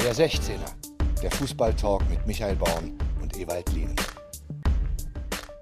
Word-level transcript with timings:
Der 0.00 0.14
16er, 0.14 1.20
der 1.22 1.30
Fußballtalk 1.32 2.08
mit 2.08 2.24
Michael 2.24 2.54
Baum 2.54 2.96
und 3.20 3.36
Ewald 3.36 3.70
Lien. 3.72 3.96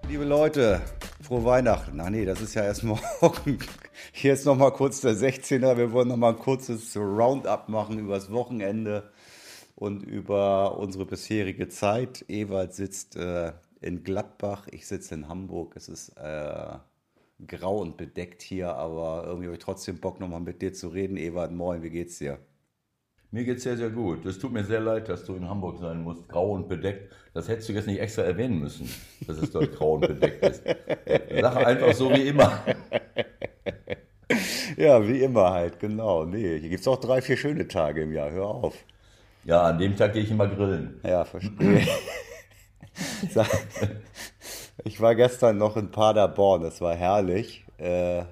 Liebe 0.09 0.25
Leute, 0.25 0.83
frohe 1.23 1.45
Weihnachten. 1.45 1.99
Ach 2.01 2.11
nee, 2.11 2.27
das 2.27 2.43
ist 2.43 2.55
ja 2.55 2.63
erst 2.63 2.85
morgen. 2.85 3.59
Hier 4.13 4.35
ist 4.35 4.45
nochmal 4.45 4.73
kurz 4.73 5.01
der 5.01 5.15
16er. 5.15 5.79
Wir 5.79 5.91
wollen 5.91 6.09
nochmal 6.09 6.35
ein 6.35 6.39
kurzes 6.39 6.95
Roundup 6.97 7.71
machen 7.71 7.99
über 7.99 8.15
das 8.15 8.31
Wochenende 8.31 9.11
und 9.75 10.03
über 10.03 10.79
unsere 10.79 11.07
bisherige 11.07 11.69
Zeit. 11.69 12.25
Ewald 12.29 12.75
sitzt 12.75 13.17
äh, 13.17 13.53
in 13.81 14.05
Gladbach, 14.05 14.69
ich 14.71 14.87
sitze 14.87 15.15
in 15.15 15.29
Hamburg. 15.29 15.75
Es 15.77 15.89
ist 15.89 16.11
äh, 16.19 16.77
grau 17.47 17.79
und 17.79 17.97
bedeckt 17.97 18.43
hier, 18.43 18.75
aber 18.75 19.25
irgendwie 19.27 19.47
habe 19.47 19.57
ich 19.57 19.65
trotzdem 19.65 19.99
Bock, 19.99 20.21
nochmal 20.21 20.41
mit 20.41 20.61
dir 20.61 20.75
zu 20.75 20.89
reden. 20.89 21.17
Ewald, 21.17 21.53
moin, 21.53 21.83
wie 21.83 21.91
geht's 21.91 22.19
dir? 22.19 22.39
Mir 23.37 23.45
geht's 23.45 23.65
sehr, 23.65 23.77
sehr 23.77 23.91
gut. 23.91 24.25
Es 24.25 24.39
tut 24.39 24.51
mir 24.51 24.65
sehr 24.65 24.81
leid, 24.81 25.11
dass 25.11 25.27
du 25.27 25.37
in 25.37 25.47
Hamburg 25.47 25.77
sein 25.79 26.03
musst, 26.03 26.27
grau 26.27 26.53
und 26.53 26.71
bedeckt. 26.71 27.13
Das 27.35 27.49
hättest 27.49 27.69
du 27.69 27.75
jetzt 27.75 27.87
nicht 27.87 28.01
extra 28.01 28.23
erwähnen 28.23 28.61
müssen, 28.61 28.89
dass 29.27 29.37
es 29.37 29.51
dort 29.51 29.77
grau 29.77 29.97
und 29.97 30.09
bedeckt 30.09 30.43
ist. 30.43 30.63
Sag 30.65 31.57
einfach 31.67 31.93
so 31.93 32.11
wie 32.11 32.29
immer. 32.29 32.65
Ja, 34.79 35.07
wie 35.07 35.23
immer 35.23 35.53
halt, 35.53 35.79
genau. 35.79 36.25
Nee, 36.25 36.59
hier 36.59 36.69
gibt 36.69 36.81
es 36.81 36.89
auch 36.89 37.01
drei, 37.01 37.23
vier 37.23 37.37
schöne 37.39 37.67
Tage 37.67 38.03
im 38.03 38.13
Jahr. 38.13 38.31
Hör 38.31 38.47
auf. 38.47 38.75
Ja, 39.45 39.63
an 39.63 39.79
dem 39.79 39.97
Tag 39.97 40.13
gehe 40.13 40.23
ich 40.23 40.31
immer 40.31 40.49
grillen. 40.49 41.01
Ja, 41.03 41.25
verstehe. 41.25 41.87
ich 44.85 45.01
war 45.01 45.15
gestern 45.15 45.57
noch 45.57 45.79
in 45.79 45.91
Paderborn, 45.91 46.63
das 46.63 46.83
war 46.83 46.95
herrlich. 46.95 47.65
Äh, 47.79 48.25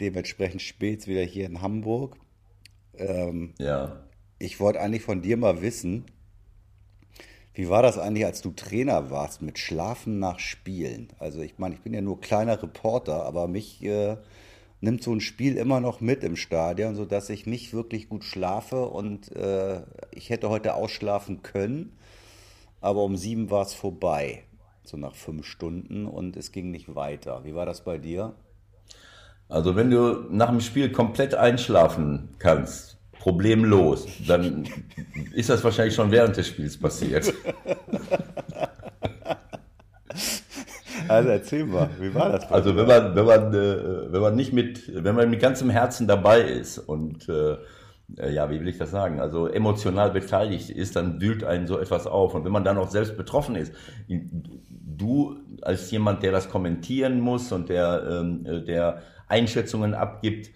dementsprechend 0.00 0.62
spät 0.62 1.06
wieder 1.06 1.22
hier 1.22 1.44
in 1.46 1.60
Hamburg. 1.60 2.16
Ähm, 2.96 3.52
ja. 3.58 4.00
Ich 4.42 4.58
wollte 4.58 4.80
eigentlich 4.80 5.02
von 5.02 5.20
dir 5.20 5.36
mal 5.36 5.60
wissen, 5.60 6.06
wie 7.52 7.68
war 7.68 7.82
das 7.82 7.98
eigentlich, 7.98 8.24
als 8.24 8.40
du 8.40 8.52
Trainer 8.52 9.10
warst 9.10 9.42
mit 9.42 9.58
Schlafen 9.58 10.18
nach 10.18 10.38
Spielen? 10.38 11.08
Also 11.18 11.42
ich 11.42 11.58
meine, 11.58 11.74
ich 11.74 11.82
bin 11.82 11.92
ja 11.92 12.00
nur 12.00 12.22
kleiner 12.22 12.62
Reporter, 12.62 13.26
aber 13.26 13.48
mich 13.48 13.84
äh, 13.84 14.16
nimmt 14.80 15.02
so 15.02 15.12
ein 15.12 15.20
Spiel 15.20 15.58
immer 15.58 15.80
noch 15.80 16.00
mit 16.00 16.24
im 16.24 16.36
Stadion, 16.36 16.94
sodass 16.94 17.28
ich 17.28 17.44
nicht 17.44 17.74
wirklich 17.74 18.08
gut 18.08 18.24
schlafe 18.24 18.86
und 18.86 19.30
äh, 19.36 19.82
ich 20.10 20.30
hätte 20.30 20.48
heute 20.48 20.72
ausschlafen 20.72 21.42
können, 21.42 21.98
aber 22.80 23.04
um 23.04 23.18
sieben 23.18 23.50
war 23.50 23.66
es 23.66 23.74
vorbei, 23.74 24.44
so 24.84 24.96
nach 24.96 25.14
fünf 25.14 25.44
Stunden 25.44 26.06
und 26.06 26.38
es 26.38 26.50
ging 26.50 26.70
nicht 26.70 26.94
weiter. 26.94 27.44
Wie 27.44 27.54
war 27.54 27.66
das 27.66 27.84
bei 27.84 27.98
dir? 27.98 28.34
Also 29.50 29.76
wenn 29.76 29.90
du 29.90 30.28
nach 30.30 30.48
dem 30.48 30.62
Spiel 30.62 30.90
komplett 30.92 31.34
einschlafen 31.34 32.30
kannst, 32.38 32.99
problemlos, 33.20 34.06
dann 34.26 34.66
ist 35.34 35.50
das 35.50 35.62
wahrscheinlich 35.62 35.94
schon 35.94 36.10
während 36.10 36.36
des 36.36 36.48
Spiels 36.48 36.76
passiert. 36.76 37.32
Also 41.06 41.28
erzähl 41.28 41.66
mal, 41.66 41.90
wie 41.98 42.14
war 42.14 42.30
das? 42.30 42.50
Also 42.50 42.76
wenn 42.76 42.86
man, 42.86 43.14
wenn 43.16 43.26
man, 43.26 43.52
äh, 43.52 44.12
wenn 44.12 44.20
man 44.20 44.36
nicht 44.36 44.52
mit, 44.52 44.90
wenn 45.04 45.14
man 45.16 45.28
mit 45.28 45.40
ganzem 45.40 45.68
Herzen 45.68 46.06
dabei 46.06 46.40
ist 46.40 46.78
und 46.78 47.28
äh, 47.28 47.56
ja, 48.32 48.50
wie 48.50 48.60
will 48.60 48.68
ich 48.68 48.78
das 48.78 48.90
sagen? 48.90 49.20
Also 49.20 49.46
emotional 49.48 50.10
beteiligt 50.10 50.70
ist, 50.70 50.96
dann 50.96 51.20
wühlt 51.20 51.44
einen 51.44 51.66
so 51.66 51.78
etwas 51.78 52.06
auf. 52.06 52.34
Und 52.34 52.44
wenn 52.44 52.52
man 52.52 52.64
dann 52.64 52.78
auch 52.78 52.90
selbst 52.90 53.16
betroffen 53.16 53.56
ist, 53.56 53.72
du 54.08 55.36
als 55.62 55.90
jemand, 55.90 56.22
der 56.22 56.32
das 56.32 56.48
kommentieren 56.48 57.20
muss 57.20 57.52
und 57.52 57.68
der, 57.68 58.06
ähm, 58.08 58.46
äh, 58.46 58.60
der 58.62 59.02
Einschätzungen 59.28 59.94
abgibt, 59.94 60.46
äh, 60.46 60.50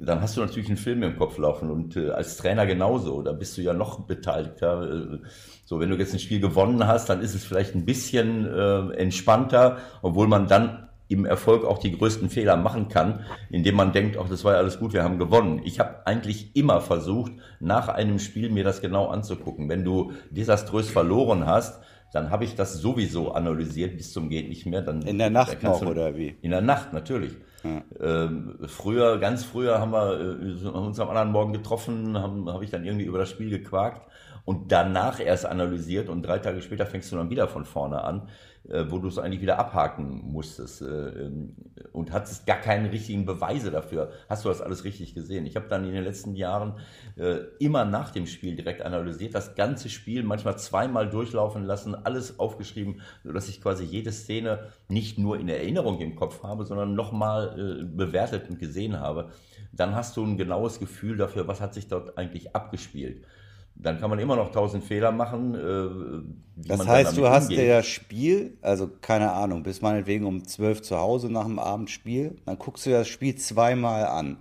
dann 0.00 0.20
hast 0.20 0.36
du 0.36 0.40
natürlich 0.40 0.68
einen 0.68 0.76
Film 0.76 1.02
im 1.04 1.16
Kopf 1.16 1.38
laufen 1.38 1.70
und 1.70 1.96
äh, 1.96 2.10
als 2.10 2.36
Trainer 2.36 2.66
genauso, 2.66 3.22
da 3.22 3.32
bist 3.32 3.56
du 3.56 3.62
ja 3.62 3.72
noch 3.72 4.00
beteiligter. 4.00 4.82
Äh, 4.82 5.18
so, 5.64 5.78
wenn 5.78 5.90
du 5.90 5.96
jetzt 5.96 6.12
ein 6.12 6.18
Spiel 6.18 6.40
gewonnen 6.40 6.86
hast, 6.86 7.08
dann 7.08 7.20
ist 7.20 7.34
es 7.34 7.44
vielleicht 7.44 7.74
ein 7.74 7.84
bisschen 7.84 8.46
äh, 8.46 8.90
entspannter, 8.94 9.78
obwohl 10.02 10.26
man 10.26 10.48
dann 10.48 10.88
im 11.06 11.24
Erfolg 11.24 11.64
auch 11.64 11.78
die 11.78 11.96
größten 11.96 12.30
Fehler 12.30 12.56
machen 12.56 12.88
kann, 12.88 13.20
indem 13.50 13.76
man 13.76 13.92
denkt, 13.92 14.16
ach, 14.18 14.28
das 14.28 14.42
war 14.42 14.54
ja 14.54 14.58
alles 14.58 14.80
gut, 14.80 14.92
wir 14.92 15.04
haben 15.04 15.18
gewonnen. 15.18 15.60
Ich 15.64 15.78
habe 15.78 16.06
eigentlich 16.06 16.56
immer 16.56 16.80
versucht, 16.80 17.32
nach 17.60 17.88
einem 17.88 18.18
Spiel 18.18 18.50
mir 18.50 18.64
das 18.64 18.80
genau 18.80 19.06
anzugucken. 19.06 19.68
Wenn 19.68 19.84
du 19.84 20.12
desaströs 20.30 20.90
verloren 20.90 21.46
hast, 21.46 21.80
dann 22.12 22.30
habe 22.30 22.44
ich 22.44 22.56
das 22.56 22.74
sowieso 22.74 23.32
analysiert 23.32 23.96
bis 23.96 24.12
zum 24.12 24.28
geht 24.30 24.48
nicht 24.48 24.66
mehr. 24.66 24.82
Dann, 24.82 25.02
in 25.02 25.18
der 25.18 25.30
Nacht 25.30 25.62
noch 25.62 25.82
oder 25.82 26.16
wie? 26.16 26.36
In 26.42 26.50
der 26.50 26.60
Nacht 26.62 26.92
natürlich. 26.92 27.36
Ähm, 27.64 28.58
früher, 28.66 29.18
ganz 29.18 29.44
früher 29.44 29.80
haben 29.80 29.92
wir 29.92 30.20
äh, 30.20 30.68
uns 30.68 31.00
am 31.00 31.08
anderen 31.08 31.32
Morgen 31.32 31.52
getroffen, 31.52 32.18
habe 32.18 32.52
hab 32.52 32.62
ich 32.62 32.70
dann 32.70 32.84
irgendwie 32.84 33.06
über 33.06 33.18
das 33.18 33.30
Spiel 33.30 33.48
gequakt 33.48 34.06
und 34.44 34.70
danach 34.70 35.18
erst 35.20 35.46
analysiert 35.46 36.08
und 36.08 36.22
drei 36.22 36.38
Tage 36.38 36.60
später 36.60 36.84
fängst 36.84 37.10
du 37.10 37.16
dann 37.16 37.30
wieder 37.30 37.48
von 37.48 37.64
vorne 37.64 38.04
an, 38.04 38.28
wo 38.88 38.98
du 38.98 39.08
es 39.08 39.18
eigentlich 39.18 39.42
wieder 39.42 39.58
abhaken 39.58 40.22
musstest 40.32 40.80
äh, 40.80 40.86
ähm, 40.86 41.54
und 41.92 42.12
hattest 42.12 42.46
gar 42.46 42.56
keine 42.56 42.90
richtigen 42.90 43.26
Beweise 43.26 43.70
dafür. 43.70 44.12
Hast 44.28 44.44
du 44.44 44.48
das 44.48 44.62
alles 44.62 44.84
richtig 44.84 45.14
gesehen? 45.14 45.44
Ich 45.44 45.54
habe 45.56 45.68
dann 45.68 45.84
in 45.84 45.92
den 45.92 46.02
letzten 46.02 46.34
Jahren 46.34 46.78
äh, 47.16 47.40
immer 47.58 47.84
nach 47.84 48.10
dem 48.10 48.26
Spiel 48.26 48.56
direkt 48.56 48.80
analysiert, 48.80 49.34
das 49.34 49.54
ganze 49.54 49.90
Spiel 49.90 50.22
manchmal 50.22 50.58
zweimal 50.58 51.10
durchlaufen 51.10 51.62
lassen, 51.64 51.94
alles 51.94 52.38
aufgeschrieben, 52.38 53.02
sodass 53.22 53.50
ich 53.50 53.60
quasi 53.60 53.84
jede 53.84 54.12
Szene 54.12 54.68
nicht 54.88 55.18
nur 55.18 55.38
in 55.38 55.48
Erinnerung 55.50 56.00
im 56.00 56.16
Kopf 56.16 56.42
habe, 56.42 56.64
sondern 56.64 56.94
nochmal 56.94 57.82
äh, 57.82 57.84
bewertet 57.84 58.48
und 58.48 58.58
gesehen 58.58 58.98
habe. 58.98 59.30
Dann 59.72 59.94
hast 59.94 60.16
du 60.16 60.24
ein 60.24 60.38
genaues 60.38 60.80
Gefühl 60.80 61.18
dafür, 61.18 61.46
was 61.48 61.60
hat 61.60 61.74
sich 61.74 61.88
dort 61.88 62.16
eigentlich 62.16 62.56
abgespielt 62.56 63.26
dann 63.76 64.00
kann 64.00 64.10
man 64.10 64.18
immer 64.18 64.36
noch 64.36 64.52
tausend 64.52 64.84
Fehler 64.84 65.12
machen. 65.12 65.54
Äh, 65.54 66.68
das 66.68 66.86
heißt, 66.86 67.16
du 67.16 67.28
hast 67.28 67.50
dir 67.50 67.68
das 67.68 67.86
Spiel, 67.86 68.56
also 68.62 68.88
keine 69.00 69.32
Ahnung, 69.32 69.62
bis 69.62 69.82
meinetwegen 69.82 70.24
um 70.26 70.44
zwölf 70.44 70.82
zu 70.82 70.96
Hause 70.98 71.30
nach 71.30 71.44
dem 71.44 71.58
Abendspiel, 71.58 72.36
dann 72.46 72.58
guckst 72.58 72.86
du 72.86 72.90
das 72.90 73.08
Spiel 73.08 73.34
zweimal 73.36 74.06
an. 74.06 74.38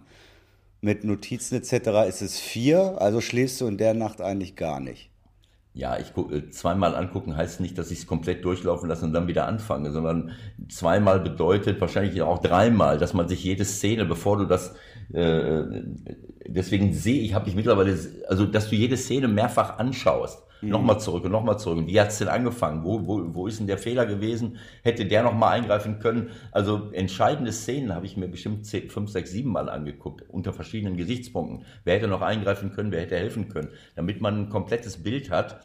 Mit 0.81 1.03
Notizen 1.03 1.55
etc. 1.55 2.07
ist 2.07 2.21
es 2.21 2.39
vier, 2.39 3.01
also 3.01 3.21
schläfst 3.21 3.61
du 3.61 3.67
in 3.67 3.77
der 3.77 3.93
Nacht 3.93 4.21
eigentlich 4.21 4.55
gar 4.55 4.79
nicht. 4.79 5.09
Ja, 5.75 5.97
ich 5.97 6.13
gucke, 6.13 6.35
äh, 6.35 6.49
zweimal 6.51 6.95
angucken 6.95 7.35
heißt 7.35 7.59
nicht, 7.59 7.77
dass 7.79 7.89
ich 7.89 7.99
es 7.99 8.07
komplett 8.07 8.45
durchlaufen 8.45 8.87
lasse 8.87 9.05
und 9.05 9.13
dann 9.13 9.27
wieder 9.27 9.47
anfange, 9.47 9.91
sondern 9.91 10.31
zweimal 10.69 11.19
bedeutet 11.19 11.81
wahrscheinlich 11.81 12.21
auch 12.21 12.39
dreimal, 12.39 12.99
dass 12.99 13.15
man 13.15 13.27
sich 13.27 13.43
jede 13.43 13.65
Szene, 13.65 14.05
bevor 14.05 14.37
du 14.37 14.45
das 14.45 14.75
äh, 15.11 15.83
deswegen 16.47 16.93
sehe 16.93 17.21
ich, 17.21 17.33
habe 17.33 17.49
ich 17.49 17.55
mittlerweile, 17.55 17.97
also 18.27 18.45
dass 18.45 18.69
du 18.69 18.75
jede 18.75 18.97
Szene 18.97 19.27
mehrfach 19.27 19.77
anschaust. 19.79 20.43
Mhm. 20.63 20.69
Nochmal 20.69 20.99
zurück 20.99 21.25
und 21.25 21.31
nochmal 21.31 21.59
zurück. 21.59 21.79
Und 21.79 21.87
wie 21.87 21.99
hat's 21.99 22.19
denn 22.19 22.29
angefangen? 22.29 22.83
Wo, 22.83 23.05
wo, 23.05 23.35
wo 23.35 23.47
ist 23.47 23.59
denn 23.59 23.67
der 23.67 23.77
Fehler 23.77 24.05
gewesen? 24.05 24.57
Hätte 24.81 25.05
der 25.05 25.23
nochmal 25.23 25.59
eingreifen 25.59 25.99
können? 25.99 26.29
Also 26.51 26.89
entscheidende 26.91 27.51
Szenen 27.51 27.93
habe 27.93 28.05
ich 28.05 28.17
mir 28.17 28.27
bestimmt 28.27 28.65
zehn, 28.65 28.89
fünf, 28.89 29.09
sechs, 29.11 29.31
sieben 29.31 29.51
Mal 29.51 29.69
angeguckt, 29.69 30.23
unter 30.29 30.53
verschiedenen 30.53 30.95
Gesichtspunkten. 30.97 31.65
Wer 31.83 31.95
hätte 31.95 32.07
noch 32.07 32.21
eingreifen 32.21 32.71
können, 32.71 32.91
wer 32.91 33.01
hätte 33.01 33.17
helfen 33.17 33.49
können? 33.49 33.69
Damit 33.95 34.21
man 34.21 34.43
ein 34.43 34.49
komplettes 34.49 35.03
Bild 35.03 35.29
hat. 35.29 35.61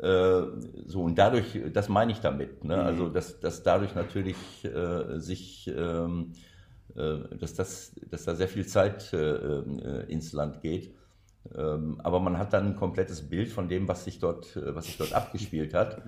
Äh, 0.00 0.42
so, 0.86 1.02
und 1.02 1.18
dadurch, 1.18 1.58
das 1.72 1.88
meine 1.88 2.12
ich 2.12 2.20
damit. 2.20 2.64
Ne? 2.64 2.76
Mhm. 2.76 2.82
Also, 2.82 3.08
dass, 3.08 3.40
dass 3.40 3.62
dadurch 3.62 3.94
natürlich 3.94 4.36
äh, 4.64 5.18
sich 5.18 5.70
ähm, 5.76 6.32
äh, 6.32 6.38
dass, 6.94 7.54
das, 7.54 7.92
dass 8.10 8.24
da 8.24 8.34
sehr 8.34 8.48
viel 8.48 8.66
Zeit 8.66 9.12
äh, 9.12 9.16
äh, 9.16 10.10
ins 10.10 10.32
Land 10.32 10.60
geht. 10.60 10.94
Ähm, 11.56 12.00
aber 12.02 12.20
man 12.20 12.38
hat 12.38 12.52
dann 12.52 12.66
ein 12.66 12.76
komplettes 12.76 13.28
Bild 13.28 13.48
von 13.48 13.68
dem, 13.68 13.88
was 13.88 14.04
sich 14.04 14.18
dort, 14.18 14.58
was 14.74 14.86
sich 14.86 14.98
dort 14.98 15.12
abgespielt 15.12 15.74
hat. 15.74 16.02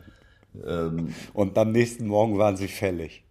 Ähm, 0.67 1.15
Und 1.33 1.57
am 1.57 1.73
nächsten 1.73 2.07
Morgen 2.07 2.39
waren 2.39 2.57
Sie 2.57 2.69
fällig. 2.69 3.25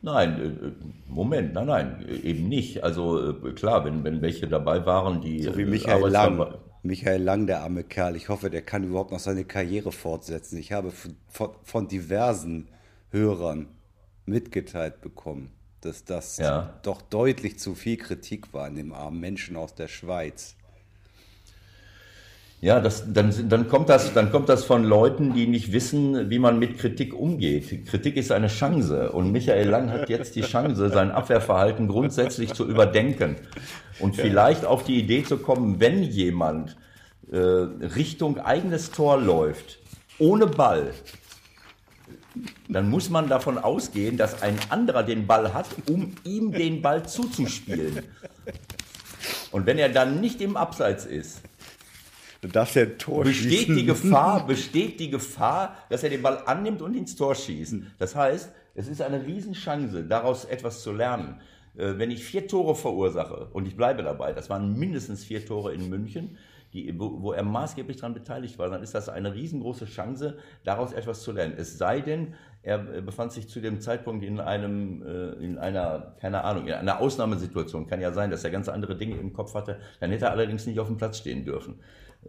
Nein, 0.00 0.74
Moment, 1.06 1.54
nein, 1.54 1.66
nein, 1.66 2.06
eben 2.24 2.48
nicht. 2.48 2.82
Also 2.82 3.34
klar, 3.54 3.84
wenn, 3.84 4.02
wenn 4.02 4.20
welche 4.20 4.48
dabei 4.48 4.84
waren, 4.84 5.20
die. 5.20 5.42
So 5.42 5.56
wie 5.56 5.64
Michael 5.64 6.10
Lang. 6.10 6.54
Michael 6.82 7.22
Lang, 7.22 7.46
der 7.46 7.62
arme 7.62 7.84
Kerl. 7.84 8.16
Ich 8.16 8.28
hoffe, 8.28 8.50
der 8.50 8.62
kann 8.62 8.82
überhaupt 8.82 9.12
noch 9.12 9.20
seine 9.20 9.44
Karriere 9.44 9.92
fortsetzen. 9.92 10.58
Ich 10.58 10.72
habe 10.72 10.90
von, 10.90 11.50
von 11.62 11.86
diversen 11.86 12.68
Hörern 13.10 13.68
mitgeteilt 14.26 15.00
bekommen, 15.00 15.50
dass 15.82 16.04
das 16.04 16.38
ja. 16.38 16.72
doch 16.82 17.02
deutlich 17.02 17.58
zu 17.58 17.74
viel 17.74 17.96
Kritik 17.96 18.52
war 18.54 18.66
an 18.66 18.76
dem 18.76 18.92
armen 18.92 19.20
Menschen 19.20 19.56
aus 19.56 19.74
der 19.74 19.88
Schweiz. 19.88 20.54
Ja, 22.60 22.78
das, 22.78 23.12
dann, 23.12 23.34
dann, 23.48 23.68
kommt 23.68 23.88
das, 23.88 24.14
dann 24.14 24.30
kommt 24.30 24.48
das 24.48 24.64
von 24.64 24.84
Leuten, 24.84 25.34
die 25.34 25.48
nicht 25.48 25.72
wissen, 25.72 26.30
wie 26.30 26.38
man 26.38 26.60
mit 26.60 26.78
Kritik 26.78 27.12
umgeht. 27.12 27.86
Kritik 27.86 28.16
ist 28.16 28.30
eine 28.30 28.46
Chance 28.46 29.10
und 29.10 29.32
Michael 29.32 29.68
Lang 29.68 29.90
hat 29.90 30.08
jetzt 30.08 30.36
die 30.36 30.42
Chance, 30.42 30.88
sein 30.90 31.10
Abwehrverhalten 31.10 31.88
grundsätzlich 31.88 32.54
zu 32.54 32.68
überdenken 32.68 33.34
und 33.98 34.14
vielleicht 34.14 34.64
auf 34.64 34.84
die 34.84 35.00
Idee 35.00 35.24
zu 35.24 35.38
kommen, 35.38 35.80
wenn 35.80 36.04
jemand 36.04 36.76
äh, 37.32 37.36
Richtung 37.36 38.38
eigenes 38.38 38.92
Tor 38.92 39.20
läuft, 39.20 39.80
ohne 40.20 40.46
Ball, 40.46 40.92
dann 42.68 42.88
muss 42.88 43.10
man 43.10 43.28
davon 43.28 43.58
ausgehen, 43.58 44.16
dass 44.16 44.42
ein 44.42 44.58
anderer 44.70 45.02
den 45.02 45.26
Ball 45.26 45.52
hat, 45.52 45.66
um 45.88 46.14
ihm 46.24 46.52
den 46.52 46.82
Ball 46.82 47.06
zuzuspielen. 47.06 48.02
Und 49.50 49.66
wenn 49.66 49.78
er 49.78 49.88
dann 49.88 50.20
nicht 50.20 50.40
im 50.40 50.56
Abseits 50.56 51.04
ist, 51.04 51.42
ja 52.42 52.62
ein 52.64 52.98
Tor 52.98 53.24
besteht 53.24 53.52
schießen. 53.52 53.76
die 53.76 53.84
Gefahr, 53.84 54.46
besteht 54.48 54.98
die 54.98 55.10
Gefahr, 55.10 55.76
dass 55.90 56.02
er 56.02 56.10
den 56.10 56.22
Ball 56.22 56.42
annimmt 56.46 56.82
und 56.82 56.96
ins 56.96 57.14
Tor 57.14 57.34
schießt. 57.34 57.76
Das 57.98 58.16
heißt, 58.16 58.50
es 58.74 58.88
ist 58.88 59.00
eine 59.00 59.24
Riesenchance, 59.24 60.04
daraus 60.04 60.44
etwas 60.44 60.82
zu 60.82 60.92
lernen. 60.92 61.40
Äh, 61.76 61.98
Wenn 61.98 62.10
ich 62.10 62.24
vier 62.24 62.48
Tore 62.48 62.74
verursache, 62.74 63.48
und 63.52 63.68
ich 63.68 63.76
bleibe 63.76 64.02
dabei, 64.02 64.32
das 64.32 64.50
waren 64.50 64.76
mindestens 64.76 65.24
vier 65.24 65.44
Tore 65.44 65.72
in 65.72 65.88
München, 65.88 66.36
die, 66.72 66.98
wo, 66.98 67.22
wo 67.22 67.32
er 67.32 67.42
maßgeblich 67.42 67.98
daran 67.98 68.14
beteiligt 68.14 68.58
war, 68.58 68.70
dann 68.70 68.82
ist 68.82 68.94
das 68.94 69.08
eine 69.08 69.34
riesengroße 69.34 69.84
Chance, 69.84 70.38
daraus 70.64 70.92
etwas 70.92 71.22
zu 71.22 71.32
lernen. 71.32 71.54
Es 71.56 71.76
sei 71.76 72.00
denn, 72.00 72.34
er 72.62 72.94
äh, 72.94 73.00
befand 73.02 73.32
sich 73.32 73.48
zu 73.48 73.60
dem 73.60 73.80
Zeitpunkt 73.80 74.24
in 74.24 74.40
einem, 74.40 75.02
äh, 75.02 75.44
in 75.44 75.58
einer, 75.58 76.14
keine 76.20 76.44
Ahnung, 76.44 76.66
in 76.66 76.72
einer 76.72 77.00
Ausnahmesituation. 77.00 77.86
Kann 77.86 78.00
ja 78.00 78.12
sein, 78.12 78.30
dass 78.30 78.44
er 78.44 78.50
ganz 78.50 78.68
andere 78.68 78.96
Dinge 78.96 79.16
im 79.16 79.32
Kopf 79.32 79.54
hatte. 79.54 79.78
Dann 80.00 80.10
hätte 80.10 80.26
er 80.26 80.30
allerdings 80.30 80.66
nicht 80.66 80.78
auf 80.80 80.86
dem 80.86 80.96
Platz 80.96 81.18
stehen 81.18 81.44
dürfen. 81.44 81.80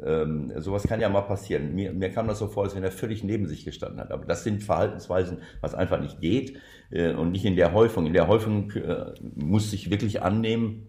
Ähm, 0.03 0.51
sowas 0.57 0.83
kann 0.83 0.99
ja 0.99 1.07
mal 1.07 1.21
passieren. 1.21 1.75
Mir, 1.75 1.93
mir 1.93 2.09
kam 2.09 2.27
das 2.27 2.39
so 2.39 2.47
vor, 2.47 2.63
als 2.63 2.75
wenn 2.75 2.83
er 2.83 2.91
völlig 2.91 3.23
neben 3.23 3.47
sich 3.47 3.63
gestanden 3.63 3.99
hat. 3.99 4.11
Aber 4.11 4.25
das 4.25 4.43
sind 4.43 4.63
Verhaltensweisen, 4.63 5.37
was 5.61 5.75
einfach 5.75 5.99
nicht 5.99 6.19
geht 6.19 6.57
äh, 6.89 7.13
und 7.13 7.31
nicht 7.31 7.45
in 7.45 7.55
der 7.55 7.73
Häufung. 7.73 8.07
In 8.07 8.13
der 8.13 8.27
Häufung 8.27 8.71
äh, 8.71 9.13
muss 9.35 9.71
ich 9.71 9.91
wirklich 9.91 10.23
annehmen, 10.23 10.87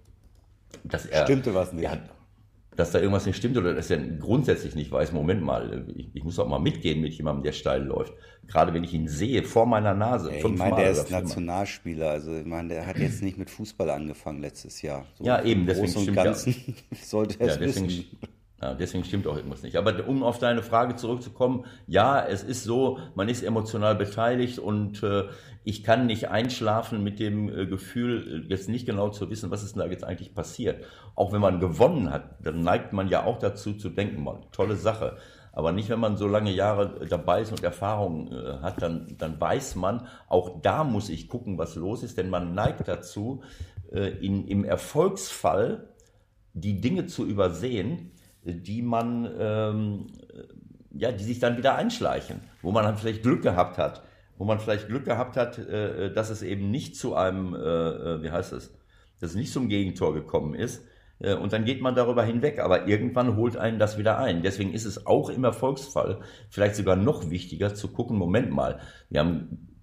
dass 0.84 1.04
er. 1.04 1.24
Stimmte 1.24 1.54
was 1.54 1.74
nicht. 1.74 1.84
Ja, 1.84 1.98
dass 2.76 2.91
da 2.93 2.99
irgendwas 2.99 3.26
nicht 3.26 3.37
stimmt 3.37 3.56
oder 3.56 3.75
dass 3.75 3.91
er 3.91 3.99
grundsätzlich 3.99 4.75
nicht 4.75 4.91
weiß, 4.91 5.12
Moment 5.12 5.43
mal, 5.43 5.87
ich, 5.97 6.09
ich 6.15 6.25
muss 6.25 6.38
auch 6.38 6.49
mal 6.49 6.59
mitgehen 6.59 7.00
mit 7.00 7.12
jemandem, 7.15 7.43
der 7.44 7.53
steil 7.53 7.82
läuft. 7.85 8.15
Gerade 8.47 8.75
wenn 8.75 8.85
ich 8.85 8.93
ihn 8.93 9.09
sehe, 9.09 9.43
vor 9.43 9.67
meiner 9.67 9.94
Nase. 9.94 10.31
Ja, 10.31 10.37
ich 10.37 10.44
meine, 10.56 10.76
der 10.76 10.91
ist. 10.91 11.11
Nationalspieler. 11.11 12.11
Also 12.11 12.35
ich 12.37 12.44
meine, 12.47 12.69
der 12.69 12.87
hat 12.87 12.99
jetzt 12.99 13.23
nicht 13.23 13.38
mit 13.38 13.50
Fußball 13.50 13.88
angefangen 13.91 14.41
letztes 14.41 14.82
Jahr. 14.82 15.06
So 15.19 15.25
Ja, 15.25 15.43
eben, 15.43 15.67
deswegen 15.67 15.93
und 15.94 16.03
stimmt 16.03 16.17
ja. 16.17 16.25
Ganzen 16.25 16.55
sollte 17.03 17.41
er 17.41 17.47
Ja, 17.47 17.53
es 17.53 17.59
deswegen, 17.59 17.87
wissen. 17.88 18.05
ja, 18.61 18.75
deswegen 18.75 19.05
stimmt 19.05 19.26
auch 19.26 19.37
irgendwas 19.37 19.62
nicht. 19.62 19.76
Aber 19.76 20.06
um 20.09 20.23
auf 20.23 20.38
deine 20.38 20.62
Frage 20.62 20.97
zurückzukommen, 20.97 21.65
ja, 21.87 22.25
es 22.26 22.43
ist 22.43 22.65
so, 22.65 22.99
man 23.15 23.29
ist 23.29 23.43
emotional 23.43 23.94
beteiligt 23.94 24.59
und 24.59 25.03
äh, 25.03 25.25
ich 25.64 25.82
kann 25.82 26.06
nicht 26.06 26.28
einschlafen 26.28 27.02
mit 27.02 27.19
dem 27.19 27.49
äh, 27.49 27.66
Gefühl, 27.66 28.44
äh, 28.46 28.50
jetzt 28.50 28.69
nicht 28.69 28.87
genau 28.87 29.08
zu 29.08 29.31
wissen, 29.31 29.50
was 29.50 29.64
ist 29.64 29.76
da 29.76 29.87
jetzt 29.87 30.05
eigentlich 30.05 30.34
passiert. 30.34 30.84
Auch 31.14 31.32
wenn 31.32 31.40
man 31.40 31.58
gewonnen 31.58 32.11
hat, 32.11 32.37
dann 32.44 32.62
neigt 32.62 32.93
man 32.93 33.08
ja 33.08 33.25
auch 33.25 33.38
dazu 33.38 33.72
zu 33.72 33.88
denken, 33.88 34.26
tolle 34.52 34.76
Sache. 34.76 35.16
Aber 35.52 35.72
nicht, 35.72 35.88
wenn 35.88 36.00
man 36.00 36.16
so 36.16 36.28
lange 36.28 36.52
Jahre 36.52 37.06
dabei 37.08 37.40
ist 37.40 37.52
und 37.52 37.62
Erfahrung 37.62 38.31
äh, 38.32 38.58
hat, 38.61 38.82
dann, 38.82 39.14
dann 39.19 39.40
weiß 39.40 39.76
man, 39.76 40.06
auch 40.28 40.61
da 40.61 40.84
muss 40.84 41.08
ich 41.08 41.28
gucken, 41.28 41.56
was 41.58 41.76
los 41.76 42.02
ist, 42.02 42.19
denn 42.19 42.28
man 42.28 42.55
neigt 42.55 42.87
dazu, 42.87 43.43
äh, 43.90 44.08
in, 44.19 44.46
im 44.46 44.64
Erfolgsfall 44.64 45.88
die 46.52 46.81
Dinge 46.81 47.06
zu 47.06 47.25
übersehen, 47.25 48.12
die 48.43 48.82
man, 48.82 49.28
ähm, 49.38 50.06
ja, 50.90 51.11
die 51.11 51.25
sich 51.25 51.38
dann 51.38 51.56
wieder 51.56 51.76
einschleichen, 51.76 52.43
wo 52.61 52.70
man 52.70 52.84
dann 52.84 52.99
vielleicht 52.99 53.22
Glück 53.22 53.43
gehabt 53.43 53.78
hat, 53.78 54.02
wo 54.38 54.44
man 54.44 54.58
vielleicht 54.58 54.88
Glück 54.88 55.04
gehabt 55.04 55.36
hat, 55.36 55.58
äh, 55.58 56.12
dass 56.12 56.31
es 56.31 56.42
eben 56.42 56.70
nicht 56.70 56.96
zu 56.96 57.14
einem, 57.14 57.54
äh, 57.54 57.58
äh, 57.58 58.22
wie 58.22 58.31
heißt 58.31 58.52
es, 58.52 58.72
dass 59.20 59.31
es 59.31 59.36
nicht 59.36 59.52
zum 59.52 59.69
Gegentor 59.69 60.14
gekommen 60.14 60.54
ist. 60.54 60.84
Äh, 61.20 61.34
Und 61.34 61.52
dann 61.52 61.64
geht 61.64 61.81
man 61.81 61.94
darüber 61.94 62.25
hinweg, 62.25 62.58
aber 62.58 62.86
irgendwann 62.88 63.36
holt 63.36 63.56
einen 63.56 63.78
das 63.78 63.98
wieder 63.98 64.19
ein. 64.19 64.42
Deswegen 64.42 64.72
ist 64.72 64.84
es 64.84 65.06
auch 65.06 65.31
im 65.31 65.44
Erfolgsfall 65.44 66.20
vielleicht 66.50 66.76
sogar 66.76 66.96
noch 66.96 67.31
wichtiger 67.31 67.75
zu 67.75 67.88
gucken, 67.88 68.19
Moment 68.19 68.50
mal, 68.50 68.81
wir 69.10 69.20
haben 69.20 69.69
äh, 69.70 69.74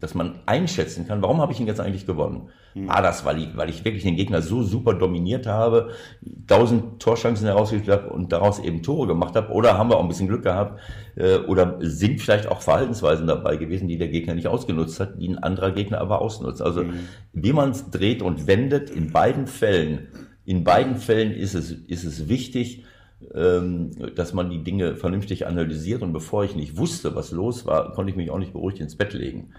dass 0.00 0.14
man 0.14 0.40
einschätzen 0.46 1.06
kann, 1.06 1.22
warum 1.22 1.40
habe 1.40 1.52
ich 1.52 1.60
ihn 1.60 1.66
jetzt 1.66 1.80
eigentlich 1.80 2.06
gewonnen? 2.06 2.50
War 2.74 3.00
das, 3.00 3.24
weil 3.24 3.38
ich, 3.38 3.56
weil 3.56 3.70
ich 3.70 3.86
wirklich 3.86 4.02
den 4.02 4.16
Gegner 4.16 4.42
so 4.42 4.62
super 4.62 4.92
dominiert 4.92 5.46
habe, 5.46 5.92
tausend 6.46 7.00
Torchancen 7.00 7.46
herausgekriegt 7.46 7.90
habe 7.90 8.10
und 8.10 8.32
daraus 8.32 8.58
eben 8.58 8.82
Tore 8.82 9.06
gemacht 9.06 9.34
habe? 9.34 9.50
Oder 9.52 9.78
haben 9.78 9.88
wir 9.88 9.96
auch 9.96 10.02
ein 10.02 10.08
bisschen 10.08 10.28
Glück 10.28 10.42
gehabt? 10.42 10.78
äh, 11.16 11.38
Oder 11.38 11.78
sind 11.80 12.20
vielleicht 12.20 12.48
auch 12.48 12.60
Verhaltensweisen 12.60 13.26
dabei 13.26 13.56
gewesen, 13.56 13.88
die 13.88 13.96
der 13.96 14.08
Gegner 14.08 14.34
nicht 14.34 14.46
ausgenutzt 14.46 15.00
hat, 15.00 15.18
die 15.18 15.28
ein 15.28 15.38
anderer 15.38 15.70
Gegner 15.70 16.02
aber 16.02 16.20
ausnutzt? 16.20 16.60
Also, 16.60 16.84
wie 17.32 17.54
man 17.54 17.70
es 17.70 17.90
dreht 17.90 18.20
und 18.20 18.46
wendet, 18.46 18.90
in 18.90 19.10
beiden 19.10 19.46
Fällen, 19.46 20.08
in 20.44 20.62
beiden 20.62 20.96
Fällen 20.96 21.32
ist 21.32 21.54
es, 21.54 21.70
ist 21.70 22.04
es 22.04 22.28
wichtig, 22.28 22.84
dass 23.20 24.32
man 24.34 24.50
die 24.50 24.62
Dinge 24.62 24.96
vernünftig 24.96 25.46
analysiert. 25.46 26.02
Und 26.02 26.12
bevor 26.12 26.44
ich 26.44 26.54
nicht 26.54 26.76
wusste, 26.76 27.14
was 27.14 27.30
los 27.32 27.66
war, 27.66 27.92
konnte 27.92 28.10
ich 28.10 28.16
mich 28.16 28.30
auch 28.30 28.38
nicht 28.38 28.52
beruhigt 28.52 28.80
ins 28.80 28.96
Bett 28.96 29.12
legen. 29.14 29.52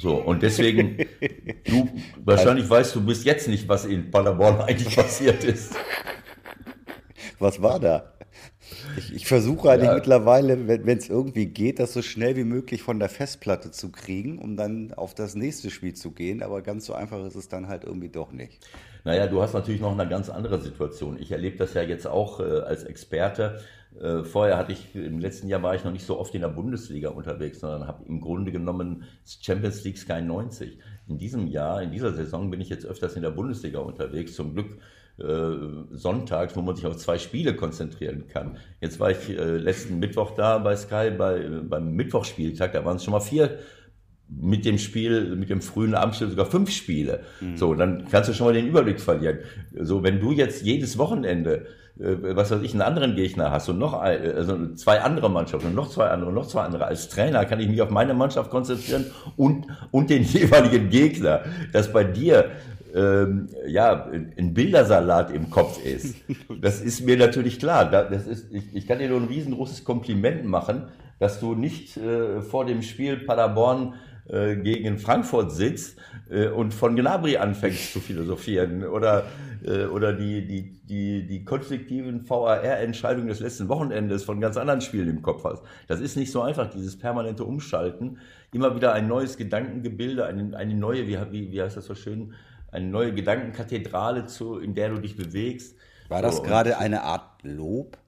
So, 0.00 0.16
und 0.16 0.42
deswegen, 0.42 0.98
du 1.66 1.88
wahrscheinlich 2.24 2.68
weißt 2.68 2.94
du 2.94 3.04
bis 3.04 3.24
jetzt 3.24 3.48
nicht, 3.48 3.68
was 3.68 3.84
in 3.84 4.10
Paderborn 4.10 4.60
eigentlich 4.60 4.94
passiert 4.94 5.44
ist. 5.44 5.74
Was 7.38 7.60
war 7.62 7.80
da? 7.80 8.12
Ich, 8.96 9.12
ich 9.14 9.26
versuche 9.26 9.70
eigentlich 9.70 9.90
Ja. 9.90 9.94
mittlerweile, 9.94 10.68
wenn 10.68 10.98
es 10.98 11.08
irgendwie 11.08 11.46
geht, 11.46 11.78
das 11.78 11.92
so 11.92 12.02
schnell 12.02 12.36
wie 12.36 12.44
möglich 12.44 12.82
von 12.82 12.98
der 13.00 13.08
Festplatte 13.08 13.70
zu 13.70 13.90
kriegen, 13.90 14.38
um 14.38 14.56
dann 14.56 14.92
auf 14.94 15.14
das 15.14 15.34
nächste 15.34 15.70
Spiel 15.70 15.94
zu 15.94 16.12
gehen. 16.12 16.42
Aber 16.42 16.62
ganz 16.62 16.86
so 16.86 16.94
einfach 16.94 17.24
ist 17.26 17.34
es 17.34 17.48
dann 17.48 17.68
halt 17.68 17.84
irgendwie 17.84 18.08
doch 18.08 18.32
nicht. 18.32 18.64
Naja, 19.04 19.26
du 19.26 19.42
hast 19.42 19.52
natürlich 19.52 19.82
noch 19.82 19.92
eine 19.92 20.08
ganz 20.08 20.30
andere 20.30 20.60
Situation. 20.60 21.18
Ich 21.20 21.30
erlebe 21.30 21.58
das 21.58 21.74
ja 21.74 21.82
jetzt 21.82 22.06
auch 22.06 22.40
äh, 22.40 22.60
als 22.60 22.84
Experte. 22.84 23.60
Äh, 24.00 24.24
vorher 24.24 24.56
hatte 24.56 24.72
ich, 24.72 24.94
im 24.94 25.20
letzten 25.20 25.48
Jahr 25.48 25.62
war 25.62 25.74
ich 25.74 25.84
noch 25.84 25.92
nicht 25.92 26.06
so 26.06 26.18
oft 26.18 26.34
in 26.34 26.40
der 26.40 26.48
Bundesliga 26.48 27.10
unterwegs, 27.10 27.60
sondern 27.60 27.86
habe 27.86 28.04
im 28.06 28.20
Grunde 28.20 28.50
genommen 28.50 29.04
Champions 29.24 29.84
League 29.84 29.98
Sky 29.98 30.22
90. 30.22 30.78
In 31.06 31.18
diesem 31.18 31.46
Jahr, 31.46 31.82
in 31.82 31.90
dieser 31.92 32.14
Saison 32.14 32.50
bin 32.50 32.62
ich 32.62 32.70
jetzt 32.70 32.86
öfters 32.86 33.14
in 33.14 33.22
der 33.22 33.30
Bundesliga 33.30 33.78
unterwegs. 33.80 34.34
Zum 34.34 34.54
Glück 34.54 34.78
äh, 35.18 35.52
sonntags, 35.92 36.56
wo 36.56 36.62
man 36.62 36.74
sich 36.74 36.86
auf 36.86 36.96
zwei 36.96 37.18
Spiele 37.18 37.54
konzentrieren 37.54 38.26
kann. 38.26 38.56
Jetzt 38.80 38.98
war 39.00 39.10
ich 39.10 39.28
äh, 39.28 39.58
letzten 39.58 39.98
Mittwoch 39.98 40.32
da 40.32 40.58
bei 40.58 40.76
Sky 40.76 41.10
bei, 41.16 41.46
beim 41.62 41.92
Mittwochspieltag, 41.92 42.72
da 42.72 42.84
waren 42.84 42.96
es 42.96 43.04
schon 43.04 43.12
mal 43.12 43.20
vier 43.20 43.58
mit 44.28 44.64
dem 44.64 44.78
Spiel, 44.78 45.36
mit 45.36 45.50
dem 45.50 45.60
frühen 45.60 45.94
Abendspiel 45.94 46.28
sogar 46.30 46.46
fünf 46.46 46.70
Spiele. 46.70 47.20
So, 47.56 47.74
dann 47.74 48.06
kannst 48.10 48.28
du 48.30 48.34
schon 48.34 48.46
mal 48.46 48.52
den 48.54 48.66
Überblick 48.66 49.00
verlieren. 49.00 49.38
So, 49.78 50.02
wenn 50.02 50.20
du 50.20 50.32
jetzt 50.32 50.62
jedes 50.64 50.96
Wochenende, 50.98 51.66
äh, 52.00 52.16
was 52.34 52.50
weiß 52.50 52.62
ich, 52.62 52.72
einen 52.72 52.82
anderen 52.82 53.14
Gegner 53.16 53.50
hast 53.50 53.68
und 53.68 53.78
noch 53.78 53.92
ein, 53.94 54.20
also 54.34 54.74
zwei 54.74 55.00
andere 55.02 55.30
Mannschaften 55.30 55.68
und 55.68 55.74
noch 55.74 55.90
zwei 55.90 56.08
andere 56.08 56.30
und 56.30 56.34
noch 56.34 56.48
zwei 56.48 56.62
andere, 56.62 56.86
als 56.86 57.08
Trainer 57.08 57.44
kann 57.44 57.60
ich 57.60 57.68
mich 57.68 57.80
auf 57.82 57.90
meine 57.90 58.14
Mannschaft 58.14 58.50
konzentrieren 58.50 59.06
und, 59.36 59.66
und 59.90 60.10
den 60.10 60.22
jeweiligen 60.38 60.88
Gegner, 60.90 61.42
dass 61.72 61.92
bei 61.92 62.02
dir 62.04 62.50
ähm, 62.94 63.48
ja, 63.66 64.06
ein 64.38 64.54
Bildersalat 64.54 65.32
im 65.32 65.50
Kopf 65.50 65.84
ist. 65.84 66.14
Das 66.60 66.80
ist 66.80 67.04
mir 67.04 67.16
natürlich 67.16 67.58
klar. 67.58 67.90
Da- 67.90 68.04
Das 68.04 68.26
ist, 68.26 68.52
ich, 68.54 68.74
ich 68.74 68.86
kann 68.86 68.98
dir 69.00 69.08
nur 69.08 69.20
ein 69.20 69.26
riesengroßes 69.28 69.84
Kompliment 69.84 70.44
machen, 70.46 70.84
dass 71.18 71.40
du 71.40 71.54
nicht 71.54 71.96
äh, 71.96 72.40
vor 72.40 72.64
dem 72.64 72.82
Spiel 72.82 73.16
Paderborn 73.18 73.94
äh, 74.28 74.56
gegen 74.56 74.98
Frankfurt 74.98 75.52
sitzt 75.52 75.98
äh, 76.30 76.48
und 76.48 76.72
von 76.72 76.96
Gnabry 76.96 77.36
anfängst 77.36 77.92
zu 77.92 78.00
philosophieren 78.00 78.84
oder, 78.84 79.26
äh, 79.64 79.84
oder 79.84 80.12
die, 80.12 80.46
die, 80.46 80.80
die, 80.86 81.26
die 81.26 81.44
konfliktiven 81.44 82.28
VAR-Entscheidungen 82.28 83.28
des 83.28 83.40
letzten 83.40 83.68
Wochenendes 83.68 84.24
von 84.24 84.40
ganz 84.40 84.56
anderen 84.56 84.80
Spielen 84.80 85.08
im 85.08 85.22
Kopf 85.22 85.44
hast. 85.44 85.62
Das 85.88 86.00
ist 86.00 86.16
nicht 86.16 86.32
so 86.32 86.40
einfach, 86.40 86.70
dieses 86.70 86.98
permanente 86.98 87.44
Umschalten. 87.44 88.18
Immer 88.52 88.74
wieder 88.74 88.92
ein 88.94 89.08
neues 89.08 89.36
Gedankengebilde, 89.36 90.24
eine, 90.24 90.56
eine 90.56 90.74
neue, 90.74 91.06
wie, 91.06 91.18
wie, 91.30 91.52
wie 91.52 91.62
heißt 91.62 91.76
das 91.76 91.86
so 91.86 91.94
schön, 91.94 92.32
eine 92.72 92.86
neue 92.86 93.12
Gedankenkathedrale, 93.12 94.26
zu, 94.26 94.58
in 94.58 94.74
der 94.74 94.90
du 94.90 95.00
dich 95.00 95.16
bewegst. 95.16 95.76
War 96.08 96.22
das 96.22 96.36
So, 96.36 96.42
gerade 96.42 96.78
eine 96.78 97.02
Art 97.02 97.42
Lob? 97.42 97.98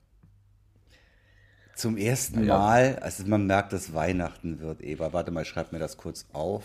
Zum 1.77 1.99
ersten 1.99 2.45
Ja. 2.45 2.57
Mal, 2.59 2.99
also 3.01 3.25
man 3.27 3.47
merkt, 3.47 3.75
dass 3.75 3.93
Weihnachten 3.93 4.61
wird, 4.61 4.83
Eva. 4.83 5.13
Warte 5.13 5.31
mal, 5.31 5.45
schreib 5.45 5.73
mir 5.73 5.79
das 5.79 5.99
kurz 5.99 6.25
auf. 6.33 6.65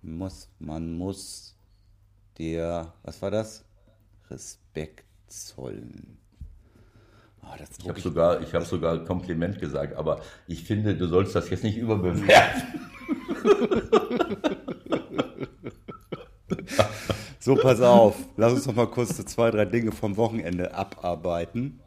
Muss, 0.00 0.48
man 0.58 0.96
muss 0.96 1.54
dir, 2.38 2.92
was 3.02 3.20
war 3.20 3.30
das? 3.30 3.62
Respekt 4.30 5.04
zollen. 5.28 6.16
Ah, 7.42 7.56
das 7.58 7.68
Ich 7.78 7.86
habe 7.86 8.00
sogar, 8.00 8.40
ich 8.40 8.54
habe 8.54 8.64
sogar 8.64 9.04
Kompliment 9.04 9.60
gesagt, 9.60 9.94
aber 9.96 10.22
ich 10.46 10.64
finde, 10.64 10.96
du 10.96 11.06
sollst 11.06 11.34
das 11.34 11.50
jetzt 11.50 11.62
nicht 11.62 11.76
überbewerten. 11.76 12.62
So, 17.38 17.56
pass 17.56 17.82
auf. 17.82 18.16
Lass 18.38 18.54
uns 18.54 18.66
noch 18.66 18.74
mal 18.74 18.86
kurz 18.86 19.18
so 19.18 19.22
zwei, 19.22 19.50
drei 19.50 19.66
Dinge 19.66 19.92
vom 19.92 20.16
Wochenende 20.16 20.72
abarbeiten. 20.72 21.78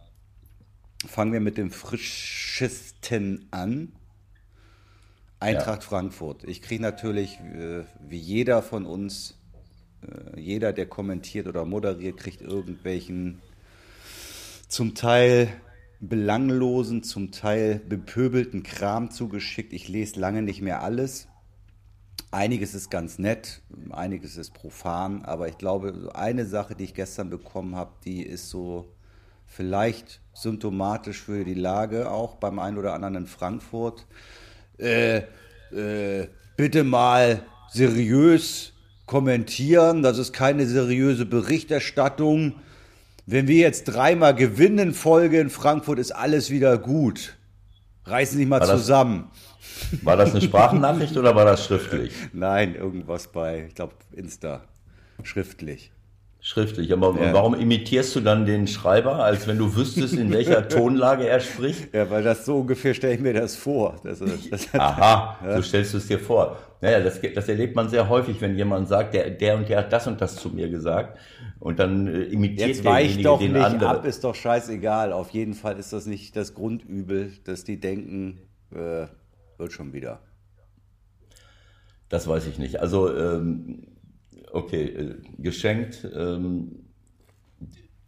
Fangen 1.08 1.32
wir 1.34 1.40
mit 1.40 1.58
dem 1.58 1.72
frischesten 1.72 3.48
an. 3.52 3.94
Eintracht 5.40 5.84
Frankfurt. 5.84 6.44
Ich 6.44 6.62
kriege 6.62 6.82
natürlich, 6.82 7.40
äh, 7.40 7.86
wie 8.08 8.18
jeder 8.18 8.62
von 8.62 8.86
uns, 8.86 9.38
äh, 10.02 10.40
jeder, 10.40 10.74
der 10.74 10.88
kommentiert 10.88 11.48
oder 11.48 11.64
moderiert, 11.64 12.18
kriegt 12.18 12.42
irgendwelchen 12.42 13.42
zum 14.68 14.96
Teil 14.96 15.48
belanglosen, 16.00 17.04
zum 17.04 17.32
Teil 17.32 17.80
bepöbelten 17.80 18.64
Kram 18.64 19.10
zugeschickt. 19.10 19.74
Ich 19.74 19.88
lese 19.88 20.20
lange 20.20 20.42
nicht 20.42 20.62
mehr 20.62 20.84
alles. 20.84 21.28
Einiges 22.32 22.74
ist 22.74 22.90
ganz 22.90 23.20
nett, 23.20 23.62
einiges 23.92 24.36
ist 24.36 24.54
profan, 24.54 25.24
aber 25.24 25.48
ich 25.48 25.58
glaube, 25.58 26.12
eine 26.14 26.46
Sache, 26.46 26.76
die 26.76 26.84
ich 26.84 26.94
gestern 26.94 27.30
bekommen 27.30 27.76
habe, 27.76 27.94
die 28.04 28.22
ist 28.22 28.50
so 28.50 28.97
vielleicht 29.48 30.22
symptomatisch 30.34 31.22
für 31.22 31.44
die 31.44 31.56
Lage 31.56 32.12
auch 32.12 32.36
beim 32.36 32.60
einen 32.60 32.78
oder 32.78 32.94
anderen 32.94 33.16
in 33.16 33.28
Frankfurt. 33.28 34.06
Äh, 34.78 35.24
äh, 35.72 36.28
bitte 36.56 36.84
mal 36.84 37.42
seriös 37.72 38.74
kommentieren. 39.06 40.04
Das 40.04 40.18
ist 40.18 40.34
keine 40.34 40.68
seriöse 40.68 41.26
Berichterstattung. 41.26 42.56
Wenn 43.26 43.48
wir 43.48 43.58
jetzt 43.58 43.86
dreimal 43.86 44.36
gewinnen 44.36 44.80
in 44.80 44.94
Folge 44.94 45.40
in 45.40 45.50
Frankfurt, 45.50 46.00
ist 46.00 46.12
alles 46.12 46.50
wieder 46.50 46.78
gut. 46.78 47.36
Reißen 48.06 48.38
Sie 48.38 48.46
mal 48.46 48.62
war 48.62 48.68
zusammen. 48.68 49.32
Das, 49.92 50.06
war 50.06 50.18
das 50.18 50.32
eine 50.32 50.42
Sprachnachricht 50.42 51.18
oder 51.18 51.36
war 51.36 51.46
das 51.46 51.66
schriftlich? 51.66 52.14
Nein, 52.34 52.76
irgendwas 52.76 53.28
bei, 53.28 53.66
ich 53.68 53.76
glaube, 53.76 53.96
Insta. 54.14 54.62
Schriftlich. 55.24 55.92
Schriftlich, 56.40 56.94
aber 56.94 57.16
ja. 57.20 57.34
warum 57.34 57.56
imitierst 57.56 58.16
du 58.16 58.22
dann 58.22 58.46
den 58.46 58.68
Schreiber, 58.68 59.24
als 59.24 59.48
wenn 59.48 59.58
du 59.58 59.76
wüsstest, 59.76 60.14
in 60.14 60.32
welcher 60.32 60.68
Tonlage 60.70 61.28
er 61.28 61.40
spricht? 61.40 61.94
Ja, 61.94 62.10
weil 62.10 62.24
das 62.24 62.46
so 62.46 62.60
ungefähr 62.60 62.94
stelle 62.94 63.16
ich 63.16 63.20
mir 63.20 63.34
das 63.34 63.56
vor. 63.56 63.96
Das, 64.04 64.20
das 64.20 64.74
Aha, 64.74 65.40
ja. 65.44 65.56
so 65.56 65.62
stellst 65.62 65.94
du 65.94 65.98
es 65.98 66.08
dir 66.08 66.20
vor. 66.20 66.58
Naja, 66.80 67.00
das, 67.00 67.20
das 67.34 67.50
erlebt 67.50 67.76
man 67.76 67.90
sehr 67.90 68.08
häufig, 68.08 68.40
wenn 68.40 68.56
jemand 68.56 68.88
sagt, 68.88 69.16
der, 69.16 69.32
der 69.32 69.58
und 69.58 69.68
der 69.68 69.80
hat 69.80 69.92
das 69.92 70.08
und 70.08 70.22
das 70.22 70.36
zu 70.36 70.50
mir 70.50 70.70
gesagt 70.70 71.18
und 71.60 71.80
dann 71.80 72.08
äh, 72.08 72.24
imitiert 72.24 72.70
Jetzt 72.70 72.86
weich 72.86 73.22
doch 73.22 73.40
den 73.40 73.54
nicht 73.54 73.66
anderen. 73.66 73.98
ab, 73.98 74.06
ist 74.06 74.24
doch 74.24 74.36
scheißegal. 74.36 75.12
Auf 75.12 75.32
jeden 75.32 75.54
Fall 75.54 75.80
ist 75.80 75.92
das 75.92 76.06
nicht 76.06 76.36
das 76.36 76.54
Grundübel, 76.54 77.34
dass 77.46 77.64
die 77.64 77.80
denken, 77.80 78.40
äh, 78.72 79.08
wird 79.58 79.74
schon 79.74 79.92
wieder. 79.94 80.20
Das 82.10 82.28
weiß 82.28 82.48
ich 82.48 82.60
nicht. 82.60 82.80
Also 82.80 83.14
ähm, 83.14 83.88
okay, 84.52 84.86
äh, 84.86 85.16
geschenkt. 85.38 86.08
Ähm, 86.16 86.88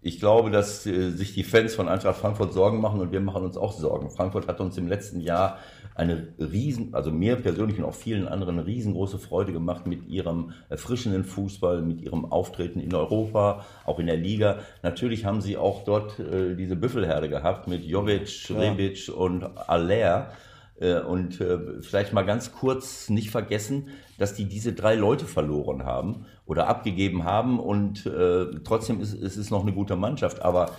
ich 0.01 0.19
glaube, 0.19 0.50
dass 0.50 0.86
äh, 0.86 1.10
sich 1.10 1.34
die 1.34 1.43
Fans 1.43 1.75
von 1.75 1.89
Eintracht 1.89 2.17
Frankfurt 2.17 2.53
Sorgen 2.53 2.79
machen 2.79 3.01
und 3.01 3.12
wir 3.12 3.19
machen 3.19 3.43
uns 3.43 3.58
auch 3.58 3.74
Sorgen. 3.74 4.10
Frankfurt 4.10 4.48
hat 4.48 4.62
uns 4.62 4.77
im 4.77 4.88
letzten 4.88 5.19
Jahr 5.19 5.60
eine 5.93 6.29
riesen, 6.39 6.93
also 6.93 7.12
mir 7.12 7.36
persönlich 7.36 7.77
und 7.77 7.84
auch 7.84 7.93
vielen 7.93 8.25
anderen 8.25 8.60
eine 8.60 8.67
riesengroße 8.67 9.19
Freude 9.19 9.51
gemacht 9.51 9.86
mit 9.86 10.08
ihrem 10.08 10.53
erfrischenden 10.69 11.25
Fußball, 11.25 11.81
mit 11.81 12.01
ihrem 12.01 12.31
Auftreten 12.31 12.79
in 12.79 12.96
Europa, 12.96 13.65
auch 13.86 14.00
in 14.00 14.08
der 14.08 14.15
Liga. 14.15 14.60
Natürlich 14.81 15.25
haben 15.25 15.41
sie 15.41 15.58
auch 15.58 15.84
dort 15.84 16.17
äh, 16.19 16.55
diese 16.55 16.77
Büffelherde 16.77 17.27
gehabt 17.27 17.67
mit 17.67 17.84
Jovic, 17.84 18.50
ja. 18.50 18.58
Rebic 18.58 19.12
und 19.13 19.43
Aller. 19.43 20.31
Äh, 20.79 21.00
und 21.01 21.41
äh, 21.41 21.81
vielleicht 21.81 22.13
mal 22.13 22.25
ganz 22.25 22.53
kurz 22.53 23.09
nicht 23.09 23.31
vergessen, 23.31 23.89
dass 24.17 24.33
die 24.33 24.45
diese 24.45 24.74
drei 24.74 24.95
Leute 24.95 25.25
verloren 25.25 25.86
haben 25.86 26.25
oder 26.45 26.67
abgegeben 26.67 27.25
haben 27.25 27.59
und 27.59 28.05
äh, 28.05 28.45
trotzdem 28.63 29.01
ist, 29.01 29.13
ist 29.13 29.38
es 29.38 29.51
noch 29.51 29.62
eine 29.62 29.74
gute 29.74 29.95
Mannschaft. 29.95 30.41
Aber 30.41 30.71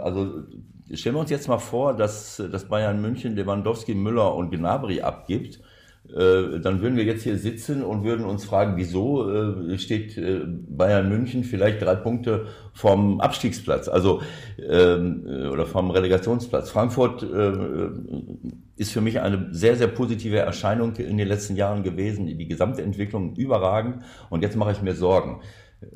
also 0.00 0.44
stellen 0.94 1.16
wir 1.16 1.20
uns 1.20 1.30
jetzt 1.30 1.48
mal 1.48 1.58
vor, 1.58 1.92
dass, 1.92 2.36
dass 2.36 2.68
Bayern 2.68 3.02
München 3.02 3.34
Lewandowski, 3.34 3.92
Müller 3.92 4.32
und 4.36 4.52
Gnabry 4.52 5.00
abgibt 5.00 5.58
dann 6.10 6.80
würden 6.80 6.96
wir 6.96 7.04
jetzt 7.04 7.22
hier 7.22 7.36
sitzen 7.36 7.82
und 7.82 8.02
würden 8.02 8.24
uns 8.24 8.44
fragen, 8.44 8.76
wieso 8.76 9.30
äh, 9.30 9.78
steht 9.78 10.16
äh, 10.16 10.40
Bayern 10.46 11.08
München 11.08 11.44
vielleicht 11.44 11.82
drei 11.82 11.96
Punkte 11.96 12.46
vom 12.72 13.20
Abstiegsplatz, 13.20 13.88
also 13.88 14.22
ähm, 14.58 15.24
oder 15.52 15.66
vom 15.66 15.90
Relegationsplatz. 15.90 16.70
Frankfurt 16.70 17.22
ist 18.76 18.92
für 18.92 19.00
mich 19.00 19.20
eine 19.20 19.48
sehr, 19.50 19.76
sehr 19.76 19.88
positive 19.88 20.38
Erscheinung 20.38 20.94
in 20.96 21.18
den 21.18 21.28
letzten 21.28 21.56
Jahren 21.56 21.82
gewesen, 21.82 22.26
die 22.26 22.48
gesamte 22.48 22.82
Entwicklung 22.82 23.34
überragend 23.36 24.02
und 24.30 24.42
jetzt 24.42 24.56
mache 24.56 24.72
ich 24.72 24.82
mir 24.82 24.94
Sorgen. 24.94 25.42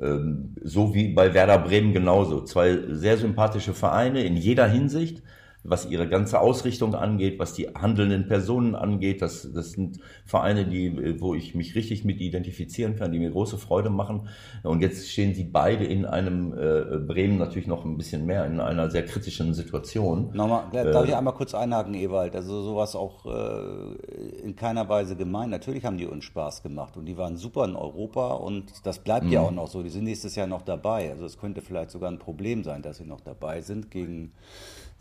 Ähm, 0.00 0.54
so 0.62 0.94
wie 0.94 1.12
bei 1.12 1.34
Werder 1.34 1.58
Bremen 1.58 1.92
genauso. 1.92 2.42
Zwei 2.44 2.78
sehr 2.88 3.16
sympathische 3.18 3.74
Vereine 3.74 4.22
in 4.22 4.36
jeder 4.36 4.68
Hinsicht 4.68 5.22
was 5.64 5.86
ihre 5.86 6.08
ganze 6.08 6.40
Ausrichtung 6.40 6.94
angeht, 6.94 7.38
was 7.38 7.54
die 7.54 7.68
handelnden 7.68 8.26
Personen 8.26 8.74
angeht. 8.74 9.22
Das, 9.22 9.48
das 9.52 9.72
sind 9.72 10.00
Vereine, 10.24 10.66
die, 10.66 11.20
wo 11.20 11.34
ich 11.34 11.54
mich 11.54 11.74
richtig 11.74 12.04
mit 12.04 12.20
identifizieren 12.20 12.96
kann, 12.96 13.12
die 13.12 13.18
mir 13.18 13.30
große 13.30 13.58
Freude 13.58 13.90
machen. 13.90 14.28
Und 14.64 14.80
jetzt 14.80 15.08
stehen 15.08 15.34
sie 15.34 15.44
beide 15.44 15.84
in 15.84 16.04
einem 16.04 16.52
äh, 16.52 16.98
Bremen 16.98 17.38
natürlich 17.38 17.68
noch 17.68 17.84
ein 17.84 17.96
bisschen 17.96 18.26
mehr 18.26 18.44
in 18.46 18.60
einer 18.60 18.90
sehr 18.90 19.04
kritischen 19.04 19.54
Situation. 19.54 20.30
Nochmal, 20.34 20.64
darf 20.72 21.04
äh, 21.04 21.08
ich 21.08 21.16
einmal 21.16 21.34
kurz 21.34 21.54
einhaken, 21.54 21.94
Ewald? 21.94 22.34
Also 22.34 22.62
sowas 22.62 22.96
auch 22.96 23.26
äh, 23.26 24.42
in 24.42 24.56
keiner 24.56 24.88
Weise 24.88 25.14
gemein. 25.14 25.50
Natürlich 25.50 25.84
haben 25.84 25.96
die 25.96 26.06
uns 26.06 26.24
Spaß 26.24 26.62
gemacht 26.62 26.96
und 26.96 27.06
die 27.06 27.16
waren 27.16 27.36
super 27.36 27.64
in 27.64 27.76
Europa 27.76 28.32
und 28.32 28.72
das 28.84 28.98
bleibt 28.98 29.26
ja 29.26 29.40
mhm. 29.42 29.46
auch 29.46 29.52
noch 29.52 29.68
so. 29.68 29.82
Die 29.82 29.90
sind 29.90 30.04
nächstes 30.04 30.34
Jahr 30.34 30.48
noch 30.48 30.62
dabei. 30.62 31.10
Also 31.10 31.24
es 31.24 31.38
könnte 31.38 31.60
vielleicht 31.60 31.90
sogar 31.90 32.10
ein 32.10 32.18
Problem 32.18 32.64
sein, 32.64 32.82
dass 32.82 32.96
sie 32.96 33.04
noch 33.04 33.20
dabei 33.20 33.60
sind 33.60 33.90
gegen 33.90 34.32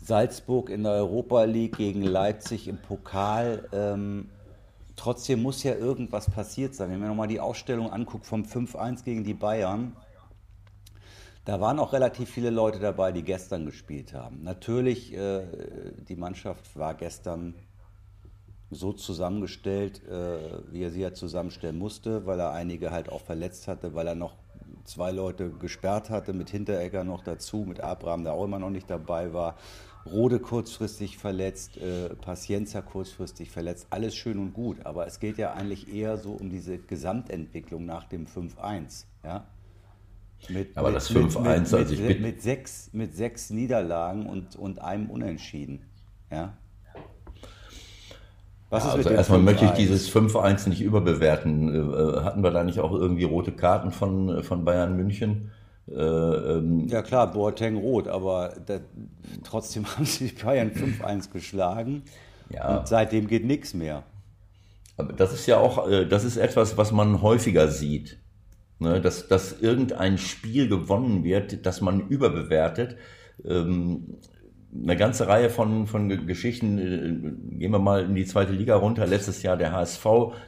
Salzburg 0.02 0.68
in 0.68 0.82
der 0.82 0.92
Europa 0.92 1.44
League 1.44 1.76
gegen 1.76 2.02
Leipzig 2.02 2.66
im 2.66 2.78
Pokal. 2.78 3.68
Ähm, 3.72 4.30
trotzdem 4.96 5.42
muss 5.42 5.62
ja 5.62 5.74
irgendwas 5.74 6.28
passiert 6.28 6.74
sein. 6.74 6.90
Wenn 6.90 6.98
man 6.98 7.08
nochmal 7.08 7.28
die 7.28 7.40
Ausstellung 7.40 7.90
anguckt 7.90 8.26
vom 8.26 8.42
5-1 8.42 9.04
gegen 9.04 9.22
die 9.22 9.34
Bayern, 9.34 9.96
da 11.44 11.60
waren 11.60 11.78
auch 11.78 11.92
relativ 11.92 12.30
viele 12.30 12.50
Leute 12.50 12.80
dabei, 12.80 13.12
die 13.12 13.22
gestern 13.22 13.64
gespielt 13.64 14.12
haben. 14.12 14.42
Natürlich, 14.42 15.12
äh, 15.14 15.42
die 16.08 16.16
Mannschaft 16.16 16.76
war 16.76 16.94
gestern 16.94 17.54
so 18.70 18.92
zusammengestellt, 18.92 20.04
äh, 20.08 20.62
wie 20.72 20.82
er 20.82 20.90
sie 20.90 21.00
ja 21.00 21.14
zusammenstellen 21.14 21.78
musste, 21.78 22.26
weil 22.26 22.40
er 22.40 22.52
einige 22.52 22.90
halt 22.90 23.10
auch 23.10 23.20
verletzt 23.20 23.68
hatte, 23.68 23.94
weil 23.94 24.08
er 24.08 24.14
noch 24.14 24.34
zwei 24.84 25.12
Leute 25.12 25.50
gesperrt 25.50 26.10
hatte, 26.10 26.32
mit 26.32 26.50
Hinteregger 26.50 27.04
noch 27.04 27.22
dazu, 27.22 27.58
mit 27.58 27.80
Abraham, 27.80 28.24
der 28.24 28.32
auch 28.32 28.44
immer 28.44 28.58
noch 28.58 28.70
nicht 28.70 28.90
dabei 28.90 29.32
war. 29.32 29.56
Rode 30.04 30.40
kurzfristig 30.40 31.16
verletzt, 31.18 31.76
äh, 31.76 32.08
Paciencia 32.16 32.82
kurzfristig 32.82 33.50
verletzt, 33.50 33.86
alles 33.90 34.16
schön 34.16 34.38
und 34.38 34.52
gut, 34.52 34.84
aber 34.84 35.06
es 35.06 35.20
geht 35.20 35.38
ja 35.38 35.52
eigentlich 35.52 35.92
eher 35.92 36.16
so 36.16 36.32
um 36.32 36.50
diese 36.50 36.78
Gesamtentwicklung 36.78 37.86
nach 37.86 38.04
dem 38.04 38.26
5-1. 38.26 39.04
Ja? 39.24 39.46
Mit, 40.48 40.76
aber 40.76 40.88
mit, 40.88 40.96
das 40.96 41.10
5-1, 41.10 41.76
also 41.76 41.94
ich 41.94 42.00
mit, 42.00 42.20
mit, 42.20 42.42
sechs, 42.42 42.90
mit 42.92 43.14
sechs 43.14 43.50
Niederlagen 43.50 44.26
und, 44.26 44.56
und 44.56 44.80
einem 44.80 45.08
Unentschieden. 45.08 45.82
Ja? 46.30 46.56
Was 48.70 48.84
ja, 48.84 48.92
also 48.92 49.10
erstmal 49.10 49.38
möchte 49.38 49.66
ich 49.66 49.70
dieses 49.72 50.10
5-1 50.10 50.68
nicht 50.70 50.80
überbewerten. 50.80 51.68
Äh, 51.68 52.20
hatten 52.22 52.42
wir 52.42 52.50
da 52.50 52.64
nicht 52.64 52.80
auch 52.80 52.92
irgendwie 52.92 53.24
rote 53.24 53.52
Karten 53.52 53.92
von, 53.92 54.42
von 54.42 54.64
Bayern 54.64 54.96
München? 54.96 55.52
Äh, 55.88 55.94
ähm, 55.94 56.86
ja 56.88 57.02
klar, 57.02 57.30
Boateng 57.32 57.76
rot, 57.76 58.08
aber 58.08 58.54
da, 58.66 58.80
trotzdem 59.44 59.86
haben 59.96 60.04
sie 60.04 60.28
Bayern 60.28 60.70
5-1 60.70 61.32
geschlagen 61.32 62.02
ja. 62.50 62.78
und 62.78 62.88
seitdem 62.88 63.26
geht 63.26 63.44
nichts 63.44 63.74
mehr. 63.74 64.04
Aber 64.96 65.12
das 65.12 65.32
ist 65.32 65.46
ja 65.46 65.58
auch, 65.58 65.88
äh, 65.88 66.06
das 66.06 66.24
ist 66.24 66.36
etwas, 66.36 66.76
was 66.76 66.92
man 66.92 67.22
häufiger 67.22 67.68
sieht. 67.68 68.18
Ne? 68.78 69.00
Dass, 69.00 69.28
dass 69.28 69.60
irgendein 69.60 70.18
Spiel 70.18 70.68
gewonnen 70.68 71.24
wird, 71.24 71.64
das 71.66 71.80
man 71.80 72.08
überbewertet. 72.08 72.96
Ähm, 73.44 74.18
eine 74.74 74.96
ganze 74.96 75.28
Reihe 75.28 75.50
von, 75.50 75.86
von 75.86 76.26
Geschichten. 76.26 76.78
Äh, 76.78 77.58
gehen 77.58 77.72
wir 77.72 77.78
mal 77.78 78.04
in 78.04 78.14
die 78.14 78.24
zweite 78.24 78.52
Liga 78.52 78.76
runter. 78.76 79.06
Letztes 79.06 79.42
Jahr 79.42 79.56
der 79.56 79.72
HSV 79.72 80.06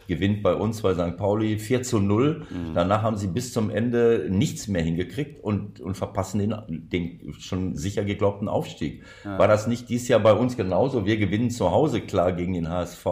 gewinnt 0.09 0.43
bei 0.43 0.54
uns 0.54 0.81
bei 0.81 0.95
St. 0.95 1.16
Pauli 1.16 1.59
4 1.59 1.83
zu 1.83 2.00
0. 2.00 2.47
Mhm. 2.49 2.75
Danach 2.75 3.02
haben 3.02 3.16
sie 3.16 3.26
bis 3.26 3.52
zum 3.52 3.71
Ende 3.71 4.26
nichts 4.31 4.66
mehr 4.66 4.83
hingekriegt 4.83 5.45
und, 5.45 5.81
und 5.81 5.97
verpassen 5.97 6.38
den, 6.38 6.54
den 6.69 7.35
schon 7.38 7.75
sicher 7.75 8.04
geglaubten 8.04 8.49
Aufstieg. 8.49 9.02
Ja. 9.25 9.38
War 9.38 9.49
das 9.49 9.66
nicht 9.66 9.90
dieses 9.90 10.09
Jahr 10.09 10.21
bei 10.21 10.33
uns 10.33 10.57
genauso? 10.57 11.04
Wir 11.04 11.19
gewinnen 11.19 11.50
zu 11.50 11.71
Hause 11.71 12.00
klar 12.00 12.33
gegen 12.33 12.54
den 12.54 12.71
HSV. 12.71 13.04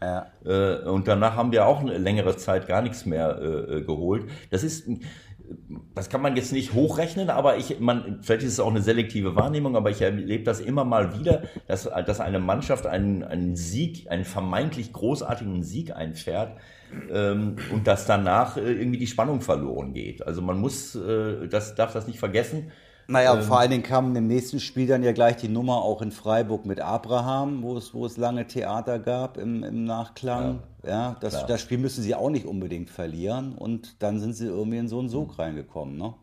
Ja. 0.00 0.26
Äh, 0.44 0.88
und 0.88 1.08
danach 1.08 1.34
haben 1.34 1.50
wir 1.50 1.66
auch 1.66 1.80
eine 1.80 1.98
längere 1.98 2.36
Zeit 2.36 2.68
gar 2.68 2.82
nichts 2.82 3.06
mehr 3.06 3.40
äh, 3.42 3.82
geholt. 3.82 4.26
Das 4.50 4.62
ist, 4.62 4.88
das 5.94 6.08
kann 6.08 6.22
man 6.22 6.36
jetzt 6.36 6.52
nicht 6.52 6.72
hochrechnen, 6.72 7.30
aber 7.30 7.56
ich, 7.56 7.80
man, 7.80 8.20
vielleicht 8.22 8.42
ist 8.42 8.52
es 8.52 8.60
auch 8.60 8.70
eine 8.70 8.82
selektive 8.82 9.36
Wahrnehmung, 9.36 9.76
aber 9.76 9.90
ich 9.90 10.00
erlebe 10.00 10.44
das 10.44 10.60
immer 10.60 10.84
mal 10.84 11.18
wieder, 11.18 11.42
dass, 11.66 11.84
dass 11.84 12.20
eine 12.20 12.38
Mannschaft 12.38 12.86
einen, 12.86 13.22
einen 13.24 13.56
Sieg, 13.56 14.10
einen 14.10 14.24
vermeintlich 14.24 14.92
großartigen 14.92 15.62
Sieg 15.62 15.94
einfährt 15.94 16.56
ähm, 17.12 17.56
und 17.72 17.86
dass 17.86 18.06
danach 18.06 18.56
äh, 18.56 18.72
irgendwie 18.72 18.98
die 18.98 19.06
Spannung 19.06 19.40
verloren 19.40 19.92
geht. 19.92 20.26
Also 20.26 20.42
man 20.42 20.58
muss, 20.58 20.94
äh, 20.94 21.48
das 21.48 21.74
darf 21.74 21.92
das 21.92 22.06
nicht 22.06 22.18
vergessen. 22.18 22.70
Naja, 23.10 23.34
ähm, 23.34 23.42
vor 23.42 23.58
allen 23.58 23.70
Dingen 23.70 23.82
kam 23.82 24.14
im 24.14 24.28
nächsten 24.28 24.60
Spiel 24.60 24.86
dann 24.86 25.02
ja 25.02 25.10
gleich 25.10 25.36
die 25.36 25.48
Nummer 25.48 25.82
auch 25.82 26.00
in 26.00 26.12
Freiburg 26.12 26.64
mit 26.64 26.80
Abraham, 26.80 27.62
wo 27.62 27.76
es, 27.76 27.92
wo 27.92 28.06
es 28.06 28.16
lange 28.16 28.46
Theater 28.46 29.00
gab 29.00 29.36
im, 29.36 29.64
im 29.64 29.84
Nachklang. 29.84 30.60
Ja, 30.84 30.88
ja 30.88 31.16
das, 31.20 31.44
das 31.46 31.60
Spiel 31.60 31.78
müssen 31.78 32.02
sie 32.02 32.14
auch 32.14 32.30
nicht 32.30 32.46
unbedingt 32.46 32.88
verlieren 32.88 33.56
und 33.56 34.00
dann 34.00 34.20
sind 34.20 34.34
sie 34.34 34.46
irgendwie 34.46 34.78
in 34.78 34.88
so 34.88 35.00
einen 35.00 35.08
Sog 35.08 35.40
reingekommen. 35.40 35.96
Ne? 35.96 36.14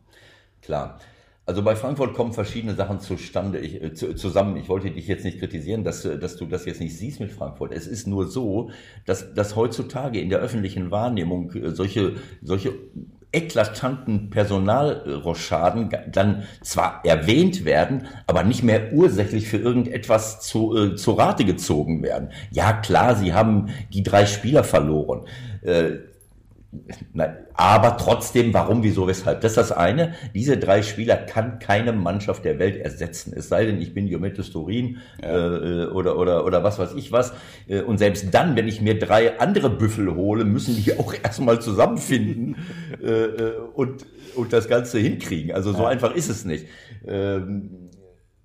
Klar. 0.62 1.00
Also 1.46 1.62
bei 1.62 1.76
Frankfurt 1.76 2.14
kommen 2.14 2.34
verschiedene 2.34 2.76
Sachen 2.76 3.00
zustande, 3.00 3.60
ich, 3.60 3.82
äh, 3.82 3.94
zu, 3.94 4.16
zusammen. 4.16 4.56
Ich 4.58 4.70
wollte 4.70 4.92
dich 4.92 5.08
jetzt 5.08 5.26
nicht 5.26 5.40
kritisieren, 5.40 5.84
dass, 5.84 6.04
dass 6.04 6.38
du 6.38 6.46
das 6.46 6.66
jetzt 6.66 6.80
nicht 6.80 6.98
siehst 6.98 7.20
mit 7.20 7.32
Frankfurt. 7.32 7.74
Es 7.74 7.88
ist 7.88 8.08
nur 8.08 8.28
so, 8.28 8.70
dass, 9.06 9.34
dass 9.34 9.56
heutzutage 9.58 10.20
in 10.20 10.30
der 10.30 10.40
öffentlichen 10.40 10.92
Wahrnehmung 10.92 11.52
äh, 11.52 11.72
solche, 11.72 12.16
solche 12.42 12.74
eklatanten 13.38 14.30
Personalroschaden 14.30 15.90
dann 16.12 16.44
zwar 16.62 17.02
erwähnt 17.06 17.66
werden, 17.66 18.08
aber 18.26 18.44
nicht 18.44 18.64
mehr 18.64 18.94
ursächlich 18.94 19.48
für 19.48 19.58
irgendetwas 19.58 20.42
zu, 20.42 20.76
äh, 20.76 20.96
zu 20.96 21.12
Rate 21.12 21.46
gezogen 21.46 22.02
werden. 22.02 22.30
Ja 22.52 22.74
klar, 22.74 23.16
sie 23.16 23.34
haben 23.34 23.70
die 23.94 24.04
drei 24.04 24.26
Spieler 24.26 24.64
verloren. 24.64 25.26
Äh, 25.62 25.98
aber 27.54 27.98
trotzdem, 27.98 28.54
warum, 28.54 28.84
wieso, 28.84 29.08
weshalb? 29.08 29.42
Das 29.42 29.54
ist 29.54 29.58
das 29.58 29.72
eine. 29.72 30.16
Diese 30.34 30.58
drei 30.58 30.82
Spieler 30.82 31.16
kann 31.16 31.60
keine 31.60 31.94
Mannschaft 31.94 32.44
der 32.46 32.60
Welt 32.60 32.76
ersetzen. 32.78 33.34
Es 33.36 33.48
sei 33.48 33.66
denn, 33.66 33.82
ich 33.82 33.94
bin 33.94 34.08
Juventus 34.08 34.52
Turin 34.52 34.98
ja. 35.22 35.84
äh, 35.84 35.86
oder, 35.88 36.18
oder, 36.18 36.46
oder 36.46 36.64
was 36.64 36.78
weiß 36.78 36.94
ich 36.96 37.12
was. 37.12 37.34
Äh, 37.68 37.82
und 37.82 37.98
selbst 37.98 38.34
dann, 38.34 38.56
wenn 38.56 38.68
ich 38.68 38.82
mir 38.82 39.00
drei 39.00 39.40
andere 39.40 39.70
Büffel 39.70 40.14
hole, 40.14 40.44
müssen 40.44 40.76
die 40.76 40.94
auch 41.00 41.14
erstmal 41.14 41.62
zusammenfinden 41.62 42.58
äh, 43.02 43.08
äh, 43.08 43.58
und, 43.74 44.06
und 44.36 44.52
das 44.52 44.68
Ganze 44.68 45.00
hinkriegen. 45.00 45.54
Also 45.54 45.72
so 45.72 45.84
ja. 45.84 45.90
einfach 45.90 46.14
ist 46.14 46.30
es 46.30 46.44
nicht. 46.44 46.68
Ähm, 47.08 47.90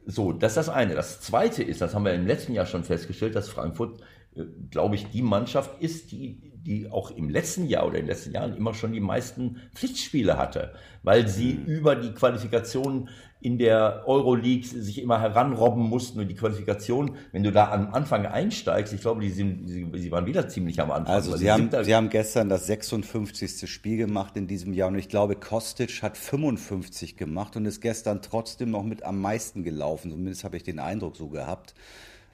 so, 0.06 0.32
das 0.32 0.52
ist 0.52 0.56
das 0.56 0.68
eine. 0.68 0.94
Das 0.94 1.20
zweite 1.20 1.62
ist, 1.62 1.80
das 1.80 1.94
haben 1.94 2.04
wir 2.04 2.14
im 2.14 2.26
letzten 2.26 2.54
Jahr 2.54 2.66
schon 2.66 2.84
festgestellt, 2.84 3.34
dass 3.34 3.48
Frankfurt, 3.48 4.00
äh, 4.36 4.42
glaube 4.70 4.94
ich, 4.94 5.10
die 5.10 5.22
Mannschaft 5.22 5.82
ist, 5.82 6.12
die 6.12 6.51
die 6.64 6.90
auch 6.90 7.10
im 7.10 7.28
letzten 7.28 7.66
Jahr 7.66 7.86
oder 7.86 7.98
in 7.98 8.04
den 8.04 8.10
letzten 8.10 8.32
Jahren 8.32 8.56
immer 8.56 8.74
schon 8.74 8.92
die 8.92 9.00
meisten 9.00 9.60
Pflichtspiele 9.74 10.38
hatte, 10.38 10.72
weil 11.02 11.28
sie 11.28 11.54
mhm. 11.54 11.66
über 11.66 11.96
die 11.96 12.12
Qualifikation 12.12 13.08
in 13.42 13.58
der 13.58 14.04
Euroleague 14.06 14.64
sich 14.64 15.02
immer 15.02 15.20
heranrobben 15.20 15.82
mussten 15.82 16.20
und 16.20 16.28
die 16.28 16.36
Qualifikation, 16.36 17.16
wenn 17.32 17.42
du 17.42 17.50
da 17.50 17.72
am 17.72 17.92
Anfang 17.92 18.24
einsteigst, 18.24 18.92
ich 18.92 19.00
glaube, 19.00 19.20
die 19.20 19.30
sind, 19.30 19.66
sie 19.66 20.10
waren 20.12 20.26
wieder 20.26 20.48
ziemlich 20.48 20.80
am 20.80 20.92
Anfang. 20.92 21.12
Also 21.12 21.36
sie 21.36 21.50
haben, 21.50 21.68
sie 21.82 21.94
haben 21.94 22.08
gestern 22.08 22.48
das 22.48 22.66
56. 22.68 23.68
Spiel 23.68 23.96
gemacht 23.96 24.36
in 24.36 24.46
diesem 24.46 24.72
Jahr 24.72 24.88
und 24.88 24.96
ich 24.96 25.08
glaube, 25.08 25.34
Kostic 25.34 26.02
hat 26.02 26.16
55 26.16 27.16
gemacht 27.16 27.56
und 27.56 27.66
ist 27.66 27.80
gestern 27.80 28.22
trotzdem 28.22 28.70
noch 28.70 28.84
mit 28.84 29.02
am 29.02 29.20
meisten 29.20 29.64
gelaufen. 29.64 30.12
Zumindest 30.12 30.44
habe 30.44 30.56
ich 30.56 30.62
den 30.62 30.78
Eindruck 30.78 31.16
so 31.16 31.28
gehabt. 31.28 31.74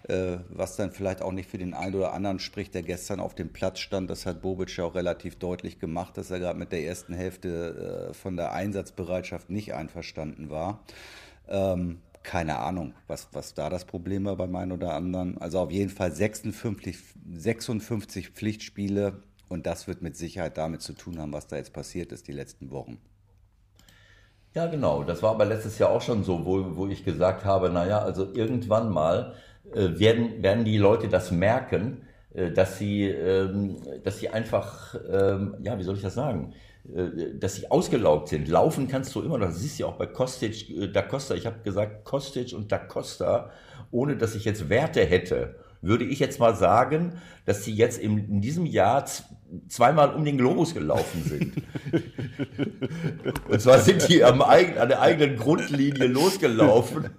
Äh, 0.05 0.38
was 0.49 0.76
dann 0.76 0.93
vielleicht 0.93 1.23
auch 1.23 1.33
nicht 1.33 1.50
für 1.50 1.59
den 1.59 1.75
einen 1.75 1.95
oder 1.95 2.12
anderen 2.12 2.38
spricht, 2.38 2.75
der 2.75 2.83
gestern 2.83 3.21
auf 3.21 3.35
dem 3.35 3.52
Platz 3.52 3.81
stand. 3.81 4.09
Das 4.09 4.26
hat 4.26 4.40
Bobic 4.40 4.75
ja 4.76 4.85
auch 4.85 4.95
relativ 4.95 5.37
deutlich 5.37 5.81
gemacht, 5.81 6.17
dass 6.17 6.31
er 6.31 6.38
gerade 6.38 6.59
mit 6.59 6.73
der 6.73 6.85
ersten 6.85 7.14
Hälfte 7.14 8.09
äh, 8.11 8.14
von 8.14 8.37
der 8.37 8.52
Einsatzbereitschaft 8.52 9.50
nicht 9.50 9.75
einverstanden 9.75 10.50
war. 10.50 10.85
Ähm, 11.49 12.00
keine 12.23 12.59
Ahnung, 12.59 12.95
was, 13.07 13.28
was 13.33 13.55
da 13.55 13.71
das 13.71 13.87
Problem 13.87 14.25
war 14.25 14.37
beim 14.37 14.55
einen 14.55 14.73
oder 14.73 14.95
anderen. 14.95 15.38
Also 15.38 15.59
auf 15.61 15.71
jeden 15.71 15.90
Fall 15.90 16.12
56, 16.12 16.97
56 17.35 18.31
Pflichtspiele 18.31 19.23
und 19.49 19.67
das 19.67 19.88
wird 19.88 20.02
mit 20.02 20.17
Sicherheit 20.17 20.59
damit 20.59 20.83
zu 20.83 20.93
tun 20.93 21.19
haben, 21.19 21.33
was 21.33 21.49
da 21.49 21.57
jetzt 21.57 21.73
passiert 21.73 22.12
ist 22.12 22.28
die 22.28 22.33
letzten 22.33 22.71
Wochen. 22.71 22.99
Ja, 24.55 24.67
genau. 24.67 25.02
Das 25.05 25.23
war 25.23 25.31
aber 25.31 25.45
letztes 25.45 25.78
Jahr 25.78 25.90
auch 25.90 26.02
schon 26.02 26.25
so, 26.25 26.45
wo, 26.45 26.76
wo 26.76 26.87
ich 26.87 27.05
gesagt 27.05 27.45
habe, 27.45 27.71
naja, 27.71 27.99
also 28.00 28.33
irgendwann 28.33 28.90
mal 28.90 29.35
werden, 29.75 30.43
werden 30.43 30.65
die 30.65 30.79
Leute 30.79 31.09
das 31.09 31.31
merken, 31.31 32.03
äh, 32.39 32.51
dass 32.53 32.79
sie, 32.79 33.05
ähm, 33.05 33.77
dass 34.05 34.19
sie 34.19 34.29
einfach, 34.29 34.95
ähm, 35.11 35.57
ja, 35.63 35.79
wie 35.79 35.83
soll 35.83 35.97
ich 35.97 36.03
das 36.03 36.15
sagen, 36.15 36.53
äh, 36.95 37.35
dass 37.39 37.57
sie 37.57 37.71
ausgelaugt 37.71 38.29
sind. 38.29 38.49
Laufen 38.49 38.87
kannst 38.87 39.15
du 39.15 39.23
immer 39.23 39.39
noch. 39.39 39.47
Das 39.47 39.61
siehst 39.61 39.79
du 39.79 39.85
ja 39.85 39.89
auch 39.89 39.97
bei 39.97 40.07
Kostic, 40.07 40.93
Da 40.93 41.03
Costa. 41.03 41.35
Ich 41.35 41.47
habe 41.47 41.61
gesagt 41.65 42.05
Kostic 42.05 42.53
und 42.55 42.71
Da 42.71 42.79
Costa, 42.79 43.51
ohne 43.91 44.17
dass 44.17 44.35
ich 44.35 44.45
jetzt 44.45 44.69
Werte 44.69 45.05
hätte, 45.05 45.57
würde 45.81 46.05
ich 46.05 46.19
jetzt 46.19 46.39
mal 46.41 46.55
sagen, 46.55 47.15
dass 47.47 47.65
sie 47.65 47.73
jetzt 47.73 47.99
in, 47.99 48.19
in 48.19 48.41
diesem 48.41 48.67
Jahr 48.67 49.05
zweimal 49.69 50.15
um 50.15 50.25
den 50.25 50.37
Globus 50.37 50.75
gelaufen 50.75 51.23
sind. 51.25 51.63
und 53.49 53.61
zwar 53.61 53.79
sind 53.79 54.07
die 54.09 54.23
am 54.23 54.43
eigen, 54.43 54.77
an 54.77 54.89
der 54.89 55.01
eigenen 55.01 55.37
Grundlinie 55.37 56.07
losgelaufen 56.09 57.11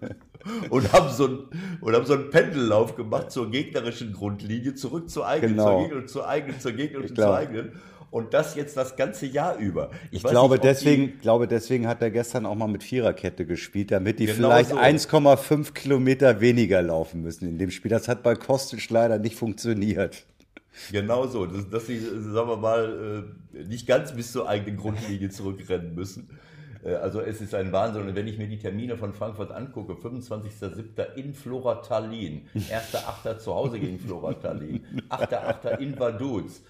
und 0.69 0.91
haben 0.93 1.09
so 1.09 1.27
ein, 1.27 1.39
und 1.81 1.95
haben 1.95 2.05
so 2.05 2.13
einen 2.13 2.29
Pendellauf 2.29 2.95
gemacht 2.95 3.31
zur 3.31 3.49
gegnerischen 3.49 4.13
Grundlinie, 4.13 4.73
zurück 4.75 5.09
zur 5.09 5.27
eigenen, 5.27 5.55
genau. 5.55 5.79
zur 5.79 5.87
Gegner, 5.87 6.07
zur 6.07 6.27
eigenen, 6.27 6.59
zur 6.59 6.71
Gegner 6.71 6.99
und 6.99 7.15
zur 7.15 7.35
eigenen. 7.35 7.71
Und 8.11 8.33
das 8.33 8.55
jetzt 8.55 8.75
das 8.75 8.95
ganze 8.95 9.27
Jahr 9.27 9.57
über. 9.57 9.91
Ich, 10.09 10.23
ich 10.23 10.23
glaube, 10.23 10.55
nicht, 10.55 10.63
deswegen, 10.63 11.07
die, 11.07 11.17
glaube, 11.19 11.47
deswegen 11.47 11.87
hat 11.87 12.01
er 12.01 12.09
gestern 12.09 12.47
auch 12.47 12.55
mal 12.55 12.67
mit 12.67 12.81
Viererkette 12.83 13.45
gespielt, 13.45 13.91
damit 13.91 14.17
die 14.17 14.25
genau 14.25 14.49
vielleicht 14.49 14.71
so. 14.71 14.77
1,5 14.77 15.73
Kilometer 15.73 16.41
weniger 16.41 16.81
laufen 16.81 17.21
müssen 17.21 17.47
in 17.47 17.59
dem 17.59 17.69
Spiel. 17.69 17.91
Das 17.91 18.07
hat 18.07 18.23
bei 18.23 18.33
Kostic 18.33 18.89
leider 18.89 19.19
nicht 19.19 19.35
funktioniert. 19.35 20.25
Genau 20.91 21.27
so, 21.27 21.45
dass, 21.45 21.69
dass 21.69 21.85
sie, 21.85 21.99
sagen 21.99 22.49
wir 22.49 22.57
mal, 22.57 23.25
äh, 23.53 23.63
nicht 23.67 23.85
ganz 23.85 24.13
bis 24.13 24.31
zur 24.31 24.47
eigenen 24.47 24.77
Grundlinie 24.77 25.29
zurückrennen 25.29 25.93
müssen. 25.93 26.29
Äh, 26.83 26.93
also 26.95 27.21
es 27.21 27.41
ist 27.41 27.53
ein 27.55 27.71
Wahnsinn. 27.71 28.07
Und 28.07 28.15
wenn 28.15 28.27
ich 28.27 28.37
mir 28.37 28.47
die 28.47 28.59
Termine 28.59 28.97
von 28.97 29.13
Frankfurt 29.13 29.51
angucke, 29.51 29.93
25.07. 29.93 31.15
in 31.15 31.33
Flora 31.33 31.75
Tallinn, 31.75 32.47
1.08. 32.55 33.37
zu 33.37 33.53
Hause 33.53 33.79
gegen 33.79 33.99
Flora 33.99 34.33
Tallinn, 34.33 34.85
8.08. 35.09 35.79
in 35.79 35.99
Vaduz, 35.99 36.63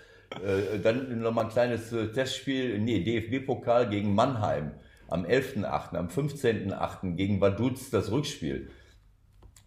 äh, 0.43 0.79
dann 0.79 1.21
nochmal 1.21 1.45
ein 1.45 1.51
kleines 1.51 1.91
äh, 1.91 2.07
Testspiel, 2.07 2.79
nee, 2.79 3.03
DFB-Pokal 3.03 3.89
gegen 3.89 4.13
Mannheim 4.13 4.71
am 5.07 5.25
11.08., 5.25 5.95
am 5.95 6.07
15.08. 6.07 7.15
gegen 7.15 7.41
Vaduz 7.41 7.89
das 7.89 8.11
Rückspiel. 8.11 8.69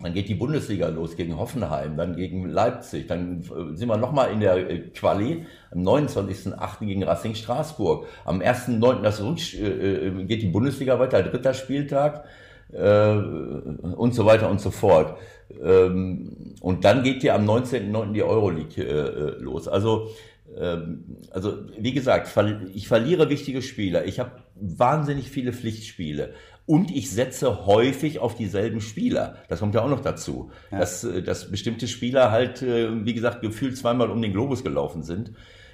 Dann 0.03 0.15
geht 0.15 0.29
die 0.29 0.35
Bundesliga 0.35 0.89
los 0.89 1.17
gegen 1.17 1.39
Hoffenheim, 1.39 1.97
dann 1.97 2.17
gegen 2.17 2.49
Leipzig, 2.49 3.07
dann 3.07 3.43
sind 3.75 3.89
wir 3.89 3.97
nochmal 3.97 4.33
in 4.33 4.41
der 4.41 4.57
äh, 4.57 4.79
Quali 4.91 5.47
am 5.71 5.83
29.08. 5.83 6.87
gegen 6.87 7.05
Racing 7.05 7.35
Straßburg. 7.35 8.07
Am 8.25 8.41
1.9. 8.41 9.03
Das 9.03 9.23
Rutsch, 9.23 9.55
äh, 9.55 10.09
äh, 10.09 10.25
geht 10.25 10.43
die 10.43 10.49
Bundesliga 10.49 10.99
weiter, 10.99 11.23
dritter 11.23 11.55
Spieltag 11.55 12.25
äh, 12.73 13.13
und 13.13 14.15
so 14.15 14.27
weiter 14.27 14.51
und 14.51 14.61
so 14.61 14.71
fort. 14.71 15.19
Ähm, 15.63 16.55
und 16.61 16.85
dann 16.85 17.03
geht 17.03 17.23
hier 17.23 17.35
am 17.35 17.49
19.09. 17.49 18.13
die 18.13 18.23
Euroleague 18.23 18.83
äh, 18.85 19.41
los. 19.41 19.69
Also 19.69 20.09
ähm, 20.59 21.17
also 21.31 21.59
wie 21.79 21.93
gesagt, 21.93 22.29
ich 22.75 22.89
verliere 22.89 23.31
wichtige 23.31 23.63
Spieler. 23.63 24.05
Ich 24.05 24.21
habe 24.21 24.33
wahnsinnig 24.55 25.31
viele 25.31 25.53
Pflichtspiele. 25.53 26.35
Und 26.65 26.91
ich 26.91 27.11
setze 27.11 27.67
häufig 27.67 28.21
auf 28.21 28.37
dieselben 28.37 28.81
Spieler. 28.81 29.37
Das 29.49 29.61
kommt 29.61 29.75
ja 29.75 29.83
auch 29.83 29.89
noch 29.89 30.01
dazu. 30.01 30.51
Ja. 30.71 30.79
Dass, 30.79 31.05
äh, 31.05 31.23
dass 31.23 31.51
bestimmte 31.51 31.89
Spieler 31.89 32.31
halt, 32.31 32.63
äh, 32.63 33.05
wie 33.05 33.15
gesagt, 33.15 33.43
gefühlt 33.43 33.77
zweimal 33.77 34.11
um 34.11 34.23
den 34.23 34.33
Globus 34.33 34.63
gelaufen 34.63 35.03
sind. 35.03 35.33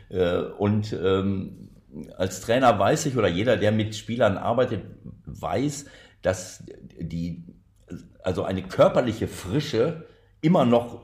Äh, 0.09 0.39
und 0.39 0.93
ähm, 0.93 1.69
als 2.17 2.41
Trainer 2.41 2.79
weiß 2.79 3.07
ich, 3.07 3.17
oder 3.17 3.29
jeder, 3.29 3.57
der 3.57 3.73
mit 3.73 3.95
Spielern 3.97 4.37
arbeitet, 4.37 4.83
weiß, 5.27 5.87
dass 6.23 6.65
die, 6.99 7.45
also 8.23 8.45
eine 8.45 8.63
körperliche 8.63 9.29
Frische 9.29 10.08
immer 10.41 10.65
noch 10.65 11.01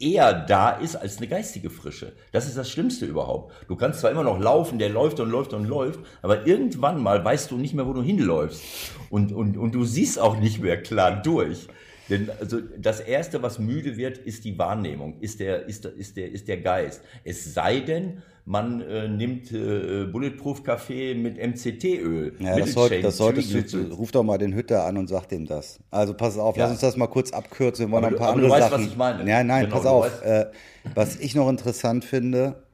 eher 0.00 0.32
da 0.32 0.70
ist 0.70 0.96
als 0.96 1.18
eine 1.18 1.28
geistige 1.28 1.70
Frische. 1.70 2.12
Das 2.32 2.46
ist 2.46 2.56
das 2.56 2.68
Schlimmste 2.68 3.06
überhaupt. 3.06 3.52
Du 3.68 3.76
kannst 3.76 4.00
zwar 4.00 4.10
immer 4.10 4.24
noch 4.24 4.40
laufen, 4.40 4.78
der 4.78 4.88
läuft 4.88 5.20
und 5.20 5.30
läuft 5.30 5.52
und 5.52 5.66
läuft, 5.66 6.00
aber 6.20 6.46
irgendwann 6.46 7.00
mal 7.00 7.24
weißt 7.24 7.50
du 7.50 7.56
nicht 7.56 7.74
mehr, 7.74 7.86
wo 7.86 7.92
du 7.92 8.02
hinläufst. 8.02 8.62
Und, 9.10 9.32
und, 9.32 9.56
und 9.56 9.74
du 9.74 9.84
siehst 9.84 10.18
auch 10.18 10.38
nicht 10.38 10.60
mehr 10.60 10.82
klar 10.82 11.22
durch. 11.22 11.68
Denn 12.12 12.30
also 12.38 12.60
das 12.78 13.00
Erste, 13.00 13.42
was 13.42 13.58
müde 13.58 13.96
wird, 13.96 14.18
ist 14.18 14.44
die 14.44 14.58
Wahrnehmung, 14.58 15.16
ist 15.20 15.40
der, 15.40 15.66
ist, 15.66 15.86
ist 15.86 16.16
der, 16.18 16.30
ist 16.30 16.46
der 16.46 16.58
Geist. 16.58 17.00
Es 17.24 17.54
sei 17.54 17.80
denn, 17.80 18.22
man 18.44 18.80
äh, 18.82 19.08
nimmt 19.08 19.50
äh, 19.52 20.04
Bulletproof 20.04 20.62
Kaffee 20.62 21.14
mit 21.14 21.38
MCT-Öl. 21.38 22.34
Ja, 22.38 22.58
das, 22.58 22.72
soll, 22.72 23.00
das 23.00 23.16
solltest 23.16 23.72
du, 23.72 23.94
ruf 23.94 24.10
doch 24.10 24.24
mal 24.24 24.36
den 24.36 24.54
Hütter 24.54 24.84
an 24.84 24.98
und 24.98 25.08
sag 25.08 25.26
dem 25.26 25.46
das. 25.46 25.78
Also 25.90 26.12
pass 26.12 26.36
auf, 26.36 26.56
ja. 26.56 26.64
lass 26.64 26.72
uns 26.72 26.80
das 26.80 26.96
mal 26.96 27.06
kurz 27.06 27.32
abkürzen. 27.32 27.86
Wir 27.86 27.92
wollen 27.92 28.02
noch 28.02 28.10
ein 28.10 28.16
paar 28.16 28.28
aber 28.28 28.36
andere 28.36 28.48
du 28.48 28.52
weißt, 28.52 28.70
Sachen. 28.70 28.84
Was 28.84 28.90
ich 28.90 28.96
meine. 28.96 29.30
Ja, 29.30 29.42
nein, 29.42 29.64
genau, 29.64 29.76
pass 29.76 29.86
auf. 29.86 30.22
Äh, 30.22 30.46
was 30.94 31.16
ich 31.16 31.34
noch 31.34 31.48
interessant 31.48 32.04
finde, 32.04 32.64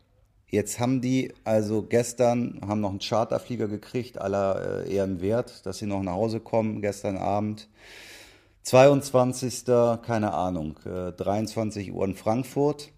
jetzt 0.48 0.80
haben 0.80 1.00
die, 1.00 1.32
also 1.44 1.82
gestern, 1.82 2.60
haben 2.66 2.80
noch 2.80 2.90
einen 2.90 3.00
Charterflieger 3.00 3.68
gekriegt, 3.68 4.18
aller 4.18 4.84
äh, 4.86 4.94
Ehren 4.94 5.20
wert, 5.20 5.64
dass 5.66 5.78
sie 5.78 5.86
noch 5.86 6.02
nach 6.02 6.14
Hause 6.14 6.40
kommen, 6.40 6.80
gestern 6.80 7.16
Abend. 7.18 7.68
22. 8.68 9.64
keine 10.02 10.34
Ahnung, 10.34 10.78
äh, 10.84 11.10
23 11.12 11.90
Uhr 11.90 12.04
in 12.04 12.14
Frankfurt. 12.14 12.92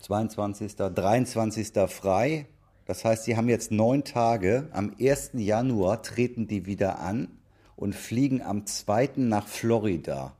22., 0.00 0.76
23. 0.76 1.86
frei. 1.88 2.46
Das 2.86 3.04
heißt, 3.04 3.24
sie 3.24 3.36
haben 3.36 3.50
jetzt 3.50 3.70
neun 3.70 4.02
Tage. 4.02 4.70
Am 4.72 4.94
1. 4.98 5.32
Januar 5.34 6.02
treten 6.02 6.48
die 6.48 6.64
wieder 6.64 7.00
an 7.00 7.36
und 7.76 7.94
fliegen 7.94 8.40
am 8.40 8.64
2. 8.64 9.10
nach 9.16 9.46
Florida, 9.46 10.34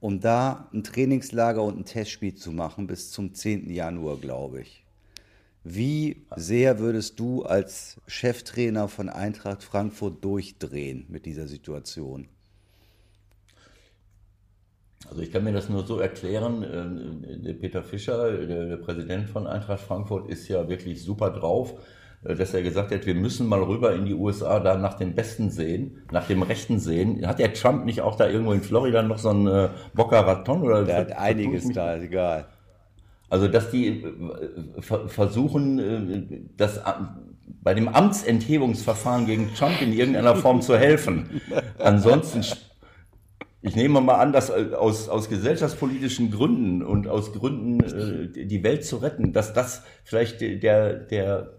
um 0.00 0.18
da 0.18 0.68
ein 0.74 0.82
Trainingslager 0.82 1.62
und 1.62 1.78
ein 1.78 1.84
Testspiel 1.84 2.34
zu 2.34 2.50
machen 2.50 2.88
bis 2.88 3.12
zum 3.12 3.32
10. 3.32 3.70
Januar, 3.70 4.16
glaube 4.16 4.62
ich. 4.62 4.84
Wie 5.62 6.26
sehr 6.34 6.80
würdest 6.80 7.20
du 7.20 7.44
als 7.44 8.00
Cheftrainer 8.08 8.88
von 8.88 9.08
Eintracht 9.08 9.62
Frankfurt 9.62 10.24
durchdrehen 10.24 11.06
mit 11.08 11.26
dieser 11.26 11.46
Situation? 11.46 12.26
Also 15.08 15.22
ich 15.22 15.32
kann 15.32 15.44
mir 15.44 15.52
das 15.52 15.68
nur 15.68 15.84
so 15.86 15.98
erklären, 15.98 16.62
äh, 16.62 17.36
der 17.44 17.52
Peter 17.54 17.82
Fischer, 17.82 18.32
der, 18.32 18.76
Präsident 18.76 19.28
von 19.28 19.46
Eintracht 19.46 19.80
Frankfurt, 19.80 20.28
ist 20.30 20.48
ja 20.48 20.68
wirklich 20.68 21.02
super 21.02 21.30
drauf. 21.30 21.74
äh, 22.24 22.34
dass 22.34 22.54
er 22.54 22.62
gesagt 22.62 22.90
hat, 22.90 23.06
wir 23.06 23.14
müssen 23.14 23.46
mal 23.46 23.62
rüber 23.62 23.94
in 23.94 24.06
die 24.06 24.14
USA 24.14 24.60
da 24.60 24.76
nach 24.76 24.94
dem 24.94 25.14
Besten 25.14 25.50
sehen, 25.50 26.02
nach 26.10 26.26
dem 26.26 26.42
Rechten 26.42 26.78
sehen. 26.78 27.26
Hat 27.26 27.38
der 27.38 27.52
Trump 27.52 27.84
nicht 27.84 28.00
auch 28.00 28.16
da 28.16 28.28
irgendwo 28.28 28.52
in 28.52 28.62
Florida 28.62 29.02
noch 29.02 29.18
so 29.18 29.30
ein 29.30 29.46
äh, 29.46 29.68
Boca 29.94 30.20
Raton? 30.20 30.62
Oder 30.62 30.84
der 30.84 30.96
hat 30.96 31.12
einiges 31.12 31.68
da, 31.70 31.96
egal. 31.96 32.46
Also, 33.28 33.48
dass 33.48 33.70
die 33.70 34.04
versuchen, 34.78 36.50
das 36.56 36.80
bei 37.62 37.74
dem 37.74 37.88
Amtsenthebungsverfahren 37.88 39.26
gegen 39.26 39.52
Trump 39.54 39.80
in 39.80 39.92
irgendeiner 39.92 40.36
Form 40.36 40.60
zu 40.60 40.76
helfen. 40.76 41.40
Ansonsten 41.78 42.44
ich 43.64 43.76
nehme 43.76 44.02
mal 44.02 44.16
an, 44.16 44.32
dass 44.32 44.50
äh, 44.50 44.72
aus, 44.76 45.08
aus 45.08 45.30
gesellschaftspolitischen 45.30 46.30
Gründen 46.30 46.82
und 46.82 47.08
aus 47.08 47.32
Gründen, 47.32 47.80
äh, 47.80 48.46
die 48.46 48.62
Welt 48.62 48.84
zu 48.84 48.98
retten, 48.98 49.32
dass 49.32 49.54
das 49.54 49.82
vielleicht 50.04 50.42
der, 50.42 50.92
der, 50.94 51.54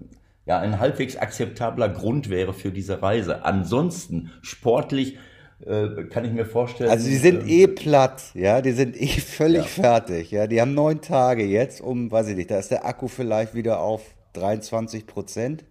ja, 0.45 0.59
ein 0.59 0.79
halbwegs 0.79 1.17
akzeptabler 1.17 1.89
Grund 1.89 2.29
wäre 2.29 2.53
für 2.53 2.71
diese 2.71 3.01
Reise. 3.01 3.43
Ansonsten, 3.43 4.31
sportlich, 4.43 5.17
äh, 5.65 6.03
kann 6.11 6.25
ich 6.25 6.31
mir 6.31 6.45
vorstellen. 6.45 6.91
Also 6.91 7.07
die 7.07 7.15
sind 7.15 7.47
äh, 7.47 7.63
eh 7.63 7.67
platt, 7.67 8.21
ja, 8.35 8.61
die 8.61 8.73
sind 8.73 9.01
eh 9.01 9.07
völlig 9.07 9.63
ja. 9.77 9.83
fertig, 9.83 10.29
ja. 10.29 10.45
Die 10.45 10.61
haben 10.61 10.75
neun 10.75 11.01
Tage 11.01 11.43
jetzt, 11.43 11.81
um, 11.81 12.11
weiß 12.11 12.27
ich 12.27 12.35
nicht, 12.35 12.51
da 12.51 12.59
ist 12.59 12.69
der 12.69 12.85
Akku 12.85 13.07
vielleicht 13.07 13.55
wieder 13.55 13.79
auf 13.79 14.03
23 14.33 15.07
Prozent, 15.07 15.65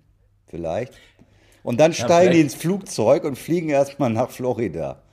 vielleicht. 0.49 0.94
Und 1.62 1.79
dann 1.79 1.92
steigen 1.92 2.27
ja, 2.27 2.33
die 2.33 2.40
ins 2.40 2.57
Flugzeug 2.57 3.23
und 3.23 3.38
fliegen 3.38 3.68
erstmal 3.68 4.11
nach 4.11 4.31
Florida. 4.31 5.04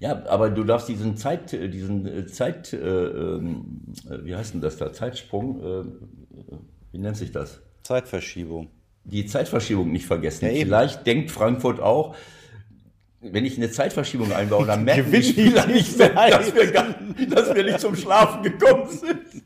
Ja, 0.00 0.26
aber 0.26 0.50
du 0.50 0.64
darfst 0.64 0.88
diesen 0.88 1.16
Zeit, 1.16 1.52
äh, 1.52 1.68
diesen 1.68 2.06
äh, 2.06 2.26
Zeit, 2.26 2.72
äh, 2.72 2.76
ähm, 2.78 3.80
äh, 4.08 4.24
wie 4.24 4.34
heißt 4.34 4.54
denn 4.54 4.60
das 4.60 4.76
da? 4.76 4.92
Zeitsprung, 4.92 5.60
äh, 5.60 5.84
wie 6.92 6.98
nennt 6.98 7.16
sich 7.16 7.32
das? 7.32 7.60
Zeitverschiebung. 7.82 8.70
Die 9.04 9.26
Zeitverschiebung 9.26 9.92
nicht 9.92 10.06
vergessen. 10.06 10.46
Ja, 10.46 10.52
Vielleicht 10.52 11.06
denkt 11.06 11.30
Frankfurt 11.30 11.80
auch, 11.80 12.16
wenn 13.20 13.44
ich 13.44 13.56
eine 13.56 13.70
Zeitverschiebung 13.70 14.32
einbaue, 14.32 14.66
dann 14.66 14.84
merken 14.84 15.10
die 15.10 15.22
Spieler 15.22 15.66
nicht, 15.66 15.98
dass 15.98 16.54
wir, 16.54 16.70
gar, 16.70 16.94
dass 17.28 17.54
wir 17.54 17.64
nicht 17.64 17.80
zum 17.80 17.96
Schlafen 17.96 18.42
gekommen 18.42 18.88
sind. 18.88 19.42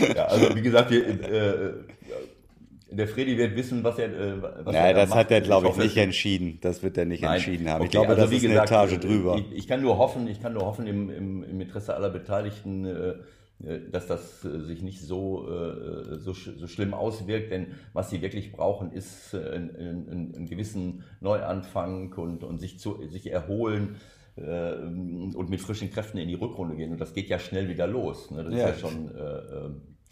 ja, 0.16 0.24
also 0.26 0.54
wie 0.54 0.62
gesagt, 0.62 0.90
wir, 0.90 1.06
äh, 1.06 1.72
der 2.90 3.08
Freddy 3.08 3.36
wird 3.38 3.56
wissen, 3.56 3.82
was 3.84 3.98
er. 3.98 4.08
Äh, 4.08 4.42
was 4.42 4.64
Nein, 4.66 4.74
er 4.74 4.94
das 4.94 5.10
macht. 5.10 5.18
hat 5.18 5.30
er, 5.30 5.40
glaube 5.40 5.68
ich, 5.68 5.76
nicht 5.76 5.96
entschieden. 5.96 6.58
Das 6.60 6.82
wird 6.82 6.98
er 6.98 7.04
nicht 7.04 7.22
Nein. 7.22 7.36
entschieden 7.36 7.68
haben. 7.68 7.80
Okay, 7.80 7.84
ich 7.84 7.90
glaube, 7.90 8.08
also 8.08 8.22
das 8.22 8.32
ist 8.32 8.42
gesagt, 8.42 8.72
eine 8.72 8.84
Etage 8.84 8.92
äh, 8.92 8.98
drüber. 8.98 9.36
Ich, 9.38 9.58
ich, 9.58 9.68
kann 9.68 9.82
nur 9.82 9.98
hoffen, 9.98 10.26
ich 10.28 10.40
kann 10.40 10.54
nur 10.54 10.66
hoffen 10.66 10.86
im, 10.86 11.10
im, 11.10 11.44
im 11.44 11.60
Interesse 11.60 11.94
aller 11.94 12.10
Beteiligten, 12.10 12.84
äh, 12.84 13.08
äh 13.64 13.90
dass 13.90 14.06
das 14.06 14.44
äh, 14.44 14.60
sich 14.60 14.82
nicht 14.82 15.00
so, 15.00 15.46
so, 16.18 16.32
so 16.32 16.66
schlimm 16.66 16.94
auswirkt, 16.94 17.52
denn 17.52 17.68
was 17.92 18.10
sie 18.10 18.22
wirklich 18.22 18.52
brauchen, 18.52 18.92
ist 18.92 19.34
einen, 19.34 20.46
gewissen 20.48 21.04
Neuanfang 21.20 22.12
und, 22.14 22.44
und 22.44 22.58
sich, 22.58 22.78
zu, 22.78 23.06
sich 23.08 23.30
erholen 23.30 23.96
und 24.36 25.50
mit 25.50 25.60
frischen 25.60 25.90
Kräften 25.90 26.16
in 26.18 26.28
die 26.28 26.34
Rückrunde 26.34 26.74
gehen. 26.76 26.92
Und 26.92 27.00
das 27.00 27.12
geht 27.12 27.28
ja 27.28 27.38
schnell 27.38 27.68
wieder 27.68 27.86
los. 27.86 28.30
Ne? 28.30 28.44
Das 28.44 28.54
ja. 28.54 28.68
ist 28.68 28.82
ja 28.82 28.88
schon 28.88 29.10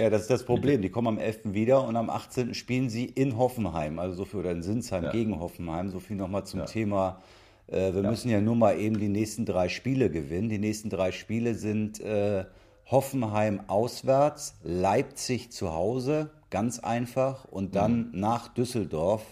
ja, 0.01 0.11
das 0.11 0.23
ist 0.23 0.31
das 0.31 0.45
Problem. 0.45 0.81
Die 0.81 0.91
kommen 0.91 1.09
am 1.09 1.19
11. 1.19 1.41
wieder 1.55 1.83
und 1.85 1.97
am 1.97 2.09
18. 2.09 2.55
spielen 2.55 2.89
sie 2.89 3.05
in 3.05 3.37
Hoffenheim, 3.37 3.99
also 3.99 4.15
so 4.15 4.25
viel, 4.25 4.41
oder 4.41 4.53
in 4.53 4.63
Sinsheim 4.63 5.05
ja. 5.05 5.11
gegen 5.11 5.41
Hoffenheim. 5.41 5.91
So 5.91 5.99
viel 5.99 6.17
nochmal 6.17 6.45
zum 6.45 6.61
ja. 6.61 6.67
Thema. 6.67 7.21
Äh, 7.67 7.95
wir 7.95 8.03
ja. 8.03 8.11
müssen 8.11 8.31
ja 8.31 8.41
nur 8.41 8.55
mal 8.55 8.79
eben 8.79 8.99
die 8.99 9.09
nächsten 9.09 9.45
drei 9.45 9.69
Spiele 9.69 10.09
gewinnen. 10.09 10.49
Die 10.49 10.59
nächsten 10.59 10.89
drei 10.89 11.11
Spiele 11.11 11.55
sind 11.55 12.01
äh, 12.01 12.45
Hoffenheim 12.87 13.61
auswärts, 13.67 14.55
Leipzig 14.63 15.51
zu 15.51 15.73
Hause, 15.73 16.31
ganz 16.51 16.79
einfach, 16.79 17.45
und 17.45 17.75
dann 17.75 18.11
mhm. 18.13 18.21
nach 18.21 18.49
Düsseldorf, 18.49 19.25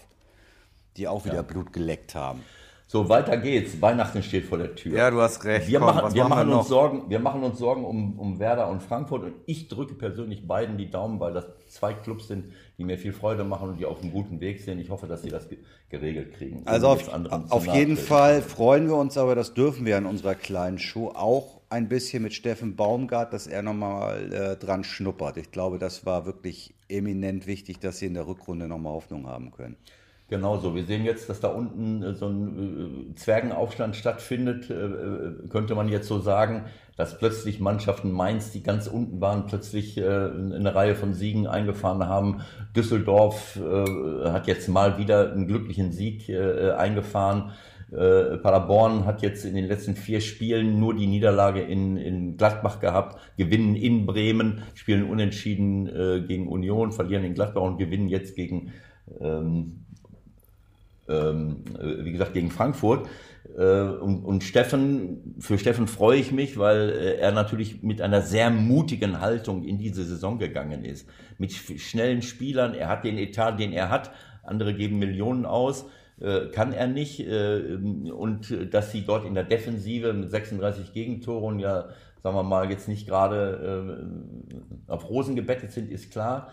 die 0.97 1.07
auch 1.07 1.25
wieder 1.25 1.43
Blut 1.43 1.73
geleckt 1.73 2.13
haben. 2.13 2.43
So, 2.89 3.09
weiter 3.09 3.35
geht's. 3.35 3.81
Weihnachten 3.81 4.23
steht 4.23 4.45
vor 4.45 4.57
der 4.57 4.73
Tür. 4.73 4.97
Ja, 4.97 5.11
du 5.11 5.19
hast 5.19 5.43
recht. 5.43 5.67
Wir 5.67 5.79
Komm, 5.79 5.93
machen, 5.93 6.13
wir 6.13 6.23
machen, 6.23 6.47
wir 6.47 6.57
uns 6.57 6.69
Sorgen, 6.69 7.09
wir 7.09 7.19
machen 7.19 7.43
uns 7.43 7.59
Sorgen 7.59 7.83
um, 7.83 8.17
um 8.17 8.39
Werder 8.39 8.69
und 8.69 8.81
Frankfurt 8.81 9.23
und 9.23 9.33
ich 9.45 9.67
drücke 9.67 9.93
persönlich 9.93 10.47
beiden 10.47 10.77
die 10.77 10.89
Daumen, 10.89 11.19
weil 11.19 11.33
das 11.33 11.47
zwei 11.67 11.93
Clubs 11.93 12.29
sind, 12.29 12.45
die 12.77 12.85
mir 12.85 12.97
viel 12.97 13.11
Freude 13.11 13.43
machen 13.43 13.71
und 13.71 13.77
die 13.77 13.85
auf 13.85 14.01
einem 14.01 14.13
guten 14.13 14.39
Weg 14.39 14.61
sind. 14.61 14.79
Ich 14.79 14.89
hoffe, 14.89 15.05
dass 15.05 15.21
sie 15.21 15.29
das 15.29 15.49
geregelt 15.89 16.33
kriegen. 16.35 16.61
Also 16.63 16.87
auf, 16.87 17.09
auf 17.49 17.67
jeden 17.67 17.97
Fall 17.97 18.41
freuen 18.41 18.87
wir 18.87 18.95
uns, 18.95 19.17
aber 19.17 19.35
das 19.35 19.53
dürfen 19.53 19.85
wir 19.85 19.97
in 19.97 20.05
unserer 20.05 20.35
kleinen 20.35 20.79
Show 20.79 21.09
auch 21.09 21.59
ein 21.69 21.89
bisschen 21.89 22.23
mit 22.23 22.33
Steffen 22.33 22.77
Baumgart, 22.77 23.33
dass 23.33 23.47
er 23.47 23.63
nochmal 23.63 24.31
äh, 24.31 24.55
dran 24.55 24.85
schnuppert. 24.85 25.35
Ich 25.35 25.51
glaube, 25.51 25.77
das 25.77 26.05
war 26.05 26.25
wirklich 26.25 26.73
eminent 26.87 27.47
wichtig, 27.47 27.79
dass 27.79 27.99
sie 27.99 28.05
in 28.05 28.13
der 28.13 28.27
Rückrunde 28.27 28.69
nochmal 28.69 28.93
Hoffnung 28.93 29.27
haben 29.27 29.51
können. 29.51 29.75
Genauso. 30.29 30.75
Wir 30.75 30.83
sehen 30.83 31.05
jetzt, 31.05 31.29
dass 31.29 31.39
da 31.39 31.47
unten 31.47 32.03
äh, 32.03 32.13
so 32.13 32.27
ein 32.27 33.11
äh, 33.11 33.15
Zwergenaufstand 33.15 33.95
stattfindet, 33.95 34.69
äh, 34.69 35.47
könnte 35.47 35.73
man 35.73 35.87
jetzt 35.87 36.09
so 36.09 36.19
sagen, 36.19 36.65
dass 36.97 37.17
plötzlich 37.17 37.61
Mannschaften 37.61 38.11
Mainz, 38.11 38.51
die 38.51 38.61
ganz 38.61 38.87
unten 38.87 39.21
waren, 39.21 39.45
plötzlich 39.45 40.03
eine 40.03 40.73
Reihe 40.73 40.95
von 40.95 41.13
Siegen 41.13 41.45
eingefahren 41.45 42.07
haben. 42.07 42.41
Düsseldorf 42.75 43.59
hat 44.25 44.47
jetzt 44.47 44.67
mal 44.67 44.97
wieder 44.97 45.31
einen 45.31 45.45
glücklichen 45.45 45.91
Sieg 45.91 46.27
eingefahren. 46.27 47.51
Paderborn 47.91 49.05
hat 49.05 49.21
jetzt 49.21 49.45
in 49.45 49.53
den 49.53 49.65
letzten 49.65 49.93
vier 49.93 50.21
Spielen 50.21 50.79
nur 50.79 50.95
die 50.95 51.05
Niederlage 51.05 51.61
in, 51.61 51.97
in 51.97 52.35
Gladbach 52.35 52.79
gehabt, 52.79 53.19
gewinnen 53.37 53.75
in 53.75 54.07
Bremen, 54.07 54.63
spielen 54.73 55.07
unentschieden 55.07 56.25
gegen 56.27 56.47
Union, 56.47 56.91
verlieren 56.91 57.25
in 57.25 57.35
Gladbach 57.35 57.61
und 57.61 57.77
gewinnen 57.77 58.09
jetzt 58.09 58.35
gegen 58.35 58.71
ähm, 59.21 59.85
ähm, 61.09 61.63
äh, 61.79 62.03
wie 62.05 62.11
gesagt, 62.11 62.33
gegen 62.33 62.51
Frankfurt. 62.51 63.07
Äh, 63.57 63.61
und, 63.61 64.23
und 64.25 64.43
Steffen, 64.43 65.35
für 65.39 65.57
Steffen 65.57 65.87
freue 65.87 66.19
ich 66.19 66.31
mich, 66.31 66.57
weil 66.57 66.89
äh, 66.89 67.17
er 67.17 67.31
natürlich 67.31 67.81
mit 67.83 68.01
einer 68.01 68.21
sehr 68.21 68.49
mutigen 68.49 69.21
Haltung 69.21 69.63
in 69.63 69.77
diese 69.77 70.03
Saison 70.03 70.37
gegangen 70.37 70.83
ist. 70.83 71.07
Mit 71.37 71.53
schnellen 71.53 72.21
Spielern, 72.21 72.73
er 72.73 72.89
hat 72.89 73.03
den 73.03 73.17
Etat, 73.17 73.53
den 73.53 73.71
er 73.71 73.89
hat. 73.89 74.11
Andere 74.43 74.73
geben 74.73 74.97
Millionen 74.99 75.45
aus, 75.45 75.85
kann 76.53 76.71
er 76.71 76.87
nicht. 76.87 77.27
Und 77.27 78.73
dass 78.73 78.93
sie 78.93 79.01
dort 79.01 79.25
in 79.25 79.33
der 79.33 79.43
Defensive 79.43 80.13
mit 80.13 80.31
36 80.31 80.93
Gegentoren 80.93 81.59
ja, 81.59 81.89
sagen 82.23 82.35
wir 82.35 82.43
mal, 82.43 82.71
jetzt 82.71 82.87
nicht 82.87 83.07
gerade 83.07 84.07
auf 84.87 85.09
Rosen 85.09 85.35
gebettet 85.35 85.73
sind, 85.73 85.91
ist 85.91 86.11
klar. 86.11 86.49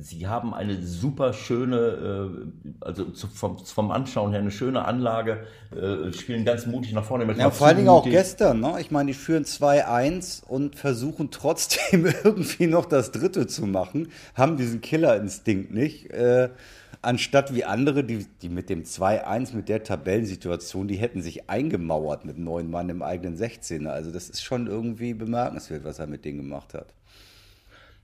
Sie 0.00 0.26
haben 0.26 0.54
eine 0.54 0.82
super 0.82 1.32
schöne, 1.32 1.76
äh, 1.76 2.84
also 2.84 3.06
vom, 3.12 3.58
vom 3.58 3.90
Anschauen 3.90 4.32
her 4.32 4.40
eine 4.40 4.50
schöne 4.50 4.84
Anlage, 4.84 5.46
äh, 5.70 6.12
spielen 6.12 6.44
ganz 6.44 6.66
mutig 6.66 6.92
nach 6.92 7.04
vorne. 7.04 7.32
Ja, 7.34 7.50
vor 7.50 7.68
allen 7.68 7.76
Dingen 7.76 7.88
auch 7.88 8.04
gestern, 8.04 8.60
ne? 8.60 8.76
Ich 8.80 8.90
meine, 8.90 9.08
die 9.08 9.14
führen 9.14 9.44
2-1 9.44 10.44
und 10.44 10.76
versuchen 10.76 11.30
trotzdem 11.30 12.06
irgendwie 12.24 12.66
noch 12.66 12.86
das 12.86 13.12
Dritte 13.12 13.46
zu 13.46 13.66
machen, 13.66 14.08
haben 14.34 14.56
diesen 14.56 14.80
Killerinstinkt 14.80 15.72
nicht. 15.72 16.10
Äh, 16.10 16.50
anstatt 17.02 17.54
wie 17.54 17.64
andere, 17.64 18.02
die, 18.04 18.26
die 18.42 18.48
mit 18.48 18.70
dem 18.70 18.82
2-1, 18.82 19.54
mit 19.54 19.68
der 19.68 19.82
Tabellensituation, 19.84 20.88
die 20.88 20.96
hätten 20.96 21.22
sich 21.22 21.48
eingemauert 21.48 22.24
mit 22.24 22.38
neun 22.38 22.70
Mann 22.70 22.88
im 22.88 23.02
eigenen 23.02 23.36
16er. 23.36 23.88
Also 23.88 24.10
das 24.10 24.28
ist 24.28 24.42
schon 24.42 24.66
irgendwie 24.66 25.14
bemerkenswert, 25.14 25.84
was 25.84 25.98
er 25.98 26.06
mit 26.06 26.24
denen 26.24 26.38
gemacht 26.38 26.74
hat. 26.74 26.94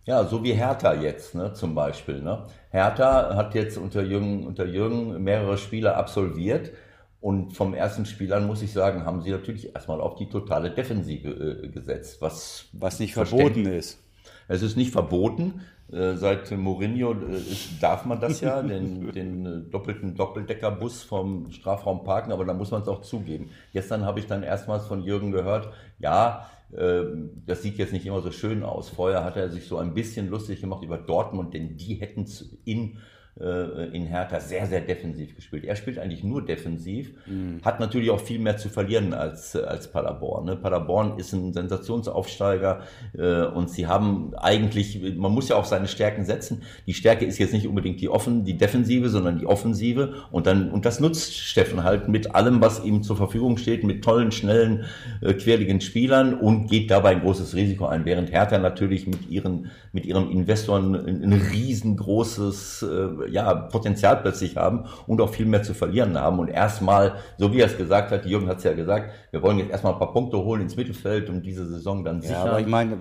Ja, 0.07 0.25
so 0.25 0.43
wie 0.43 0.53
Hertha 0.53 0.95
jetzt 0.95 1.35
ne, 1.35 1.53
zum 1.53 1.75
Beispiel. 1.75 2.21
Ne? 2.21 2.47
Hertha 2.71 3.35
hat 3.37 3.55
jetzt 3.55 3.77
unter 3.77 4.03
Jürgen, 4.03 4.47
unter 4.47 4.65
Jürgen 4.65 5.23
mehrere 5.23 5.59
Spiele 5.59 5.95
absolviert 5.95 6.73
und 7.21 7.53
vom 7.53 7.75
ersten 7.75 8.07
Spiel 8.07 8.33
an 8.33 8.47
muss 8.47 8.63
ich 8.63 8.73
sagen, 8.73 9.05
haben 9.05 9.23
sie 9.23 9.31
natürlich 9.31 9.75
erstmal 9.75 10.01
auf 10.01 10.17
die 10.17 10.29
totale 10.29 10.71
Defensive 10.71 11.29
äh, 11.29 11.69
gesetzt. 11.69 12.23
Was, 12.23 12.67
was 12.73 12.99
nicht 12.99 13.13
verboten 13.13 13.67
ist. 13.67 14.03
Es 14.49 14.63
ist 14.63 14.77
nicht 14.77 14.91
verboten. 14.91 15.61
Äh, 15.93 16.17
seit 16.17 16.51
Mourinho 16.51 17.13
äh, 17.13 17.43
darf 17.81 18.05
man 18.05 18.21
das 18.21 18.41
ja, 18.41 18.63
den, 18.63 19.13
den 19.13 19.47
äh, 19.47 19.71
doppelten 19.71 20.15
Doppeldeckerbus 20.15 21.03
vom 21.03 21.51
Strafraum 21.51 22.05
parken, 22.05 22.33
aber 22.33 22.45
da 22.45 22.55
muss 22.55 22.71
man 22.71 22.83
es 22.83 22.89
auch 22.89 23.03
zugeben. 23.03 23.51
Gestern 23.73 24.05
habe 24.05 24.21
ich 24.21 24.27
dann 24.27 24.43
erstmals 24.43 24.87
von 24.87 25.03
Jürgen 25.03 25.31
gehört, 25.31 25.69
ja, 25.99 26.47
das 26.73 27.63
sieht 27.63 27.79
jetzt 27.79 27.93
nicht 27.93 28.07
immer 28.07 28.21
so 28.21 28.31
schön 28.31 28.63
aus. 28.63 28.89
Vorher 28.89 29.25
hat 29.25 29.37
er 29.37 29.51
sich 29.51 29.67
so 29.67 29.79
ein 29.79 29.95
bisschen 29.95 30.29
lustig 30.29 30.61
gemacht 30.61 30.85
über 30.85 30.99
Dortmund, 30.99 31.55
denn 31.55 31.77
die 31.77 31.95
hätten 31.95 32.27
in 32.65 32.99
in 33.37 34.05
Hertha 34.07 34.41
sehr, 34.41 34.67
sehr 34.67 34.81
defensiv 34.81 35.35
gespielt. 35.35 35.65
Er 35.65 35.77
spielt 35.77 35.99
eigentlich 35.99 36.23
nur 36.23 36.45
defensiv, 36.45 37.13
mhm. 37.27 37.61
hat 37.65 37.81
natürlich 37.81 38.11
auch 38.11 38.21
viel 38.21 38.39
mehr 38.39 38.57
zu 38.57 38.69
verlieren 38.69 39.15
als, 39.15 39.57
als 39.57 39.91
Paderborn. 39.91 40.45
Ne? 40.45 40.57
Paderborn 40.57 41.19
ist 41.19 41.33
ein 41.33 41.53
Sensationsaufsteiger 41.53 42.83
äh, 43.17 43.45
und 43.45 43.71
sie 43.71 43.87
haben 43.87 44.35
eigentlich, 44.37 45.01
man 45.17 45.33
muss 45.33 45.49
ja 45.49 45.57
auch 45.57 45.65
seine 45.65 45.89
Stärken 45.89 46.25
setzen. 46.25 46.63
Die 46.87 46.95
Stärke 46.95 47.25
ist 47.25 47.39
jetzt 47.39 47.53
nicht 47.53 47.67
unbedingt 47.67 48.01
die 48.01 48.09
offen, 48.09 48.45
die 48.45 48.57
Defensive, 48.57 49.09
sondern 49.09 49.39
die 49.39 49.47
Offensive 49.47 50.15
und 50.31 50.47
dann, 50.47 50.71
und 50.71 50.85
das 50.85 51.01
nutzt 51.01 51.37
Steffen 51.37 51.85
halt 51.85 52.09
mit 52.09 52.35
allem, 52.35 52.61
was 52.61 52.85
ihm 52.85 53.03
zur 53.03 53.17
Verfügung 53.17 53.57
steht, 53.57 53.85
mit 53.85 54.03
tollen, 54.05 54.33
schnellen, 54.33 54.85
äh, 55.21 55.35
quirligen 55.35 55.81
Spielern 55.81 56.35
und 56.35 56.69
geht 56.69 56.91
dabei 56.91 57.11
ein 57.11 57.21
großes 57.21 57.55
Risiko 57.55 57.87
ein, 57.87 58.05
während 58.05 58.33
Hertha 58.33 58.59
natürlich 58.59 59.07
mit 59.07 59.31
ihren, 59.31 59.71
mit 59.93 60.05
ihrem 60.05 60.31
Investoren 60.31 60.95
ein, 60.95 61.23
ein 61.23 61.33
riesengroßes, 61.33 62.83
äh, 62.83 63.20
ja, 63.29 63.55
Potenzial 63.55 64.17
plötzlich 64.17 64.57
haben 64.57 64.85
und 65.07 65.21
auch 65.21 65.31
viel 65.31 65.47
mehr 65.47 65.63
zu 65.63 65.75
verlieren 65.75 66.19
haben. 66.19 66.39
Und 66.39 66.49
erstmal, 66.49 67.15
so 67.39 67.53
wie 67.53 67.61
er 67.61 67.67
es 67.67 67.77
gesagt 67.77 68.11
hat, 68.11 68.27
Jürgen 68.27 68.49
hat 68.49 68.59
es 68.59 68.65
ja 68.65 68.73
gesagt, 68.73 69.13
wir 69.31 69.43
wollen 69.43 69.59
jetzt 69.59 69.71
erstmal 69.71 69.93
ein 69.93 69.99
paar 69.99 70.13
Punkte 70.13 70.39
holen 70.39 70.63
ins 70.63 70.77
Mittelfeld 70.77 71.29
und 71.29 71.43
diese 71.43 71.67
Saison 71.67 72.05
dann 72.05 72.21
sichern. 72.21 72.47
Ja, 72.47 72.51
aber 72.51 72.61
ich 72.61 72.67
meine, 72.67 72.97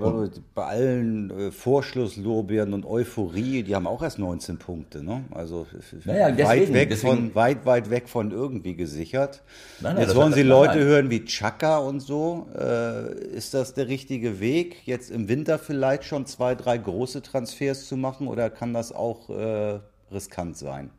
bei 0.56 0.64
allen 0.64 1.30
äh, 1.32 1.52
Vorschlusslorbeeren 1.52 2.74
und 2.74 2.86
Euphorie, 2.86 3.64
die 3.64 3.76
haben 3.76 3.88
auch 3.88 4.02
erst 4.02 4.20
19 4.20 4.58
Punkte, 4.58 5.04
ne? 5.04 5.24
Also 5.32 5.66
naja, 6.06 6.32
deswegen, 6.32 6.48
weit 6.48 6.74
weg 6.74 6.90
deswegen, 6.90 7.16
von, 7.16 7.36
weit, 7.36 7.66
weit 7.66 7.90
weg 7.90 8.10
von 8.10 8.32
irgendwie 8.32 8.76
gesichert. 8.76 9.44
Nein, 9.80 9.96
nein, 9.96 10.04
jetzt 10.04 10.16
wollen 10.16 10.34
sie 10.34 10.44
Leute 10.44 10.78
nein. 10.78 10.88
hören 10.88 11.10
wie 11.10 11.26
Chaka 11.26 11.78
und 11.80 12.00
so. 12.00 12.48
Äh, 12.58 13.14
ist 13.36 13.54
das 13.54 13.74
der 13.74 13.88
richtige 13.88 14.40
Weg, 14.40 14.86
jetzt 14.86 15.12
im 15.12 15.28
Winter 15.28 15.60
vielleicht 15.60 16.04
schon 16.04 16.26
zwei, 16.26 16.56
drei 16.56 16.78
große 16.78 17.22
Transfers 17.22 17.88
zu 17.88 17.98
machen 17.98 18.28
oder 18.28 18.50
kann 18.50 18.74
das 18.74 18.92
auch 18.92 19.30
äh, 19.30 19.80
riskant 20.12 20.58
sein. 20.58 20.92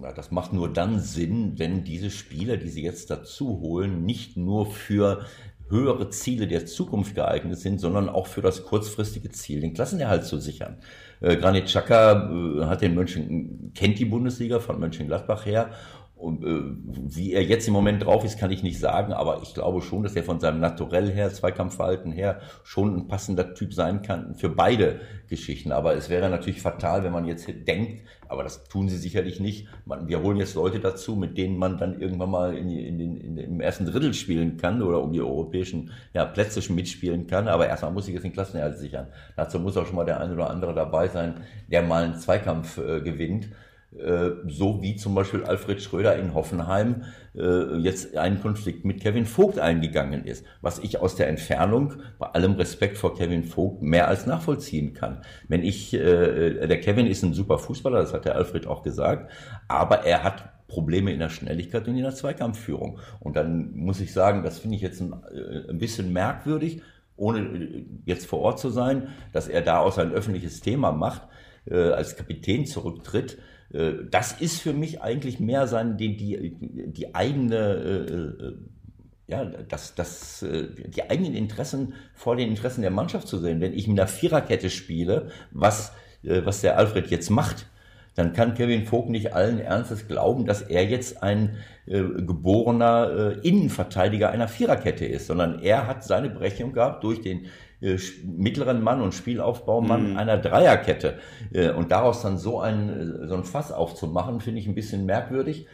Ja, 0.00 0.12
das 0.12 0.30
macht 0.30 0.52
nur 0.52 0.72
dann 0.72 1.00
Sinn, 1.00 1.58
wenn 1.58 1.82
diese 1.82 2.10
Spieler, 2.10 2.56
die 2.56 2.68
sie 2.68 2.82
jetzt 2.82 3.10
dazu 3.10 3.60
holen, 3.60 4.04
nicht 4.04 4.36
nur 4.36 4.66
für 4.66 5.24
höhere 5.70 6.08
Ziele 6.10 6.46
der 6.46 6.66
Zukunft 6.66 7.14
geeignet 7.14 7.58
sind, 7.58 7.78
sondern 7.78 8.08
auch 8.08 8.26
für 8.26 8.42
das 8.42 8.64
kurzfristige 8.64 9.30
Ziel, 9.30 9.60
den 9.60 9.74
Klassenerhalt 9.74 10.24
zu 10.24 10.38
sichern. 10.38 10.78
Äh, 11.20 11.36
Granit 11.36 11.66
Xhaka 11.66 12.30
äh, 12.30 12.64
hat 12.66 12.80
den 12.80 12.94
Mönchen, 12.94 13.72
kennt 13.74 13.98
die 13.98 14.06
Bundesliga 14.06 14.60
von 14.60 14.78
Mönchengladbach 14.80 15.44
her 15.44 15.70
und 16.18 16.44
äh, 16.44 16.62
wie 17.16 17.32
er 17.32 17.44
jetzt 17.44 17.68
im 17.68 17.74
Moment 17.74 18.04
drauf 18.04 18.24
ist, 18.24 18.38
kann 18.38 18.50
ich 18.50 18.64
nicht 18.64 18.80
sagen, 18.80 19.12
aber 19.12 19.40
ich 19.42 19.54
glaube 19.54 19.80
schon, 19.82 20.02
dass 20.02 20.16
er 20.16 20.24
von 20.24 20.40
seinem 20.40 20.58
Naturell 20.58 21.12
her, 21.12 21.32
Zweikampfverhalten 21.32 22.10
her, 22.10 22.40
schon 22.64 22.96
ein 22.96 23.06
passender 23.06 23.54
Typ 23.54 23.72
sein 23.72 24.02
kann 24.02 24.34
für 24.34 24.48
beide 24.48 25.00
Geschichten. 25.28 25.70
Aber 25.70 25.94
es 25.94 26.08
wäre 26.08 26.28
natürlich 26.28 26.60
fatal, 26.60 27.04
wenn 27.04 27.12
man 27.12 27.24
jetzt 27.24 27.48
denkt, 27.68 28.02
aber 28.26 28.42
das 28.42 28.64
tun 28.64 28.88
sie 28.88 28.96
sicherlich 28.96 29.38
nicht. 29.38 29.68
Man, 29.86 30.08
wir 30.08 30.20
holen 30.20 30.38
jetzt 30.38 30.56
Leute 30.56 30.80
dazu, 30.80 31.14
mit 31.14 31.38
denen 31.38 31.56
man 31.56 31.78
dann 31.78 32.00
irgendwann 32.00 32.30
mal 32.30 32.56
in, 32.56 32.68
in 32.68 32.98
den, 32.98 33.16
in, 33.16 33.36
im 33.38 33.60
ersten 33.60 33.86
Drittel 33.86 34.12
spielen 34.12 34.56
kann 34.56 34.82
oder 34.82 35.00
um 35.00 35.12
die 35.12 35.20
europäischen 35.20 35.92
ja, 36.14 36.24
Plätze 36.24 36.72
mitspielen 36.72 37.28
kann. 37.28 37.46
Aber 37.46 37.68
erstmal 37.68 37.92
muss 37.92 38.08
ich 38.08 38.14
jetzt 38.14 38.24
den 38.24 38.32
Klassenerhalt 38.32 38.76
sichern. 38.76 39.06
Dazu 39.36 39.60
muss 39.60 39.76
auch 39.76 39.86
schon 39.86 39.96
mal 39.96 40.04
der 40.04 40.20
eine 40.20 40.34
oder 40.34 40.50
andere 40.50 40.74
dabei 40.74 41.06
sein, 41.06 41.34
der 41.70 41.82
mal 41.82 42.02
einen 42.02 42.16
Zweikampf 42.16 42.78
äh, 42.78 43.00
gewinnt. 43.00 43.48
Äh, 43.96 44.32
so 44.46 44.82
wie 44.82 44.96
zum 44.96 45.14
Beispiel 45.14 45.44
Alfred 45.44 45.80
Schröder 45.80 46.14
in 46.16 46.34
Hoffenheim 46.34 47.04
äh, 47.34 47.78
jetzt 47.78 48.14
einen 48.18 48.38
Konflikt 48.38 48.84
mit 48.84 49.00
Kevin 49.00 49.24
Vogt 49.24 49.58
eingegangen 49.58 50.26
ist, 50.26 50.44
was 50.60 50.78
ich 50.78 51.00
aus 51.00 51.16
der 51.16 51.28
Entfernung 51.28 51.94
bei 52.18 52.26
allem 52.26 52.52
Respekt 52.52 52.98
vor 52.98 53.16
Kevin 53.16 53.44
Vogt 53.44 53.80
mehr 53.80 54.06
als 54.08 54.26
nachvollziehen 54.26 54.92
kann. 54.92 55.22
Wenn 55.48 55.62
ich, 55.62 55.94
äh, 55.94 56.66
der 56.66 56.80
Kevin 56.80 57.06
ist 57.06 57.22
ein 57.22 57.32
super 57.32 57.58
Fußballer, 57.58 58.00
das 58.00 58.12
hat 58.12 58.26
der 58.26 58.34
Alfred 58.34 58.66
auch 58.66 58.82
gesagt, 58.82 59.32
aber 59.68 60.04
er 60.04 60.22
hat 60.22 60.66
Probleme 60.68 61.10
in 61.10 61.20
der 61.20 61.30
Schnelligkeit 61.30 61.88
und 61.88 61.96
in 61.96 62.02
der 62.02 62.14
Zweikampfführung. 62.14 62.98
Und 63.20 63.36
dann 63.36 63.74
muss 63.74 64.02
ich 64.02 64.12
sagen, 64.12 64.42
das 64.42 64.58
finde 64.58 64.76
ich 64.76 64.82
jetzt 64.82 65.00
ein, 65.00 65.14
ein 65.66 65.78
bisschen 65.78 66.12
merkwürdig, 66.12 66.82
ohne 67.16 67.86
jetzt 68.04 68.26
vor 68.26 68.40
Ort 68.40 68.60
zu 68.60 68.68
sein, 68.68 69.08
dass 69.32 69.48
er 69.48 69.62
daraus 69.62 69.98
ein 69.98 70.12
öffentliches 70.12 70.60
Thema 70.60 70.92
macht, 70.92 71.22
als 71.70 72.16
Kapitän 72.16 72.66
zurücktritt 72.66 73.38
das 73.70 74.32
ist 74.40 74.60
für 74.60 74.72
mich 74.72 75.02
eigentlich 75.02 75.40
mehr 75.40 75.66
sein, 75.66 75.96
die, 75.98 76.16
die, 76.16 76.54
die 76.90 77.14
eigene, 77.14 77.56
äh, 77.56 78.46
äh, 78.46 78.56
ja, 79.26 79.44
das, 79.44 79.94
das, 79.94 80.42
die 80.42 81.10
eigenen 81.10 81.34
Interessen 81.34 81.92
vor 82.14 82.36
den 82.36 82.48
Interessen 82.48 82.80
der 82.80 82.90
Mannschaft 82.90 83.28
zu 83.28 83.38
sehen. 83.38 83.60
Wenn 83.60 83.74
ich 83.74 83.86
mit 83.86 84.00
einer 84.00 84.08
Viererkette 84.08 84.70
spiele, 84.70 85.28
was, 85.50 85.92
was 86.22 86.62
der 86.62 86.78
Alfred 86.78 87.08
jetzt 87.08 87.28
macht, 87.28 87.66
dann 88.18 88.32
kann 88.32 88.54
Kevin 88.54 88.84
Vogt 88.84 89.10
nicht 89.10 89.32
allen 89.32 89.60
Ernstes 89.60 90.08
glauben, 90.08 90.44
dass 90.44 90.62
er 90.62 90.84
jetzt 90.84 91.22
ein 91.22 91.56
äh, 91.86 92.00
geborener 92.00 93.36
äh, 93.36 93.48
Innenverteidiger 93.48 94.30
einer 94.30 94.48
Viererkette 94.48 95.06
ist, 95.06 95.28
sondern 95.28 95.60
er 95.60 95.86
hat 95.86 96.02
seine 96.02 96.28
Brechung 96.28 96.72
gehabt 96.72 97.04
durch 97.04 97.20
den 97.20 97.44
äh, 97.44 97.48
mittleren 98.24 98.82
Mann 98.82 99.00
und 99.00 99.14
Spielaufbaumann 99.14 100.12
mhm. 100.12 100.16
einer 100.16 100.38
Dreierkette. 100.38 101.18
Äh, 101.52 101.70
und 101.70 101.92
daraus 101.92 102.22
dann 102.22 102.38
so 102.38 102.60
ein, 102.60 102.88
äh, 103.22 103.26
so 103.28 103.34
ein 103.34 103.44
Fass 103.44 103.72
aufzumachen, 103.72 104.40
finde 104.40 104.60
ich 104.60 104.66
ein 104.66 104.74
bisschen 104.74 105.06
merkwürdig. 105.06 105.66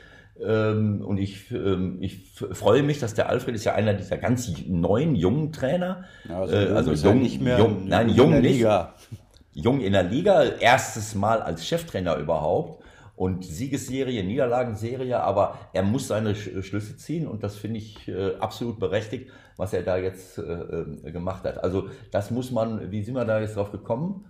Ähm, 0.44 1.02
und 1.04 1.18
ich, 1.18 1.50
ähm, 1.50 1.98
ich 2.00 2.30
freue 2.52 2.82
mich, 2.82 2.98
dass 2.98 3.14
der 3.14 3.28
Alfred 3.28 3.54
ist 3.54 3.64
ja 3.64 3.74
einer 3.74 3.94
dieser 3.94 4.18
ganz 4.18 4.52
neuen 4.66 5.14
jungen 5.14 5.52
Trainer. 5.52 6.04
Ja, 6.28 6.40
also, 6.40 6.56
also 6.56 7.08
jung, 7.08 7.22
nicht 7.22 7.40
mehr 7.40 7.58
jung, 7.58 7.86
nein, 7.86 8.08
jung 8.10 8.40
nicht. 8.40 8.56
Liga. 8.56 8.94
Jung 9.52 9.80
in 9.80 9.92
der 9.92 10.02
Liga, 10.02 10.42
erstes 10.42 11.14
Mal 11.14 11.40
als 11.40 11.64
Cheftrainer 11.64 12.16
überhaupt 12.16 12.83
und 13.16 13.44
Siegesserie, 13.44 14.24
Niederlagenserie, 14.24 15.20
aber 15.20 15.58
er 15.72 15.82
muss 15.82 16.08
seine 16.08 16.34
Schlüsse 16.34 16.96
ziehen 16.96 17.26
und 17.26 17.42
das 17.42 17.56
finde 17.56 17.78
ich 17.78 18.08
äh, 18.08 18.36
absolut 18.36 18.80
berechtigt, 18.80 19.30
was 19.56 19.72
er 19.72 19.82
da 19.82 19.96
jetzt 19.96 20.38
äh, 20.38 20.42
äh, 20.42 21.12
gemacht 21.12 21.44
hat. 21.44 21.62
Also 21.62 21.88
das 22.10 22.30
muss 22.30 22.50
man, 22.50 22.90
wie 22.90 23.02
sind 23.02 23.14
wir 23.14 23.24
da 23.24 23.40
jetzt 23.40 23.56
drauf 23.56 23.70
gekommen? 23.70 24.26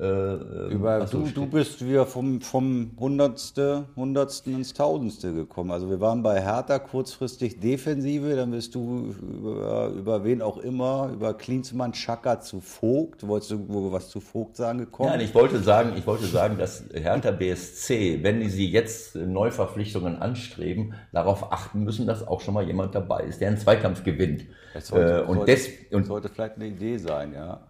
Äh, 0.00 0.04
äh, 0.04 0.72
Über, 0.72 1.00
du, 1.00 1.28
du 1.28 1.46
bist 1.46 1.86
wieder 1.86 2.06
vom, 2.06 2.40
vom 2.40 2.92
Hundertste, 2.98 3.84
Hundertsten 3.96 4.54
ins 4.54 4.72
Tausendste 4.72 5.32
gekommen. 5.32 5.70
Also 5.70 5.90
wir 5.90 6.00
waren 6.00 6.22
bei 6.22 6.40
Hertha 6.40 6.78
kurzfristig 6.78 7.60
Defensive, 7.60 8.34
dann 8.34 8.50
bist 8.50 8.74
du 8.74 9.14
über, 9.20 9.88
über 9.88 10.24
wen 10.24 10.42
auch 10.42 10.58
immer, 10.58 11.10
über 11.12 11.34
Klinsmann, 11.34 11.94
Schaka 11.94 12.40
zu 12.40 12.60
Vogt. 12.60 13.26
Wolltest 13.26 13.52
du 13.52 13.92
was 13.92 14.08
zu 14.08 14.20
Vogt 14.20 14.56
sagen 14.56 14.78
gekommen? 14.78 15.10
Nein, 15.10 15.20
ich 15.20 15.34
wollte 15.34 15.58
sagen, 15.60 15.92
ich 15.96 16.06
wollte 16.06 16.26
sagen, 16.26 16.58
dass 16.58 16.84
Hertha 16.92 17.30
BSC, 17.30 18.20
wenn 18.22 18.48
sie 18.48 18.70
jetzt 18.70 19.14
Neuverpflichtungen 19.14 20.16
anstreben, 20.16 20.94
darauf 21.12 21.52
achten 21.52 21.84
müssen, 21.84 22.06
dass 22.06 22.26
auch 22.26 22.40
schon 22.40 22.54
mal 22.54 22.64
jemand 22.64 22.94
dabei 22.94 23.24
ist, 23.24 23.40
der 23.40 23.48
einen 23.48 23.58
Zweikampf 23.58 24.04
gewinnt. 24.04 24.46
Das 24.74 24.88
sollte, 24.88 25.18
äh, 25.18 25.20
und 25.22 25.36
sollte, 25.36 25.52
des, 25.52 25.68
und 25.90 26.04
sollte 26.04 26.28
vielleicht 26.28 26.56
eine 26.56 26.66
Idee 26.66 26.96
sein, 26.96 27.32
ja. 27.34 27.68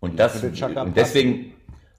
Und, 0.00 0.18
das, 0.18 0.42
und 0.42 0.96
deswegen, 0.96 1.54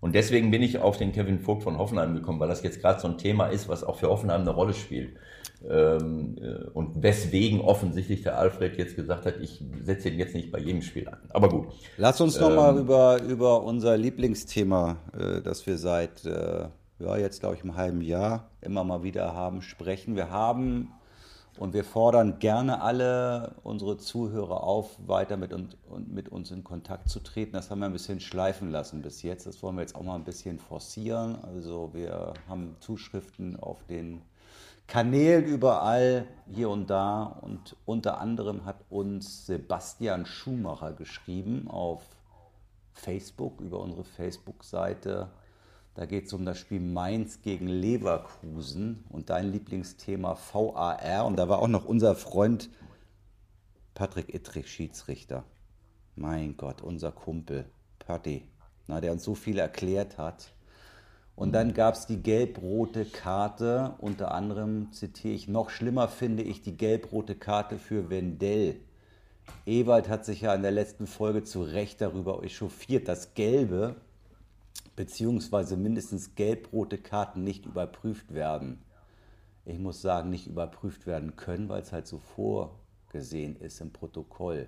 und 0.05 0.13
deswegen 0.13 0.51
bin 0.51 0.61
ich 0.61 0.77
auf 0.77 0.97
den 0.97 1.13
Kevin 1.13 1.39
Vogt 1.39 1.63
von 1.63 1.79
Hoffenheim 1.79 2.13
gekommen, 2.13 2.39
weil 2.39 2.47
das 2.47 2.61
jetzt 2.61 2.79
gerade 2.79 2.99
so 2.99 3.07
ein 3.07 3.17
Thema 3.17 3.47
ist, 3.47 3.67
was 3.67 3.83
auch 3.83 3.97
für 3.97 4.07
Hoffenheim 4.07 4.41
eine 4.41 4.51
Rolle 4.51 4.75
spielt. 4.75 5.15
Ähm, 5.67 6.37
äh, 6.39 6.69
und 6.75 7.01
weswegen 7.01 7.59
offensichtlich 7.59 8.21
der 8.21 8.37
Alfred 8.37 8.77
jetzt 8.77 8.95
gesagt 8.95 9.25
hat, 9.25 9.37
ich 9.41 9.63
setze 9.83 10.09
ihn 10.09 10.19
jetzt 10.19 10.35
nicht 10.35 10.51
bei 10.51 10.59
jedem 10.59 10.83
Spiel 10.83 11.07
an. 11.07 11.17
Aber 11.29 11.49
gut. 11.49 11.69
Lass 11.97 12.21
uns 12.21 12.35
ähm, 12.35 12.43
nochmal 12.43 12.77
über, 12.77 13.19
über 13.23 13.63
unser 13.63 13.97
Lieblingsthema, 13.97 14.97
äh, 15.17 15.41
das 15.41 15.65
wir 15.65 15.79
seit, 15.79 16.23
äh, 16.23 16.67
ja, 16.99 17.17
jetzt 17.17 17.39
glaube 17.39 17.55
ich, 17.55 17.63
einem 17.63 17.75
halben 17.75 18.01
Jahr 18.01 18.51
immer 18.61 18.83
mal 18.83 19.01
wieder 19.01 19.33
haben, 19.33 19.63
sprechen. 19.63 20.15
Wir 20.15 20.29
haben 20.29 20.91
und 21.57 21.73
wir 21.73 21.83
fordern 21.83 22.39
gerne 22.39 22.81
alle 22.81 23.55
unsere 23.63 23.97
Zuhörer 23.97 24.63
auf, 24.63 24.97
weiter 25.07 25.37
mit, 25.37 25.53
und 25.53 25.77
mit 26.07 26.29
uns 26.29 26.51
in 26.51 26.63
Kontakt 26.63 27.09
zu 27.09 27.19
treten. 27.19 27.53
Das 27.53 27.71
haben 27.71 27.79
wir 27.79 27.85
ein 27.85 27.93
bisschen 27.93 28.19
schleifen 28.19 28.71
lassen 28.71 29.01
bis 29.01 29.21
jetzt. 29.21 29.47
Das 29.47 29.63
wollen 29.63 29.75
wir 29.75 29.81
jetzt 29.81 29.95
auch 29.95 30.03
mal 30.03 30.15
ein 30.15 30.23
bisschen 30.23 30.59
forcieren. 30.59 31.37
Also 31.43 31.91
wir 31.93 32.33
haben 32.49 32.75
Zuschriften 32.79 33.57
auf 33.59 33.83
den 33.85 34.21
Kanälen 34.87 35.45
überall, 35.45 36.27
hier 36.51 36.69
und 36.69 36.89
da. 36.89 37.23
Und 37.23 37.75
unter 37.85 38.19
anderem 38.19 38.65
hat 38.65 38.77
uns 38.89 39.45
Sebastian 39.45 40.25
Schumacher 40.25 40.93
geschrieben 40.93 41.67
auf 41.69 42.03
Facebook, 42.93 43.61
über 43.61 43.79
unsere 43.79 44.03
Facebook-Seite 44.03 45.29
da 45.95 46.05
geht 46.05 46.25
es 46.25 46.33
um 46.33 46.45
das 46.45 46.59
Spiel 46.59 46.81
Mainz 46.81 47.41
gegen 47.41 47.67
Leverkusen 47.67 49.05
und 49.09 49.29
dein 49.29 49.51
Lieblingsthema 49.51 50.37
VAR. 50.51 51.25
Und 51.25 51.37
da 51.37 51.47
war 51.47 51.59
auch 51.59 51.69
noch 51.69 51.85
unser 51.85 52.15
Freund 52.15 52.69
Patrick 53.93 54.33
Ittrich, 54.33 54.69
Schiedsrichter. 54.69 55.45
Mein 56.17 56.57
Gott, 56.57 56.81
unser 56.81 57.13
Kumpel, 57.13 57.65
Patti, 57.99 58.43
na, 58.87 58.99
der 58.99 59.13
uns 59.13 59.23
so 59.23 59.35
viel 59.35 59.57
erklärt 59.57 60.17
hat. 60.17 60.53
Und 61.37 61.53
dann 61.53 61.73
gab 61.73 61.95
es 61.95 62.05
die 62.05 62.21
gelb-rote 62.21 63.05
Karte, 63.05 63.95
unter 63.97 64.33
anderem 64.33 64.91
zitiere 64.91 65.33
ich, 65.33 65.47
noch 65.47 65.69
schlimmer 65.69 66.09
finde 66.09 66.43
ich 66.43 66.61
die 66.61 66.77
gelb-rote 66.77 67.35
Karte 67.35 67.77
für 67.77 68.09
Wendell. 68.09 68.81
Ewald 69.65 70.09
hat 70.09 70.25
sich 70.25 70.41
ja 70.41 70.53
in 70.53 70.61
der 70.61 70.71
letzten 70.71 71.07
Folge 71.07 71.43
zu 71.43 71.61
Recht 71.61 72.01
darüber 72.01 72.43
echauffiert, 72.43 73.07
dass 73.07 73.33
Gelbe 73.33 73.95
beziehungsweise 74.95 75.77
mindestens 75.77 76.35
gelb-rote 76.35 76.97
Karten 76.97 77.43
nicht 77.43 77.65
überprüft 77.65 78.33
werden. 78.33 78.83
Ich 79.65 79.79
muss 79.79 80.01
sagen, 80.01 80.29
nicht 80.29 80.47
überprüft 80.47 81.07
werden 81.07 81.35
können, 81.35 81.69
weil 81.69 81.81
es 81.81 81.91
halt 81.91 82.07
so 82.07 82.19
vorgesehen 82.19 83.55
ist 83.55 83.81
im 83.81 83.91
Protokoll. 83.91 84.67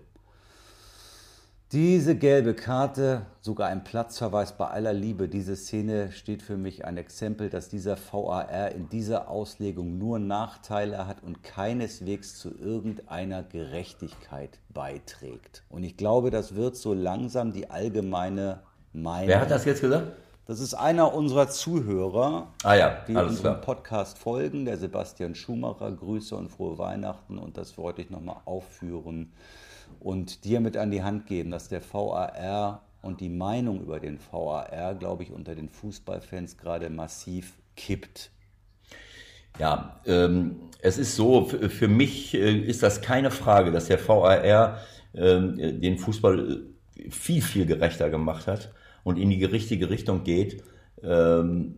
Diese 1.74 2.16
gelbe 2.16 2.54
Karte, 2.54 3.26
sogar 3.42 3.68
ein 3.68 3.84
Platzverweis 3.84 4.58
bei 4.58 4.68
aller 4.68 4.94
Liebe, 4.94 5.28
diese 5.28 5.58
Szene 5.58 6.14
steht 6.14 6.42
für 6.42 6.56
mich 6.56 6.86
ein 6.86 6.96
Exempel, 6.96 7.50
dass 7.50 7.68
dieser 7.68 7.98
VAR 7.98 8.72
in 8.72 8.88
dieser 8.88 9.30
Auslegung 9.30 9.98
nur 9.98 10.18
Nachteile 10.18 11.08
hat 11.08 11.22
und 11.22 11.44
keineswegs 11.44 12.40
zu 12.40 12.58
irgendeiner 12.58 13.44
Gerechtigkeit 13.44 14.60
beiträgt. 14.70 15.66
Und 15.68 15.84
ich 15.84 15.98
glaube, 15.98 16.32
das 16.32 16.56
wird 16.56 16.78
so 16.78 16.94
langsam 16.94 17.52
die 17.52 17.70
allgemeine 17.70 18.62
Meinung. 18.98 19.28
Wer 19.28 19.42
hat 19.42 19.52
das 19.52 19.66
jetzt 19.66 19.82
gesagt? 19.82 20.08
Das 20.48 20.62
ist 20.62 20.74
einer 20.76 21.14
unserer 21.14 21.50
Zuhörer, 21.50 22.54
Ah 22.64 22.76
ja, 22.76 23.02
die 23.06 23.14
unserem 23.14 23.56
klar. 23.56 23.62
Podcast 23.62 24.18
folgen, 24.18 24.64
der 24.64 24.78
Sebastian 24.78 25.36
Schumacher. 25.36 25.92
Grüße 25.92 26.34
und 26.38 26.48
frohe 26.50 26.78
Weihnachten 26.78 27.38
und 27.38 27.58
das 27.58 27.78
wollte 27.78 28.02
ich 28.02 28.10
nochmal 28.10 28.38
aufführen 28.46 29.34
und 30.00 30.46
dir 30.46 30.62
mit 30.62 30.78
an 30.78 30.90
die 30.90 31.04
Hand 31.04 31.26
geben, 31.26 31.52
dass 31.52 31.68
der 31.68 31.82
VAR 31.82 32.82
und 33.02 33.20
die 33.20 33.28
Meinung 33.28 33.82
über 33.82 34.00
den 34.00 34.20
VAR, 34.32 34.96
glaube 34.96 35.24
ich, 35.24 35.32
unter 35.32 35.54
den 35.54 35.68
Fußballfans 35.68 36.58
gerade 36.58 36.90
massiv 36.90 37.52
kippt. 37.76 38.32
Ja, 39.60 40.00
ähm, 40.06 40.62
es 40.80 40.98
ist 40.98 41.18
so, 41.18 41.44
für, 41.46 41.90
mich 41.90 42.34
äh, 42.36 42.58
ist 42.58 42.84
das 42.84 43.02
keine 43.02 43.32
Frage, 43.32 43.72
dass 43.72 43.88
der 43.88 44.00
VAR 44.08 44.78
ähm, 45.14 45.60
äh, 45.60 45.74
den 45.74 45.98
Fußball 45.98 46.64
äh, 46.96 47.10
viel, 47.10 47.42
viel 47.42 47.66
gerechter 47.66 48.10
gemacht 48.10 48.48
hat 48.48 48.72
und 49.04 49.18
in 49.18 49.30
die 49.30 49.44
richtige 49.46 49.90
Richtung 49.90 50.24
geht. 50.24 50.64
Ähm, 51.04 51.76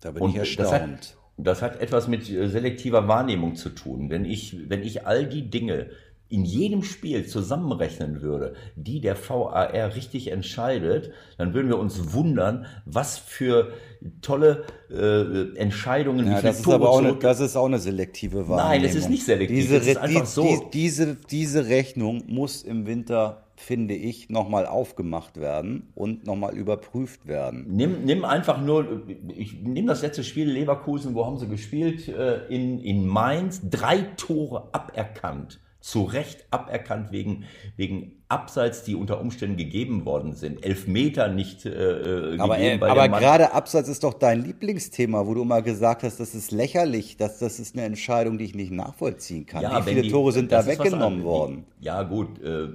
Da 0.00 0.10
bin 0.12 0.24
ich 0.28 0.56
das 0.56 0.72
hat, 0.72 0.82
erstaunt. 0.82 1.16
das 1.36 1.62
hat 1.62 1.80
etwas 1.80 2.08
mit 2.08 2.28
äh, 2.30 2.48
selektiver 2.48 3.08
Wahrnehmung 3.08 3.56
zu 3.56 3.70
tun. 3.70 4.10
Wenn 4.10 4.24
ich, 4.24 4.68
wenn 4.68 4.82
ich 4.82 5.06
all 5.06 5.26
die 5.26 5.50
Dinge 5.50 5.90
in 6.30 6.44
jedem 6.44 6.82
Spiel 6.82 7.26
zusammenrechnen 7.26 8.20
würde, 8.22 8.54
die 8.76 9.00
der 9.00 9.14
VAR 9.16 9.94
richtig 9.94 10.30
entscheidet, 10.32 11.12
dann 11.38 11.54
würden 11.54 11.68
wir 11.68 11.78
uns 11.78 12.12
wundern, 12.12 12.66
was 12.86 13.18
für 13.18 13.72
tolle 14.20 14.64
äh, 14.90 15.56
Entscheidungen, 15.56 16.26
Ja, 16.26 16.40
das 16.42 16.60
ist 16.60 16.68
aber 16.68 16.88
auch 16.90 16.98
eine, 16.98 17.14
das 17.16 17.40
ist 17.40 17.56
auch 17.56 17.66
eine 17.66 17.78
selektive 17.78 18.48
Wahrnehmung. 18.48 18.56
Nein, 18.82 18.84
es 18.84 18.94
ist 18.94 19.08
nicht 19.10 19.24
selektiv, 19.24 19.56
Diese, 19.56 19.76
es 19.76 19.86
ist 19.86 19.96
Re- 19.96 20.00
einfach 20.00 20.20
die, 20.22 20.26
so. 20.26 20.42
die, 20.42 20.70
diese, 20.72 21.16
diese 21.30 21.66
Rechnung 21.68 22.24
muss 22.26 22.62
im 22.62 22.86
Winter, 22.86 23.43
finde 23.56 23.94
ich, 23.94 24.28
nochmal 24.30 24.66
aufgemacht 24.66 25.38
werden 25.40 25.90
und 25.94 26.26
nochmal 26.26 26.56
überprüft 26.56 27.26
werden. 27.26 27.66
Nimm, 27.68 28.04
nimm 28.04 28.24
einfach 28.24 28.60
nur, 28.60 29.06
ich 29.28 29.60
nimm 29.62 29.86
das 29.86 30.02
letzte 30.02 30.24
Spiel 30.24 30.48
Leverkusen, 30.50 31.14
wo 31.14 31.24
haben 31.24 31.38
sie 31.38 31.48
gespielt? 31.48 32.08
Äh, 32.08 32.46
In, 32.48 32.78
in 32.80 33.06
Mainz, 33.06 33.62
drei 33.68 33.98
Tore 34.16 34.68
aberkannt. 34.72 35.60
Zu 35.80 36.04
Recht 36.04 36.46
aberkannt 36.50 37.12
wegen, 37.12 37.44
wegen 37.76 38.23
Abseits, 38.28 38.84
die 38.84 38.94
unter 38.94 39.20
Umständen 39.20 39.56
gegeben 39.58 40.06
worden 40.06 40.32
sind. 40.32 40.64
Elfmeter 40.64 41.28
nicht 41.28 41.66
äh, 41.66 41.70
äh, 41.70 42.38
Aber, 42.38 42.56
gegeben 42.56 42.76
äh, 42.76 42.78
bei 42.78 42.90
aber 42.90 43.08
gerade 43.20 43.52
Abseits 43.52 43.88
ist 43.88 44.02
doch 44.02 44.14
dein 44.14 44.42
Lieblingsthema, 44.42 45.26
wo 45.26 45.34
du 45.34 45.42
immer 45.42 45.60
gesagt 45.60 46.02
hast, 46.04 46.18
das 46.20 46.34
ist 46.34 46.50
lächerlich, 46.50 47.18
dass 47.18 47.38
das 47.38 47.60
ist 47.60 47.76
eine 47.76 47.84
Entscheidung, 47.84 48.38
die 48.38 48.44
ich 48.46 48.54
nicht 48.54 48.72
nachvollziehen 48.72 49.44
kann. 49.44 49.62
Wie 49.62 49.74
wenn 49.74 49.82
viele 49.84 50.02
die- 50.02 50.10
Tore 50.10 50.32
sind 50.32 50.50
das 50.50 50.64
da 50.64 50.72
weggenommen 50.72 51.04
anderes. 51.18 51.24
worden? 51.24 51.64
Die, 51.80 51.84
ja, 51.84 52.02
gut. 52.02 52.42
Äh, 52.42 52.68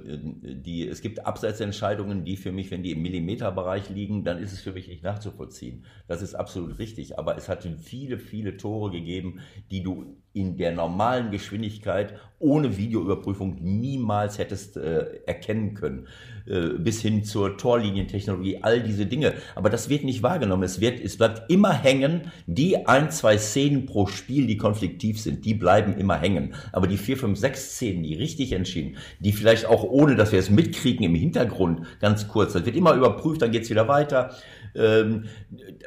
die, 0.62 0.86
es 0.86 1.00
gibt 1.00 1.26
Abseitsentscheidungen, 1.26 2.24
die 2.24 2.36
für 2.36 2.52
mich, 2.52 2.70
wenn 2.70 2.84
die 2.84 2.92
im 2.92 3.02
Millimeterbereich 3.02 3.90
liegen, 3.90 4.22
dann 4.22 4.38
ist 4.38 4.52
es 4.52 4.60
für 4.60 4.72
mich 4.72 4.86
nicht 4.86 5.02
nachzuvollziehen. 5.02 5.84
Das 6.06 6.22
ist 6.22 6.34
absolut 6.34 6.78
richtig. 6.78 7.18
Aber 7.18 7.36
es 7.36 7.48
hat 7.48 7.68
viele, 7.82 8.18
viele 8.20 8.56
Tore 8.56 8.92
gegeben, 8.92 9.40
die 9.70 9.82
du 9.82 10.16
in 10.32 10.56
der 10.56 10.70
normalen 10.72 11.32
Geschwindigkeit 11.32 12.14
ohne 12.38 12.76
Videoüberprüfung 12.76 13.56
niemals 13.60 14.38
hättest 14.38 14.76
äh, 14.76 15.18
erkennen 15.40 15.74
können. 15.74 16.06
Äh, 16.46 16.78
bis 16.78 17.00
hin 17.00 17.24
zur 17.24 17.56
Torlinientechnologie, 17.56 18.58
all 18.62 18.82
diese 18.82 19.06
Dinge. 19.06 19.34
Aber 19.54 19.70
das 19.70 19.88
wird 19.88 20.04
nicht 20.04 20.22
wahrgenommen. 20.22 20.62
Es, 20.62 20.80
wird, 20.80 21.00
es 21.00 21.16
bleibt 21.16 21.50
immer 21.50 21.72
hängen. 21.72 22.22
Die 22.46 22.86
ein, 22.86 23.10
zwei 23.10 23.38
Szenen 23.38 23.86
pro 23.86 24.06
Spiel, 24.06 24.46
die 24.46 24.56
konfliktiv 24.56 25.20
sind, 25.20 25.44
die 25.44 25.54
bleiben 25.54 25.96
immer 25.96 26.18
hängen. 26.18 26.54
Aber 26.72 26.86
die 26.86 26.96
vier, 26.96 27.16
fünf, 27.16 27.38
sechs 27.38 27.74
Szenen, 27.74 28.02
die 28.02 28.14
richtig 28.14 28.52
entschieden, 28.52 28.96
die 29.20 29.32
vielleicht 29.32 29.66
auch 29.66 29.84
ohne, 29.84 30.16
dass 30.16 30.32
wir 30.32 30.38
es 30.38 30.50
mitkriegen 30.50 31.04
im 31.04 31.14
Hintergrund, 31.14 31.82
ganz 32.00 32.28
kurz, 32.28 32.54
das 32.54 32.64
wird 32.66 32.76
immer 32.76 32.94
überprüft, 32.94 33.42
dann 33.42 33.50
geht's 33.50 33.70
wieder 33.70 33.88
weiter. 33.88 34.34
Ähm, 34.74 35.24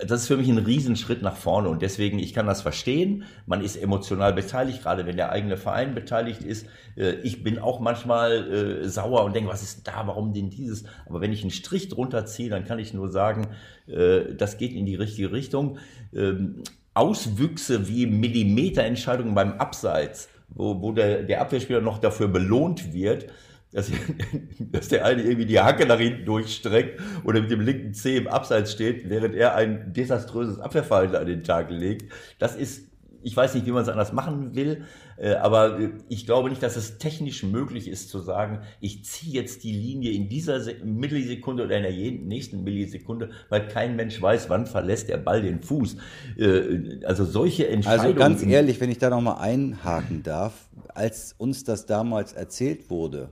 das 0.06 0.22
ist 0.22 0.28
für 0.28 0.38
mich 0.38 0.50
ein 0.50 0.58
Riesenschritt 0.58 1.22
nach 1.22 1.36
vorne 1.36 1.69
und 1.69 1.82
deswegen, 1.82 2.19
ich 2.19 2.34
kann 2.34 2.48
das 2.48 2.62
verstehen. 2.62 3.24
Man 3.46 3.62
ist 3.62 3.76
emotional 3.76 4.34
beteiligt, 4.34 4.84
gerade 4.84 5.06
wenn 5.06 5.15
der 5.15 5.32
eigene 5.32 5.58
Verein 5.58 5.96
beteiligt 5.96 6.41
ist. 6.41 6.67
Äh, 6.96 7.15
Ich 7.24 7.43
bin 7.43 7.60
auch 7.60 7.80
manchmal 7.80 8.84
äh, 8.84 8.89
sauer 8.89 9.24
und 9.24 9.36
denke, 9.36 9.50
was 9.50 9.63
ist 9.63 9.88
da, 9.88 10.06
warum 10.06 10.34
denn 10.34 10.50
dieses? 10.50 10.84
Aber 11.06 11.22
wenn 11.22 11.34
ich 11.34 11.41
einen 11.41 11.52
Strich 11.52 11.89
drunter 11.89 12.26
ziehe, 12.26 12.50
dann 12.50 12.65
kann 12.65 12.80
ich 12.80 12.93
nur 12.93 13.12
sagen, 13.12 13.48
äh, 13.88 14.34
das 14.36 14.58
geht 14.58 14.74
in 14.74 14.86
die 14.86 14.96
richtige 14.96 15.32
Richtung. 15.32 15.78
Ähm, 16.13 16.63
Auswüchse 16.93 17.88
wie 17.88 18.06
Millimeterentscheidungen 18.06 19.34
beim 19.34 19.54
Abseits, 19.54 20.30
wo, 20.50 20.82
wo 20.82 20.91
der, 20.91 21.24
der 21.24 21.41
Abwehrspieler 21.41 21.82
noch 21.82 21.98
dafür 21.98 22.28
belohnt 22.28 22.93
wird, 22.93 23.28
dass, 23.73 23.91
dass 24.71 24.88
der 24.89 25.05
eine 25.05 25.21
irgendwie 25.23 25.45
die 25.45 25.59
Hacke 25.59 25.86
nach 25.86 25.99
hinten 25.99 26.25
durchstreckt 26.25 27.01
oder 27.23 27.41
mit 27.41 27.51
dem 27.51 27.62
linken 27.62 27.93
Zeh 27.93 28.17
im 28.17 28.27
Abseits 28.27 28.71
steht, 28.71 29.09
während 29.09 29.36
er 29.36 29.55
ein 29.55 29.93
desaströses 29.93 30.59
Abwehrverhalten 30.59 31.15
an 31.15 31.25
den 31.27 31.43
Tag 31.43 31.69
legt. 31.71 32.12
Das 32.39 32.55
ist, 32.55 32.88
ich 33.25 33.36
weiß 33.36 33.53
nicht, 33.55 33.65
wie 33.65 33.71
man 33.71 33.83
es 33.83 33.89
anders 33.89 34.12
machen 34.13 34.53
will, 34.55 34.83
äh, 35.17 35.36
aber 35.36 35.79
ich 36.09 36.25
glaube 36.25 36.49
nicht, 36.49 36.62
dass 36.62 36.75
es 36.75 36.97
technisch 36.97 37.43
möglich 37.43 37.88
ist 37.88 38.09
zu 38.09 38.19
sagen, 38.19 38.59
ich 38.81 39.05
ziehe 39.05 39.33
jetzt 39.33 39.63
die 39.63 39.71
Linie 39.71 40.12
in 40.12 40.27
dieser 40.27 40.59
Se- 40.59 40.75
Millisekunde 40.83 41.63
oder 41.63 41.77
in 41.77 41.83
der 41.83 41.91
nächsten 41.93 42.63
Millisekunde, 42.63 43.29
weil 43.49 43.67
kein 43.67 43.95
Mensch 43.95 44.21
weiß, 44.21 44.49
wann 44.49 44.65
verlässt 44.65 45.09
der 45.09 45.17
Ball 45.17 45.41
den 45.41 45.62
Fuß. 45.62 45.97
Äh, 46.38 47.05
Also 47.05 47.23
solche 47.25 47.67
Entscheidungen. 47.67 48.07
Also 48.07 48.19
ganz 48.19 48.43
ehrlich, 48.43 48.81
wenn 48.81 48.89
ich 48.91 48.97
da 48.97 49.09
nochmal 49.09 49.38
einhaken 49.39 50.23
darf, 50.23 50.67
als 50.93 51.33
uns 51.38 51.63
das 51.63 51.86
damals 51.86 52.33
erzählt 52.33 52.89
wurde, 52.89 53.29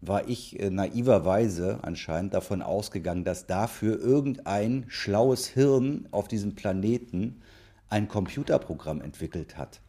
war 0.00 0.28
ich 0.28 0.58
äh, 0.58 0.70
naiverweise 0.70 1.80
anscheinend 1.82 2.34
davon 2.34 2.62
ausgegangen, 2.62 3.24
dass 3.24 3.46
dafür 3.46 3.98
irgendein 4.00 4.84
schlaues 4.88 5.46
Hirn 5.46 6.08
auf 6.10 6.28
diesem 6.28 6.54
Planeten 6.54 7.42
ein 7.88 8.08
Computerprogramm 8.08 9.00
entwickelt 9.00 9.58
hat. 9.58 9.80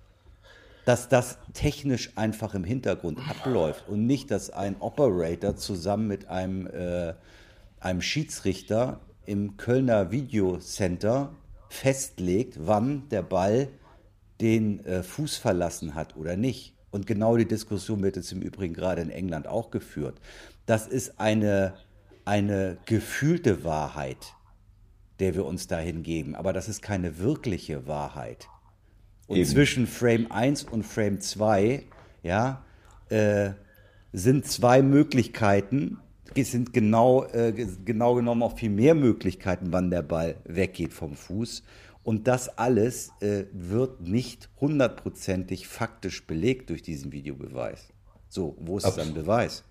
Dass 0.85 1.07
das 1.07 1.37
technisch 1.53 2.11
einfach 2.15 2.55
im 2.55 2.63
Hintergrund 2.63 3.19
abläuft 3.29 3.87
und 3.87 4.05
nicht, 4.05 4.31
dass 4.31 4.49
ein 4.49 4.75
Operator 4.79 5.55
zusammen 5.55 6.07
mit 6.07 6.27
einem, 6.27 6.67
äh, 6.67 7.13
einem 7.79 8.01
Schiedsrichter 8.01 8.99
im 9.25 9.55
Kölner 9.57 10.11
Videocenter 10.11 11.31
festlegt, 11.69 12.57
wann 12.59 13.07
der 13.09 13.21
Ball 13.21 13.69
den 14.41 14.83
äh, 14.85 15.03
Fuß 15.03 15.37
verlassen 15.37 15.95
hat 15.95 16.17
oder 16.17 16.35
nicht. 16.35 16.75
Und 16.91 17.07
genau 17.07 17.37
die 17.37 17.47
Diskussion 17.47 18.03
wird 18.03 18.17
jetzt 18.17 18.31
im 18.31 18.41
Übrigen 18.41 18.73
gerade 18.73 19.01
in 19.01 19.09
England 19.09 19.47
auch 19.47 19.71
geführt. 19.71 20.19
Das 20.65 20.87
ist 20.87 21.19
eine, 21.19 21.73
eine 22.25 22.77
gefühlte 22.85 23.63
Wahrheit, 23.63 24.35
der 25.19 25.33
wir 25.35 25.45
uns 25.45 25.67
dahin 25.67 26.03
geben. 26.03 26.35
Aber 26.35 26.51
das 26.53 26.67
ist 26.67 26.81
keine 26.81 27.17
wirkliche 27.19 27.87
Wahrheit. 27.87 28.47
Und 29.27 29.37
Eben. 29.37 29.49
zwischen 29.49 29.87
Frame 29.87 30.29
1 30.29 30.65
und 30.65 30.83
Frame 30.83 31.21
2, 31.21 31.83
ja, 32.23 32.65
äh, 33.09 33.51
sind 34.11 34.45
zwei 34.45 34.81
Möglichkeiten. 34.81 35.97
Es 36.35 36.51
sind 36.51 36.73
genau, 36.73 37.23
äh, 37.25 37.53
genau 37.85 38.15
genommen 38.15 38.43
auch 38.43 38.57
viel 38.57 38.69
mehr 38.69 38.95
Möglichkeiten, 38.95 39.67
wann 39.71 39.89
der 39.89 40.01
Ball 40.01 40.35
weggeht 40.43 40.91
vom 40.93 41.15
Fuß. 41.15 41.63
Und 42.03 42.27
das 42.27 42.57
alles 42.57 43.15
äh, 43.21 43.45
wird 43.53 44.01
nicht 44.01 44.49
hundertprozentig 44.59 45.67
faktisch 45.67 46.25
belegt 46.27 46.69
durch 46.69 46.81
diesen 46.81 47.11
Videobeweis. 47.11 47.93
So, 48.29 48.55
wo 48.59 48.77
ist 48.77 48.85
Abs- 48.85 48.97
dann 48.97 49.13
Beweis? 49.13 49.63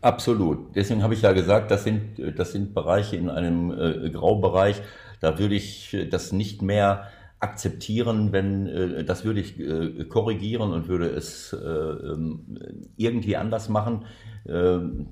Absolut. 0.00 0.76
Deswegen 0.76 1.02
habe 1.02 1.14
ich 1.14 1.22
ja 1.22 1.32
gesagt, 1.32 1.70
das 1.70 1.84
sind, 1.84 2.18
äh, 2.18 2.32
das 2.32 2.52
sind 2.52 2.74
Bereiche 2.74 3.16
in 3.16 3.28
einem 3.30 3.70
äh, 3.72 4.10
Graubereich. 4.10 4.82
Da 5.20 5.38
würde 5.38 5.54
ich 5.54 5.94
äh, 5.94 6.06
das 6.06 6.32
nicht 6.32 6.62
mehr 6.62 7.08
akzeptieren, 7.40 8.32
wenn 8.32 8.66
äh, 8.66 9.04
das 9.04 9.24
würde 9.24 9.40
ich 9.40 9.58
äh, 9.58 10.04
korrigieren 10.04 10.72
und 10.72 10.88
würde 10.88 11.08
es 11.08 11.52
äh, 11.52 11.56
ähm, 11.58 12.58
irgendwie 12.96 13.36
anders 13.36 13.68
machen. 13.68 14.04
Ähm, 14.48 15.08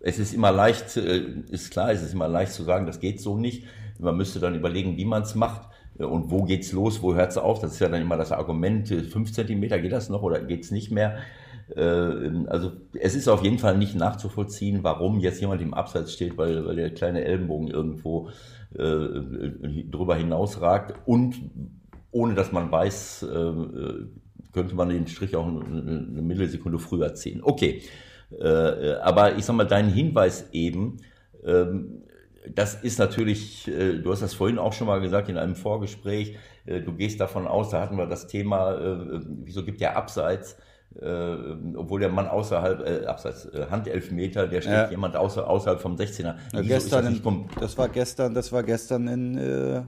es 0.00 0.18
ist 0.18 0.34
immer 0.34 0.52
leicht, 0.52 0.96
äh, 0.96 1.18
ist 1.50 1.70
klar, 1.70 1.90
es 1.92 2.02
ist 2.02 2.12
immer 2.12 2.28
leicht 2.28 2.52
zu 2.52 2.64
sagen, 2.64 2.86
das 2.86 3.00
geht 3.00 3.20
so 3.20 3.36
nicht. 3.38 3.64
Man 3.98 4.16
müsste 4.16 4.40
dann 4.40 4.54
überlegen, 4.54 4.96
wie 4.96 5.04
man 5.04 5.22
es 5.22 5.34
macht. 5.34 5.68
Äh, 5.98 6.04
Und 6.04 6.30
wo 6.30 6.44
geht's 6.44 6.72
los, 6.72 7.02
wo 7.02 7.14
hört's 7.14 7.36
auf? 7.36 7.60
Das 7.60 7.72
ist 7.72 7.80
ja 7.80 7.88
dann 7.88 8.02
immer 8.02 8.16
das 8.16 8.32
Argument, 8.32 8.90
äh, 8.90 9.02
fünf 9.02 9.32
Zentimeter 9.32 9.78
geht 9.78 9.92
das 9.92 10.08
noch 10.08 10.22
oder 10.22 10.40
geht's 10.40 10.70
nicht 10.70 10.90
mehr? 10.90 11.18
Äh, 11.76 12.46
also 12.46 12.72
es 12.98 13.14
ist 13.14 13.28
auf 13.28 13.42
jeden 13.42 13.58
Fall 13.58 13.76
nicht 13.76 13.94
nachzuvollziehen, 13.94 14.80
warum 14.82 15.20
jetzt 15.20 15.40
jemand 15.40 15.60
im 15.60 15.74
Abseits 15.74 16.12
steht, 16.12 16.38
weil, 16.38 16.64
weil 16.64 16.76
der 16.76 16.90
kleine 16.94 17.24
Ellenbogen 17.24 17.68
irgendwo 17.68 18.30
äh, 18.74 18.78
drüber 19.90 20.16
hinausragt 20.16 20.94
und 21.06 21.36
ohne 22.10 22.34
dass 22.34 22.52
man 22.52 22.70
weiß, 22.72 23.22
äh, 23.24 23.52
könnte 24.52 24.74
man 24.74 24.88
den 24.88 25.06
Strich 25.06 25.36
auch 25.36 25.46
eine, 25.46 25.60
eine 25.60 26.22
Millisekunde 26.22 26.78
früher 26.78 27.14
ziehen. 27.14 27.40
Okay, 27.42 27.82
äh, 28.38 28.94
aber 29.02 29.36
ich 29.36 29.44
sag 29.44 29.56
mal, 29.56 29.66
dein 29.66 29.88
Hinweis 29.88 30.48
eben, 30.52 30.98
ähm, 31.44 32.02
das 32.54 32.74
ist 32.74 32.98
natürlich, 32.98 33.68
äh, 33.68 33.98
du 33.98 34.10
hast 34.10 34.22
das 34.22 34.34
vorhin 34.34 34.58
auch 34.58 34.72
schon 34.72 34.86
mal 34.86 35.00
gesagt 35.00 35.28
in 35.28 35.38
einem 35.38 35.54
Vorgespräch, 35.54 36.36
äh, 36.66 36.80
du 36.80 36.92
gehst 36.92 37.20
davon 37.20 37.46
aus, 37.46 37.70
da 37.70 37.80
hatten 37.80 37.96
wir 37.96 38.06
das 38.06 38.26
Thema, 38.26 38.74
äh, 38.74 39.20
wieso 39.44 39.64
gibt 39.64 39.80
der 39.80 39.96
Abseits, 39.96 40.56
obwohl 41.76 42.00
der 42.00 42.08
Mann 42.08 42.26
außerhalb, 42.26 42.80
äh, 42.80 43.06
abseits 43.06 43.44
äh, 43.46 43.66
Handelfmeter, 43.70 44.48
der 44.48 44.62
steht 44.62 44.72
ja. 44.72 44.90
jemand 44.90 45.14
außer, 45.14 45.48
außerhalb 45.48 45.80
vom 45.80 45.94
16er. 45.94 46.34
Ja, 46.52 46.62
gestern 46.62 47.04
das, 47.04 47.14
in, 47.14 47.48
das, 47.60 47.78
war 47.78 47.88
gestern, 47.88 48.34
das 48.34 48.50
war 48.50 48.62
gestern 48.64 49.06
in, 49.06 49.38
äh, 49.38 49.82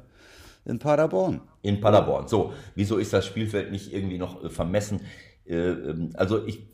in 0.67 0.79
Paderborn. 0.79 1.41
In 1.63 1.81
Paderborn. 1.81 2.29
So, 2.29 2.53
wieso 2.75 2.99
ist 2.99 3.13
das 3.13 3.27
Spielfeld 3.27 3.73
nicht 3.73 3.93
irgendwie 3.93 4.19
noch 4.19 4.51
vermessen? 4.51 5.01
Ähm, 5.47 6.11
also 6.15 6.47
ich, 6.47 6.67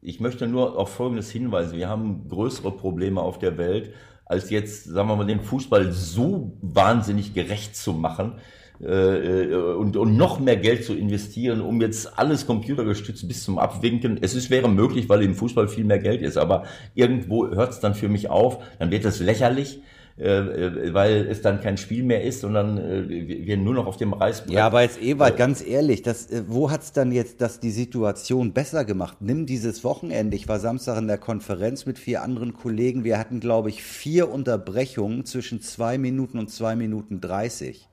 ich 0.00 0.20
möchte 0.20 0.46
nur 0.46 0.78
auf 0.78 0.90
Folgendes 0.90 1.30
hinweisen. 1.30 1.76
Wir 1.76 1.88
haben 1.88 2.28
größere 2.28 2.70
Probleme 2.70 3.20
auf 3.20 3.38
der 3.38 3.58
Welt 3.58 3.92
als 4.26 4.50
jetzt, 4.50 4.84
sagen 4.84 5.08
wir 5.08 5.16
mal, 5.16 5.26
den 5.26 5.40
Fußball 5.40 5.92
so 5.92 6.56
wahnsinnig 6.62 7.34
gerecht 7.34 7.76
zu 7.76 7.92
machen 7.92 8.34
äh, 8.82 9.44
äh, 9.44 9.54
und, 9.54 9.96
und 9.96 10.16
noch 10.16 10.40
mehr 10.40 10.56
Geld 10.56 10.84
zu 10.84 10.94
investieren, 10.94 11.60
um 11.60 11.80
jetzt 11.80 12.18
alles 12.18 12.46
computergestützt 12.46 13.26
bis 13.28 13.44
zum 13.44 13.58
Abwinken. 13.58 14.18
Es 14.20 14.34
ist, 14.34 14.50
wäre 14.50 14.68
möglich, 14.68 15.08
weil 15.08 15.22
im 15.22 15.34
Fußball 15.34 15.68
viel 15.68 15.84
mehr 15.84 16.00
Geld 16.00 16.22
ist, 16.22 16.36
aber 16.36 16.64
irgendwo 16.94 17.46
hört 17.48 17.72
es 17.72 17.80
dann 17.80 17.94
für 17.94 18.08
mich 18.08 18.30
auf, 18.30 18.58
dann 18.78 18.90
wird 18.90 19.04
es 19.04 19.20
lächerlich. 19.20 19.80
Äh, 20.16 20.26
äh, 20.26 20.94
weil 20.94 21.26
es 21.26 21.42
dann 21.42 21.60
kein 21.60 21.76
Spiel 21.76 22.04
mehr 22.04 22.22
ist, 22.22 22.42
sondern 22.42 22.78
äh, 22.78 23.08
wir 23.08 23.56
nur 23.56 23.74
noch 23.74 23.86
auf 23.86 23.96
dem 23.96 24.12
Reißbrett. 24.12 24.52
Ja, 24.52 24.66
aber 24.66 24.82
jetzt 24.82 25.02
Ewald, 25.02 25.36
ganz 25.36 25.60
ehrlich, 25.66 26.02
das, 26.02 26.28
wo 26.46 26.70
hat's 26.70 26.92
dann 26.92 27.10
jetzt 27.10 27.40
das 27.40 27.58
die 27.58 27.72
Situation 27.72 28.52
besser 28.52 28.84
gemacht? 28.84 29.16
Nimm 29.18 29.44
dieses 29.44 29.82
Wochenende. 29.82 30.36
Ich 30.36 30.46
war 30.46 30.60
Samstag 30.60 30.98
in 30.98 31.08
der 31.08 31.18
Konferenz 31.18 31.84
mit 31.84 31.98
vier 31.98 32.22
anderen 32.22 32.52
Kollegen. 32.54 33.02
Wir 33.02 33.18
hatten, 33.18 33.40
glaube 33.40 33.70
ich, 33.70 33.82
vier 33.82 34.30
Unterbrechungen 34.30 35.24
zwischen 35.24 35.60
zwei 35.60 35.98
Minuten 35.98 36.38
und 36.38 36.48
zwei 36.48 36.76
Minuten 36.76 37.20
dreißig. 37.20 37.88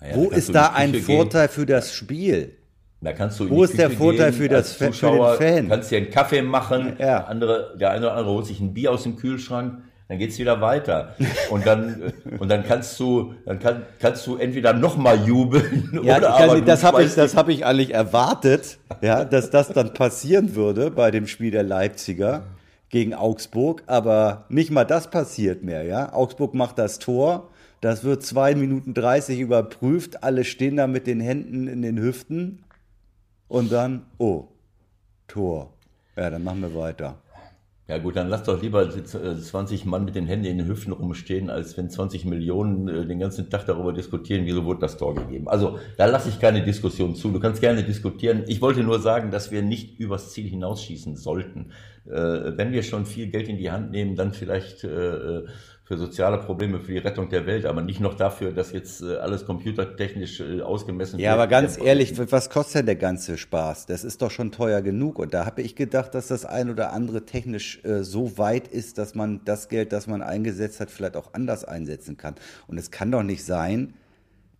Naja, 0.00 0.14
wo 0.14 0.30
ist 0.30 0.54
da 0.54 0.72
ein 0.72 0.94
Vorteil 0.94 1.48
gehen. 1.48 1.54
für 1.54 1.66
das 1.66 1.92
Spiel? 1.92 2.52
Da 3.00 3.12
kannst 3.12 3.40
du 3.40 3.50
Wo 3.50 3.64
ist 3.64 3.76
der 3.76 3.90
Vorteil 3.90 4.32
für, 4.32 4.48
das, 4.48 4.78
Zuschauer, 4.78 5.34
für 5.34 5.44
den 5.44 5.54
Fan? 5.54 5.68
kannst 5.68 5.90
dir 5.90 5.98
einen 5.98 6.10
Kaffee 6.10 6.42
machen, 6.42 6.94
ja. 7.00 7.24
andere, 7.24 7.76
der 7.76 7.90
eine 7.90 8.06
oder 8.06 8.14
andere 8.14 8.34
holt 8.34 8.46
sich 8.46 8.60
ein 8.60 8.72
Bier 8.72 8.92
aus 8.92 9.02
dem 9.02 9.16
Kühlschrank 9.16 9.82
dann 10.10 10.18
geht's 10.18 10.40
wieder 10.40 10.60
weiter. 10.60 11.14
Und 11.50 11.64
dann, 11.64 12.12
und 12.40 12.48
dann 12.48 12.64
kannst 12.64 12.98
du, 12.98 13.32
dann 13.46 13.60
kann, 13.60 13.86
kannst 14.00 14.26
du 14.26 14.38
entweder 14.38 14.72
nochmal 14.72 15.24
jubeln 15.24 16.00
ja, 16.02 16.18
oder 16.18 16.34
aber 16.34 16.60
das 16.60 16.82
habe 16.82 17.04
ich, 17.04 17.14
das 17.14 17.36
habe 17.36 17.52
ich 17.52 17.64
eigentlich 17.64 17.94
erwartet, 17.94 18.80
ja, 19.02 19.24
dass 19.24 19.50
das 19.50 19.68
dann 19.68 19.94
passieren 19.94 20.56
würde 20.56 20.90
bei 20.90 21.12
dem 21.12 21.28
Spiel 21.28 21.52
der 21.52 21.62
Leipziger 21.62 22.42
gegen 22.88 23.14
Augsburg, 23.14 23.84
aber 23.86 24.46
nicht 24.48 24.72
mal 24.72 24.82
das 24.82 25.12
passiert 25.12 25.62
mehr, 25.62 25.84
ja. 25.84 26.12
Augsburg 26.12 26.54
macht 26.54 26.80
das 26.80 26.98
Tor, 26.98 27.48
das 27.80 28.02
wird 28.02 28.24
zwei 28.24 28.56
Minuten 28.56 28.94
dreißig 28.94 29.38
überprüft, 29.38 30.24
alle 30.24 30.42
stehen 30.42 30.76
da 30.76 30.88
mit 30.88 31.06
den 31.06 31.20
Händen 31.20 31.68
in 31.68 31.82
den 31.82 32.00
Hüften 32.00 32.64
und 33.46 33.70
dann, 33.70 34.06
oh, 34.18 34.48
Tor. 35.28 35.72
Ja, 36.16 36.30
dann 36.30 36.42
machen 36.42 36.62
wir 36.62 36.74
weiter. 36.74 37.14
Ja 37.90 37.98
gut, 37.98 38.14
dann 38.14 38.28
lass 38.28 38.44
doch 38.44 38.62
lieber 38.62 38.88
20 38.88 39.84
Mann 39.84 40.04
mit 40.04 40.14
den 40.14 40.24
Händen 40.24 40.46
in 40.46 40.58
den 40.58 40.68
Hüften 40.68 40.92
rumstehen, 40.92 41.50
als 41.50 41.76
wenn 41.76 41.90
20 41.90 42.24
Millionen 42.24 42.86
äh, 42.86 43.04
den 43.04 43.18
ganzen 43.18 43.50
Tag 43.50 43.66
darüber 43.66 43.92
diskutieren, 43.92 44.46
wieso 44.46 44.64
wurde 44.64 44.78
das 44.78 44.96
Tor 44.96 45.16
gegeben. 45.16 45.48
Also 45.48 45.80
da 45.96 46.06
lasse 46.06 46.28
ich 46.28 46.38
keine 46.38 46.62
Diskussion 46.62 47.16
zu. 47.16 47.32
Du 47.32 47.40
kannst 47.40 47.60
gerne 47.60 47.82
diskutieren. 47.82 48.44
Ich 48.46 48.62
wollte 48.62 48.84
nur 48.84 49.00
sagen, 49.00 49.32
dass 49.32 49.50
wir 49.50 49.62
nicht 49.62 49.98
übers 49.98 50.30
Ziel 50.30 50.48
hinausschießen 50.48 51.16
sollten. 51.16 51.72
Äh, 52.06 52.12
wenn 52.56 52.70
wir 52.70 52.84
schon 52.84 53.06
viel 53.06 53.26
Geld 53.26 53.48
in 53.48 53.58
die 53.58 53.72
Hand 53.72 53.90
nehmen, 53.90 54.14
dann 54.14 54.34
vielleicht 54.34 54.84
äh, 54.84 55.40
für 55.90 55.98
soziale 55.98 56.38
Probleme, 56.38 56.78
für 56.78 56.92
die 56.92 56.98
Rettung 56.98 57.30
der 57.30 57.46
Welt, 57.46 57.66
aber 57.66 57.82
nicht 57.82 57.98
noch 57.98 58.14
dafür, 58.14 58.52
dass 58.52 58.70
jetzt 58.70 59.02
äh, 59.02 59.16
alles 59.16 59.44
computertechnisch 59.44 60.38
äh, 60.38 60.60
ausgemessen 60.60 61.14
wird. 61.14 61.22
Ja, 61.22 61.34
aber 61.34 61.48
ganz 61.48 61.78
ehrlich, 61.78 62.12
was 62.30 62.48
kostet 62.48 62.76
denn 62.76 62.86
der 62.86 62.94
ganze 62.94 63.36
Spaß? 63.36 63.86
Das 63.86 64.04
ist 64.04 64.22
doch 64.22 64.30
schon 64.30 64.52
teuer 64.52 64.82
genug. 64.82 65.18
Und 65.18 65.34
da 65.34 65.46
habe 65.46 65.62
ich 65.62 65.74
gedacht, 65.74 66.14
dass 66.14 66.28
das 66.28 66.44
ein 66.44 66.70
oder 66.70 66.92
andere 66.92 67.26
technisch 67.26 67.84
äh, 67.84 68.04
so 68.04 68.38
weit 68.38 68.68
ist, 68.68 68.98
dass 68.98 69.16
man 69.16 69.40
das 69.44 69.68
Geld, 69.68 69.92
das 69.92 70.06
man 70.06 70.22
eingesetzt 70.22 70.78
hat, 70.78 70.92
vielleicht 70.92 71.16
auch 71.16 71.34
anders 71.34 71.64
einsetzen 71.64 72.16
kann. 72.16 72.36
Und 72.68 72.78
es 72.78 72.92
kann 72.92 73.10
doch 73.10 73.24
nicht 73.24 73.44
sein, 73.44 73.94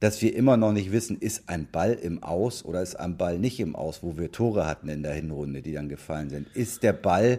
dass 0.01 0.21
wir 0.23 0.35
immer 0.35 0.57
noch 0.57 0.73
nicht 0.73 0.91
wissen, 0.91 1.17
ist 1.17 1.49
ein 1.49 1.69
Ball 1.71 1.93
im 1.93 2.25
Aus 2.25 2.65
oder 2.65 2.83
ist 2.83 2.97
ein 2.97 3.17
Ball 3.19 3.39
nicht 3.39 3.61
im 3.61 3.77
Aus, 3.77 4.03
wo 4.03 4.19
wir 4.19 4.33
Tore 4.33 4.67
hatten 4.67 4.89
in 4.89 5.05
der 5.05 5.13
Hinrunde, 5.13 5.63
die 5.63 5.75
dann 5.75 5.89
gefallen 5.89 6.29
sind. 6.29 6.49
Ist 6.57 6.83
der 6.83 6.93
Ball 6.93 7.39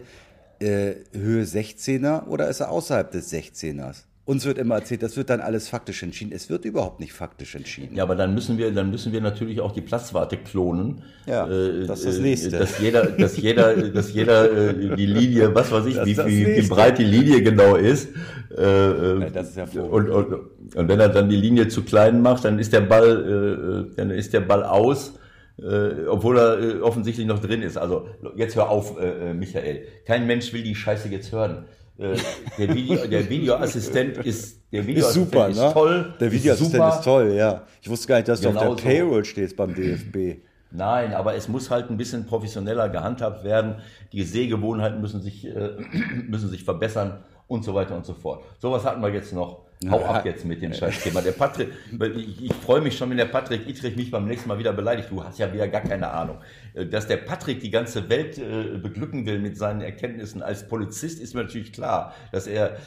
äh, 0.61 0.95
Höhe 1.13 1.43
16er 1.43 2.27
oder 2.27 2.47
ist 2.47 2.59
er 2.59 2.69
außerhalb 2.69 3.11
des 3.11 3.31
16ers? 3.31 4.03
Uns 4.23 4.45
wird 4.45 4.59
immer 4.59 4.75
erzählt, 4.75 5.01
das 5.01 5.17
wird 5.17 5.31
dann 5.31 5.41
alles 5.41 5.67
faktisch 5.67 6.03
entschieden. 6.03 6.31
Es 6.31 6.47
wird 6.49 6.63
überhaupt 6.63 6.99
nicht 6.99 7.11
faktisch 7.11 7.55
entschieden. 7.55 7.95
Ja, 7.95 8.03
aber 8.03 8.15
dann 8.15 8.35
müssen 8.35 8.57
wir, 8.59 8.71
dann 8.71 8.91
müssen 8.91 9.11
wir 9.11 9.19
natürlich 9.19 9.59
auch 9.59 9.71
die 9.71 9.81
Platzwarte 9.81 10.37
klonen. 10.37 11.01
Ja, 11.25 11.49
äh, 11.49 11.87
das 11.87 12.01
ist 12.01 12.07
das 12.07 12.19
nächste. 12.19 12.51
Dass 12.51 12.79
jeder, 12.79 13.07
dass 13.07 13.35
jeder, 13.35 13.75
dass 13.75 14.13
jeder 14.13 14.69
äh, 14.69 14.95
die 14.95 15.07
Linie, 15.07 15.53
was 15.55 15.71
weiß 15.71 15.85
ich, 15.87 15.95
wie, 16.05 16.17
wie, 16.17 16.45
wie, 16.45 16.67
breit 16.67 16.99
die 16.99 17.03
Linie 17.03 17.41
genau 17.41 17.75
ist. 17.75 18.09
Äh, 18.55 19.21
ja, 19.21 19.29
das 19.31 19.49
ist 19.49 19.57
ja 19.57 19.81
und, 19.81 20.09
und, 20.09 20.33
und 20.75 20.87
wenn 20.87 20.99
er 20.99 21.09
dann 21.09 21.27
die 21.27 21.35
Linie 21.35 21.67
zu 21.67 21.83
klein 21.83 22.21
macht, 22.21 22.45
dann 22.45 22.59
ist 22.59 22.71
der 22.73 22.81
Ball, 22.81 23.89
äh, 23.89 23.95
dann 23.97 24.11
ist 24.11 24.33
der 24.33 24.41
Ball 24.41 24.63
aus 24.63 25.13
äh, 25.57 26.07
obwohl 26.07 26.37
er 26.37 26.59
äh, 26.59 26.81
offensichtlich 26.81 27.27
noch 27.27 27.39
drin 27.39 27.61
ist. 27.61 27.77
Also 27.77 28.07
jetzt 28.35 28.55
hör 28.55 28.69
auf, 28.69 28.99
äh, 28.99 29.31
äh, 29.31 29.33
Michael. 29.33 29.87
Kein 30.05 30.27
Mensch 30.27 30.53
will 30.53 30.63
die 30.63 30.75
Scheiße 30.75 31.09
jetzt 31.09 31.31
hören. 31.31 31.65
Äh, 31.97 32.15
der, 32.57 32.73
Video, 32.73 33.05
der 33.07 33.29
Videoassistent 33.29 34.17
ist 34.17 34.61
der 34.71 34.87
Videoassistent 34.87 35.27
ist, 35.27 35.31
super, 35.31 35.49
ist 35.49 35.57
ne? 35.57 35.73
toll. 35.73 36.13
Der 36.19 36.31
Videoassistent 36.31 36.83
ist, 36.85 36.95
ist, 36.95 37.03
toll, 37.03 37.33
ja. 37.33 37.63
Ich 37.81 37.89
wusste 37.89 38.07
gar 38.07 38.15
nicht, 38.15 38.27
dass 38.27 38.41
genau 38.41 38.63
du 38.63 38.69
auf 38.71 38.75
der 38.77 38.83
Payroll 38.83 39.25
stehst 39.25 39.55
beim 39.55 39.75
DFB. 39.75 40.43
Nein, 40.71 41.13
aber 41.13 41.35
es 41.35 41.49
muss 41.49 41.69
halt 41.69 41.89
ein 41.89 41.97
bisschen 41.97 42.25
professioneller 42.25 42.87
gehandhabt 42.87 43.43
werden. 43.43 43.75
Die 44.13 44.23
Sehgewohnheiten 44.23 45.01
müssen 45.01 45.21
sich, 45.21 45.45
müssen 46.27 46.49
sich 46.49 46.63
verbessern 46.63 47.23
und 47.47 47.65
so 47.65 47.73
weiter 47.73 47.95
und 47.95 48.05
so 48.05 48.13
fort. 48.13 48.45
Sowas 48.59 48.85
hatten 48.85 49.01
wir 49.01 49.09
jetzt 49.09 49.33
noch. 49.33 49.65
Hau 49.89 49.99
ja. 49.99 50.05
ab 50.07 50.25
jetzt 50.25 50.45
mit 50.45 50.61
dem 50.61 50.73
Scheißthema. 50.73 51.21
Der 51.21 51.31
Patrick, 51.31 51.69
ich, 52.15 52.45
ich 52.45 52.53
freue 52.53 52.81
mich 52.81 52.95
schon, 52.95 53.09
wenn 53.09 53.17
der 53.17 53.25
Patrick 53.25 53.67
Ittrich 53.67 53.95
mich 53.95 54.11
beim 54.11 54.25
nächsten 54.27 54.47
Mal 54.47 54.59
wieder 54.59 54.73
beleidigt. 54.73 55.09
Du 55.09 55.23
hast 55.23 55.39
ja 55.39 55.51
wieder 55.51 55.67
gar 55.67 55.81
keine 55.81 56.11
Ahnung. 56.11 56.37
Äh, 56.75 56.85
dass 56.85 57.07
der 57.07 57.17
Patrick 57.17 57.61
die 57.61 57.71
ganze 57.71 58.07
Welt 58.07 58.37
äh, 58.37 58.77
beglücken 58.77 59.25
will 59.25 59.39
mit 59.39 59.57
seinen 59.57 59.81
Erkenntnissen 59.81 60.43
als 60.43 60.67
Polizist, 60.67 61.19
ist 61.19 61.33
mir 61.33 61.43
natürlich 61.43 61.73
klar. 61.73 62.13
Dass 62.31 62.45
er, 62.45 62.77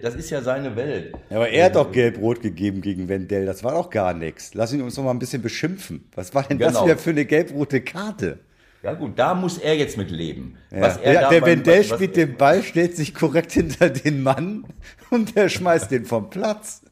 das 0.00 0.14
ist 0.14 0.30
ja 0.30 0.42
seine 0.42 0.76
Welt. 0.76 1.12
Ja, 1.28 1.38
aber 1.38 1.48
er 1.48 1.66
hat 1.66 1.74
doch 1.74 1.90
gelb-rot 1.90 2.40
gegeben 2.40 2.82
gegen 2.82 3.08
Wendell. 3.08 3.46
Das 3.46 3.64
war 3.64 3.72
doch 3.72 3.90
gar 3.90 4.14
nichts. 4.14 4.54
Lass 4.54 4.72
ihn 4.72 4.80
uns 4.80 4.96
noch 4.96 5.04
mal 5.04 5.10
ein 5.10 5.18
bisschen 5.18 5.42
beschimpfen. 5.42 6.04
Was 6.14 6.34
war 6.34 6.44
denn 6.44 6.58
genau. 6.58 6.70
das 6.70 6.84
wieder 6.84 6.98
für 6.98 7.10
eine 7.10 7.24
gelb-rote 7.24 7.80
Karte? 7.80 8.38
Ja 8.84 8.92
gut, 8.92 9.18
da 9.18 9.34
muss 9.34 9.56
er 9.56 9.74
jetzt 9.76 9.96
mit 9.96 10.10
leben. 10.10 10.58
Ja. 10.70 11.00
ja 11.00 11.30
der 11.30 11.46
Wendell 11.46 11.82
spielt 11.84 12.16
den 12.16 12.36
Ball, 12.36 12.62
stellt 12.62 12.94
sich 12.94 13.14
korrekt 13.14 13.52
hinter 13.52 13.88
den 13.88 14.22
Mann 14.22 14.66
und 15.10 15.34
der 15.34 15.48
schmeißt 15.48 15.90
den 15.90 16.04
vom 16.04 16.28
Platz. 16.28 16.82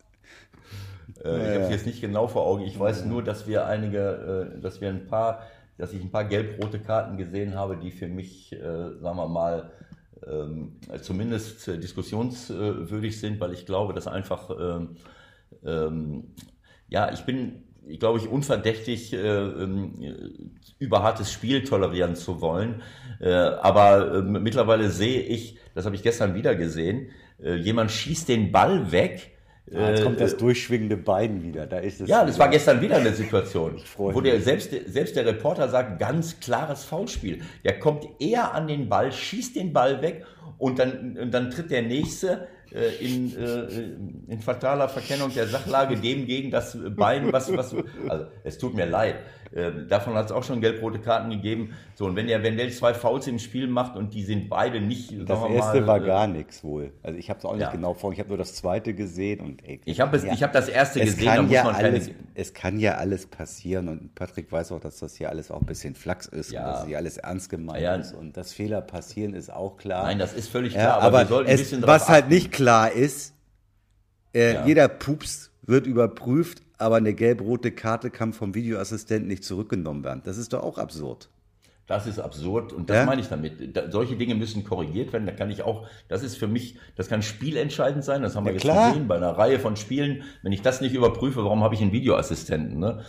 Äh, 1.23 1.29
ja, 1.29 1.37
ich 1.37 1.55
habe 1.55 1.65
es 1.65 1.71
jetzt 1.71 1.87
nicht 1.87 2.01
genau 2.01 2.29
vor 2.29 2.47
Augen. 2.47 2.63
Ich 2.63 2.81
weiß 2.81 3.05
nur, 3.05 3.23
dass 3.23 3.47
wir 3.47 3.67
einige, 3.67 4.55
äh, 4.57 4.61
dass 4.63 4.81
wir 4.81 4.89
ein 4.89 5.07
paar, 5.07 5.43
dass 5.77 5.93
ich 5.93 6.01
ein 6.01 6.11
paar 6.11 6.25
gelb-rote 6.25 6.79
Karten 6.81 7.19
gesehen 7.19 7.57
habe, 7.57 7.77
die 7.77 7.91
für 7.91 8.09
mich, 8.09 8.55
äh, 8.55 8.59
sagen 8.59 9.19
wir 9.19 9.29
mal, 9.29 9.73
ähm, 10.27 10.77
zumindest 11.03 11.67
diskussionswürdig 11.67 13.21
sind, 13.21 13.39
weil 13.39 13.53
ich 13.53 13.67
glaube, 13.67 13.93
dass 13.93 14.07
einfach, 14.07 14.49
ähm, 14.59 14.97
ähm, 15.63 16.35
ja, 16.89 17.13
ich 17.13 17.21
bin 17.27 17.65
glaube 17.99 18.19
ich, 18.19 18.29
unverdächtig, 18.29 19.13
äh, 19.13 19.19
ähm, 19.19 19.95
über 20.79 21.03
hartes 21.03 21.33
Spiel 21.33 21.65
tolerieren 21.65 22.17
zu 22.17 22.41
wollen. 22.41 22.83
Äh, 23.21 23.31
aber 23.31 24.17
äh, 24.17 24.23
mittlerweile 24.23 24.91
sehe 24.91 25.23
ich, 25.23 25.59
das 25.75 25.85
habe 25.85 25.95
ich 25.95 26.03
gestern 26.03 26.35
wieder 26.35 26.55
gesehen, 26.55 27.11
äh, 27.43 27.55
jemand 27.55 27.91
schießt 27.91 28.29
den 28.29 28.53
Ball 28.53 28.93
weg. 28.93 29.31
Ah, 29.73 29.91
jetzt 29.91 30.03
kommt 30.03 30.21
das 30.21 30.35
äh, 30.35 30.39
durchschwingende 30.39 30.97
Bein 30.97 31.43
wieder. 31.43 31.67
Da 31.67 31.79
ist 31.79 32.01
es 32.01 32.09
ja, 32.09 32.25
das 32.25 32.39
war 32.39 32.49
gestern 32.49 32.81
wieder 32.81 32.97
eine 32.97 33.13
Situation, 33.13 33.81
wo 33.97 34.21
der, 34.21 34.41
selbst, 34.41 34.71
selbst 34.87 35.17
der 35.17 35.25
Reporter 35.25 35.69
sagt, 35.69 35.99
ganz 35.99 36.41
klares 36.41 36.85
Foulspiel. 36.85 37.43
Der 37.65 37.79
kommt 37.79 38.07
eher 38.19 38.55
an 38.55 38.67
den 38.67 38.89
Ball, 38.89 39.13
schießt 39.13 39.57
den 39.57 39.73
Ball 39.73 40.03
weg 40.03 40.27
und 40.59 40.79
dann, 40.79 41.17
und 41.17 41.33
dann 41.33 41.51
tritt 41.51 41.71
der 41.71 41.83
Nächste 41.83 42.49
in, 43.01 43.37
äh, 43.37 44.33
in 44.33 44.41
fataler 44.41 44.89
Verkennung 44.89 45.33
der 45.35 45.47
Sachlage 45.47 45.97
dem 45.97 46.27
gegen 46.27 46.51
das 46.51 46.77
Bein, 46.97 47.33
was, 47.33 47.55
was, 47.57 47.75
also 48.09 48.27
es 48.45 48.59
tut 48.59 48.75
mir 48.75 48.87
leid. 48.87 49.17
Äh, 49.55 49.87
davon 49.87 50.15
hat 50.15 50.27
es 50.27 50.33
auch 50.33 50.45
schon 50.45 50.61
gelb-rote 50.61 50.99
Karten 50.99 51.31
gegeben. 51.31 51.75
So, 51.95 52.07
und 52.07 52.17
wenn 52.17 52.27
der 52.27 52.43
Wendell 52.43 52.71
zwei 52.73 52.95
Fouls 52.95 53.27
im 53.27 53.39
Spiel 53.39 53.67
macht 53.67 53.97
und 53.97 54.15
die 54.15 54.23
sind 54.25 54.49
beide 54.49 54.81
nicht. 54.81 55.13
Das 55.29 55.43
erste 55.45 55.81
mal, 55.83 55.87
war 55.87 56.03
äh, 56.03 56.07
gar 56.07 56.27
nichts 56.27 56.65
wohl. 56.65 56.93
Also 57.03 57.19
ich 57.19 57.29
habe 57.29 57.39
es 57.39 57.45
auch 57.45 57.53
nicht 57.53 57.63
Ja. 57.63 57.71
genau 57.71 57.95
vor. 57.95 58.13
Ich 58.13 58.19
habe 58.19 58.31
nur 58.31 58.39
das 58.39 58.55
zweite 58.55 58.95
gesehen 58.95 59.41
und 59.41 59.63
ey, 59.67 59.81
Ich 59.85 60.01
habe 60.01 60.17
ja. 60.17 60.33
ich 60.33 60.43
hab 60.43 60.53
das 60.53 60.69
erste 60.69 61.01
es 61.01 61.17
gesehen, 61.17 61.27
kann 61.27 61.45
muss 61.45 61.55
ja 61.55 61.69
alles, 61.69 62.11
es 62.35 62.55
kann 62.55 62.79
ja 62.79 62.95
alles 62.97 63.27
passieren 63.27 63.89
und 63.89 64.15
Patrick 64.15 64.51
weiß 64.51 64.73
auch, 64.73 64.81
dass 64.81 64.99
das 64.99 65.17
hier 65.17 65.29
alles 65.29 65.51
auch 65.51 65.61
ein 65.61 65.67
bisschen 65.67 65.95
Flachs 65.95 66.27
ist 66.27 66.51
Ja. 66.53 66.61
und 66.67 66.73
dass 66.73 66.87
hier 66.87 66.97
alles 66.97 67.19
ernst 67.19 67.51
gemeint 67.51 67.83
Ja. 67.83 67.95
ist 67.97 68.13
und 68.15 68.37
dass 68.37 68.53
Fehler 68.53 68.81
passieren 68.81 69.35
ist 69.35 69.53
auch 69.53 69.77
klar. 69.77 70.05
Nein, 70.05 70.19
das 70.19 70.33
ist 70.33 70.49
völlig 70.49 70.73
klar, 70.73 70.95
aber, 70.97 71.05
aber 71.05 71.19
wir 71.21 71.27
sollten 71.27 71.51
ein 71.51 71.55
es, 71.57 71.61
bisschen 71.63 71.81
drauf 71.83 71.91
was 71.91 72.09
halt 72.09 72.25
achten. 72.25 72.35
nicht 72.35 72.53
klar 72.53 72.91
ist, 72.91 73.35
äh, 74.35 74.65
jeder 74.67 74.89
Pups 74.89 75.51
wird 75.63 75.87
überprüft, 75.87 76.63
aber 76.83 76.97
eine 76.97 77.15
gelb-rote 77.15 77.71
Karte 77.73 78.11
kann 78.11 78.33
vom 78.33 78.55
Videoassistenten 78.55 79.29
nicht 79.29 79.45
zurückgenommen 79.45 80.05
werden. 80.05 80.23
Das 80.25 80.37
ist 80.37 80.53
doch 80.53 80.63
auch 80.63 80.79
absurd. 80.79 81.29
Das 81.87 82.07
ist 82.07 82.21
absurd 82.21 82.73
und 82.73 82.89
das 82.89 82.99
Ja? 82.99 83.05
meine 83.07 83.21
ich 83.21 83.29
damit. 83.29 83.77
Da, 83.77 83.91
solche 83.91 84.17
Dinge 84.17 84.35
müssen 84.35 84.65
korrigiert 84.65 85.13
werden. 85.13 85.27
Da 85.27 85.33
kann 85.33 85.51
ich 85.51 85.63
auch, 85.63 85.87
das 86.09 86.23
ist 86.23 86.37
für 86.37 86.47
mich, 86.47 86.77
das 86.97 87.09
kann 87.09 87.23
spielentscheidend 87.23 88.05
sein. 88.05 88.23
Das 88.23 88.37
haben 88.37 88.45
wir 88.45 88.53
Ja, 88.53 88.55
jetzt 88.55 88.63
klar. 88.63 88.89
gesehen 88.91 89.09
bei 89.09 89.17
einer 89.17 89.31
Reihe 89.37 89.59
von 89.59 89.77
Spielen. 89.77 90.23
Wenn 90.43 90.53
ich 90.53 90.63
das 90.63 90.81
nicht 90.81 90.95
überprüfe, 90.95 91.45
warum 91.45 91.63
habe 91.65 91.75
ich 91.75 91.83
einen 91.83 91.93
Videoassistenten? 91.93 92.79
Ne? 92.79 93.03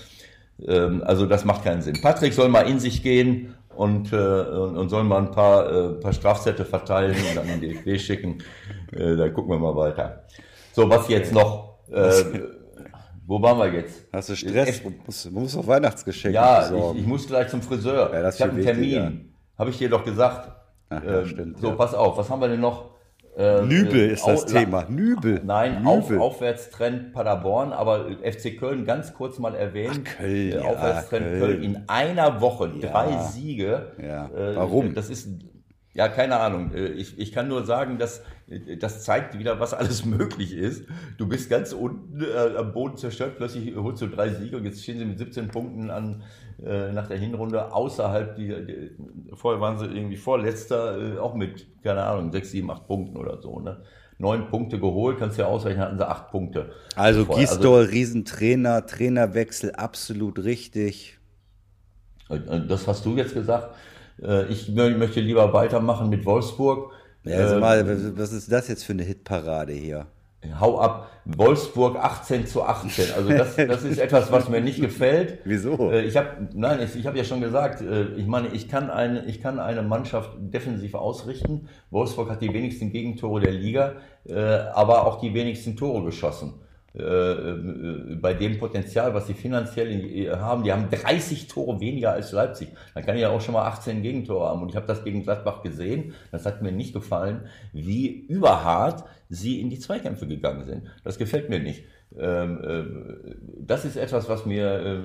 Ähm, 0.68 1.04
also 1.06 1.26
das 1.28 1.46
macht 1.46 1.64
keinen 1.64 1.82
Sinn. 1.82 2.02
Patrick 2.02 2.34
soll 2.34 2.50
mal 2.50 2.68
in 2.68 2.80
sich 2.80 3.04
gehen 3.04 3.54
und, 3.76 4.12
äh, 4.12 4.16
und, 4.16 4.76
und 4.78 4.90
soll 4.90 5.04
mal 5.04 5.20
ein 5.20 5.32
paar, 5.32 5.72
äh, 5.72 5.90
paar 6.00 6.14
Strafzettel 6.14 6.66
verteilen 6.66 7.16
und 7.30 7.36
dann 7.38 7.48
in 7.50 7.62
den 7.62 7.84
DFB 7.84 8.00
schicken. 8.02 8.40
Äh, 8.92 9.16
da 9.16 9.30
gucken 9.30 9.52
wir 9.52 9.60
mal 9.60 9.76
weiter. 9.76 10.24
So, 10.74 10.90
was 10.90 11.08
jetzt 11.10 11.32
noch? 11.32 11.78
Äh, 11.92 12.24
wo 13.26 13.42
waren 13.42 13.58
wir 13.60 13.80
jetzt? 13.80 14.06
Hast 14.12 14.30
du 14.30 14.36
Stress? 14.36 14.82
Du 14.84 14.92
musst, 15.06 15.26
du 15.26 15.32
musst 15.32 15.58
auf 15.58 15.68
Weihnachtsgeschenke 15.68 16.36
Ja, 16.36 16.62
besorgen. 16.62 16.98
ich, 16.98 17.04
ich 17.04 17.08
muss 17.08 17.28
gleich 17.28 17.48
zum 17.50 17.62
Friseur. 17.62 18.12
Ja, 18.14 18.22
das 18.22 18.36
ich 18.36 18.42
habe 18.42 18.52
einen. 18.54 18.64
Termin. 18.64 19.34
Habe 19.58 19.70
ich 19.70 19.78
dir 19.78 19.90
doch 19.90 20.04
gesagt. 20.04 20.52
Ach, 20.90 21.02
Ähm, 21.04 21.26
stimmt, 21.26 21.60
So, 21.60 21.70
ja. 21.70 21.76
pass 21.76 21.94
auf. 21.94 22.18
Was 22.18 22.30
haben 22.30 22.42
wir 22.42 22.48
denn 22.50 22.60
noch? 22.60 22.92
Äh, 23.36 23.64
Nübel 23.64 24.00
äh, 24.10 24.14
ist 24.14 24.28
das 24.28 24.46
Thema. 24.46 24.86
Nübel. 24.90 25.42
Nein, 25.44 25.84
auf, 25.88 26.08
Nübel. 26.10 26.22
Aufwärtstrend 26.22 27.14
Paderborn, 27.14 27.74
aber 27.74 28.06
FC 28.22 28.60
Köln 28.60 28.86
ganz 28.86 29.12
kurz 29.14 29.40
mal 29.40 29.56
erwähnt. 29.56 30.02
Ach, 30.08 30.18
Köln, 30.18 30.52
Äh, 30.52 30.58
Aufwärtstrend 30.60 31.26
Köln. 31.26 31.40
Köln. 31.40 31.64
in 31.64 31.84
einer 31.88 32.42
Woche 32.42 32.70
drei 32.80 33.18
Siege. 33.32 33.94
Ja. 34.00 34.26
Äh, 34.28 34.56
Warum? 34.56 34.94
Das 34.94 35.10
ist 35.10 35.30
ja 35.94 36.08
keine 36.08 36.40
Ahnung. 36.40 36.74
Äh, 36.74 36.88
Ich, 36.94 37.18
ich 37.20 37.32
kann 37.32 37.48
nur 37.48 37.66
sagen, 37.66 37.98
dass 37.98 38.24
äh, 38.48 38.78
das 38.78 39.04
zeigt 39.04 39.38
wieder, 39.40 39.60
was 39.60 39.74
alles 39.74 40.06
möglich 40.18 40.54
ist. 40.54 40.86
Du 41.18 41.28
bist 41.28 41.50
ganz 41.50 41.74
unten 41.74 42.22
äh, 42.24 42.58
am 42.58 42.74
Boden 42.74 42.98
zerstört, 42.98 43.38
plötzlich 43.38 43.76
holst 43.76 44.02
du 44.02 44.08
drei 44.08 44.30
Siege 44.30 44.58
und 44.58 44.66
jetzt 44.66 44.84
stehen 44.84 45.00
sie 45.00 45.06
mit 45.06 45.18
17 45.20 45.50
Punkten 45.50 45.90
an 45.90 46.24
äh, 46.64 46.92
nach 46.92 47.08
der 47.08 47.18
Hinrunde 47.18 47.74
außerhalb 47.74 48.36
die, 48.36 48.48
die 48.48 48.92
vorher 49.36 49.60
waren 49.62 49.78
sie 49.80 49.86
irgendwie 49.86 50.18
vorletzter 50.18 51.16
äh, 51.16 51.18
auch 51.20 51.36
mit 51.36 51.68
keine 51.84 52.04
Ahnung 52.04 52.32
sechs, 52.32 52.52
sieben, 52.52 52.70
acht 52.72 52.88
Punkten 52.88 53.18
oder 53.18 53.42
so. 53.42 53.60
Ne? 53.60 53.84
Neun 54.20 54.48
Punkte 54.48 54.80
geholt, 54.80 55.18
kannst 55.20 55.38
du 55.38 55.42
ja 55.42 55.48
ausrechnen, 55.48 55.84
hatten 55.84 55.98
sie 55.98 56.08
acht 56.08 56.30
Punkte. 56.32 56.72
Also 56.96 57.26
Vorher. 57.26 57.42
Gisdol, 57.48 57.84
Riesentrainer, 57.86 58.86
Trainerwechsel, 58.86 59.72
absolut 59.74 60.40
richtig. 60.44 61.20
Äh, 62.30 62.40
Das 62.68 62.88
hast 62.88 63.06
du 63.06 63.16
jetzt 63.18 63.34
gesagt. 63.34 63.76
Äh, 64.24 64.46
Ich 64.52 64.68
mö- 64.70 64.98
möchte 64.98 65.20
lieber 65.20 65.52
weitermachen 65.54 66.10
mit 66.10 66.26
Wolfsburg. 66.26 66.92
Ja, 67.24 67.38
also 67.38 67.60
mal, 67.60 67.86
was- 68.18 68.32
ist 68.34 68.52
das 68.52 68.68
jetzt 68.68 68.84
für 68.84 68.94
eine 68.94 69.04
Hitparade 69.04 69.74
hier? 69.74 70.08
Hau 70.60 70.78
ab. 70.80 71.10
Wolfsburg 71.26 71.96
18 71.96 72.46
zu 72.46 72.64
18. 72.64 73.06
Also 73.16 73.30
das, 73.30 73.56
das 73.56 73.84
ist 73.84 73.98
etwas, 73.98 74.30
was 74.30 74.50
mir 74.50 74.60
nicht 74.60 74.82
gefällt. 74.82 75.40
Wieso? 75.46 75.90
Äh, 75.90 76.02
Ich 76.06 76.18
habe, 76.18 76.50
nein, 76.54 76.82
ich, 76.84 76.98
ich 76.98 77.06
habe 77.08 77.18
ja 77.18 77.24
schon 77.24 77.40
gesagt, 77.40 77.82
ich 78.18 78.28
meine, 78.28 78.50
ich 78.50 78.68
kann 78.68 78.90
eine, 78.90 79.24
ich 79.26 79.40
kann 79.42 79.58
eine 79.60 79.84
Mannschaft 79.84 80.32
defensiv 80.38 80.96
ausrichten. 80.96 81.70
Wolfsburg 81.92 82.30
hat 82.30 82.42
die 82.42 82.54
wenigsten 82.54 82.92
Gegentore 82.92 83.40
der 83.40 83.54
Liga, 83.54 83.94
aber 84.74 85.08
auch 85.08 85.22
die 85.22 85.34
wenigsten 85.34 85.78
Tore 85.78 86.04
geschossen. 86.04 86.56
Äh, 86.96 87.02
äh, 87.02 88.16
bei 88.22 88.36
dem 88.36 88.60
Potenzial, 88.60 89.14
was 89.16 89.26
sie 89.26 89.34
finanziell 89.34 89.90
in- 89.90 90.32
haben, 90.40 90.64
die 90.64 90.72
haben 90.72 90.90
30 90.92 91.48
Tore 91.48 91.80
weniger 91.80 92.12
als 92.12 92.32
Leipzig. 92.32 92.70
Dann 92.94 93.04
kann 93.04 93.16
ich 93.16 93.22
ja 93.22 93.30
auch 93.30 93.42
schon 93.42 93.54
mal 93.54 93.66
18 93.66 94.04
Gegentore 94.04 94.48
haben. 94.48 94.62
Und 94.62 94.70
ich 94.70 94.76
habe 94.76 94.86
das 94.86 95.04
gegen 95.04 95.24
Gladbach 95.24 95.64
gesehen. 95.64 96.14
Das 96.32 96.46
hat 96.46 96.62
mir 96.62 96.72
nicht 96.72 96.94
gefallen, 96.94 97.48
wie 97.72 98.08
überhart 98.28 99.06
sie 99.30 99.60
in 99.60 99.70
die 99.72 99.80
Zweikämpfe 99.80 100.28
gegangen 100.28 100.66
sind. 100.66 100.84
Das 101.04 101.18
gefällt 101.18 101.50
mir 101.50 101.60
nicht. 101.60 101.84
Ähm, 102.16 102.62
äh, 102.64 103.36
das 103.60 103.86
ist 103.86 103.96
etwas, 103.96 104.30
was 104.30 104.46
mir, 104.46 104.68
äh, 104.68 104.98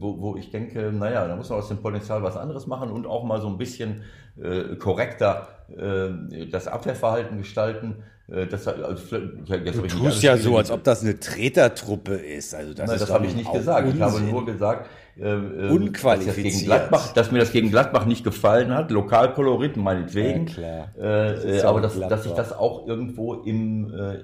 wo, 0.00 0.34
ich 0.36 0.50
denke, 0.50 0.90
naja, 0.92 1.28
da 1.28 1.36
muss 1.36 1.48
man 1.48 1.60
aus 1.60 1.68
dem 1.68 1.78
Potenzial 1.78 2.24
was 2.24 2.36
anderes 2.36 2.66
machen 2.66 2.90
und 2.90 3.06
auch 3.06 3.22
mal 3.22 3.40
so 3.40 3.46
ein 3.48 3.56
bisschen 3.58 4.02
äh, 4.42 4.74
korrekter 4.76 5.46
äh, 5.76 6.46
das 6.50 6.66
Abwehrverhalten 6.66 7.38
gestalten. 7.38 8.02
Äh, 8.28 8.46
das, 8.46 8.66
also, 8.66 8.96
vielleicht- 8.96 9.76
Du 9.76 9.82
tust 9.86 10.22
ja 10.22 10.36
so, 10.36 10.56
als 10.56 10.70
ob 10.70 10.82
das 10.82 11.02
eine 11.02 11.18
Tretertruppe 11.20 12.14
ist. 12.14 12.54
Also 12.54 12.74
das 12.74 12.88
Nein, 12.90 12.98
das 12.98 13.10
habe 13.10 13.26
ich 13.26 13.36
nicht 13.36 13.52
gesagt. 13.52 13.88
Ich 13.94 14.00
habe 14.00 14.16
Unsinn. 14.16 14.30
nur 14.30 14.44
gesagt, 14.44 14.88
äh, 15.18 15.22
äh, 15.22 15.70
Unqualifiziert. 15.70 16.26
Dass, 16.26 16.26
das 16.26 16.36
gegen 16.36 16.64
Gladbach, 16.66 17.12
dass 17.12 17.32
mir 17.32 17.38
das 17.38 17.52
gegen 17.52 17.70
Gladbach 17.70 18.04
nicht 18.06 18.24
gefallen 18.24 18.74
hat. 18.74 18.90
Lokalkolorit 18.90 19.76
meinetwegen. 19.76 20.48
Ja. 20.60 20.84
Äh, 20.96 21.34
Das 21.34 21.44
äh, 21.44 21.60
aber 21.62 21.78
auch 21.78 22.08
dass, 22.08 22.24
sich 22.24 22.32
das 22.32 22.52
auch 22.52 22.86
irgendwo 22.88 23.34
im, 23.34 23.94
äh, 23.94 24.18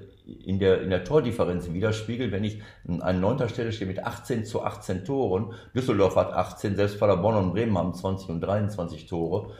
in, 0.45 0.59
der, 0.59 0.81
in 0.81 0.89
der 0.89 1.05
Tordifferenz 1.05 1.71
widerspiegelt, 1.71 2.31
wenn 2.31 2.43
ich 2.43 2.61
an 2.99 3.21
neunter 3.21 3.47
Stelle 3.47 3.71
stehe 3.71 3.87
mit 3.87 4.03
18 4.03 4.43
zu 4.45 4.63
18 4.63 5.05
Toren. 5.05 5.53
Düsseldorf 5.73 6.15
hat 6.17 6.33
18, 6.33 6.75
selbst 6.75 6.99
Paderborn 6.99 7.37
und 7.37 7.53
Bremen 7.53 7.77
haben 7.77 7.93
20 7.93 8.29
und 8.29 8.41
23 8.41 9.05
Tore. 9.05 9.51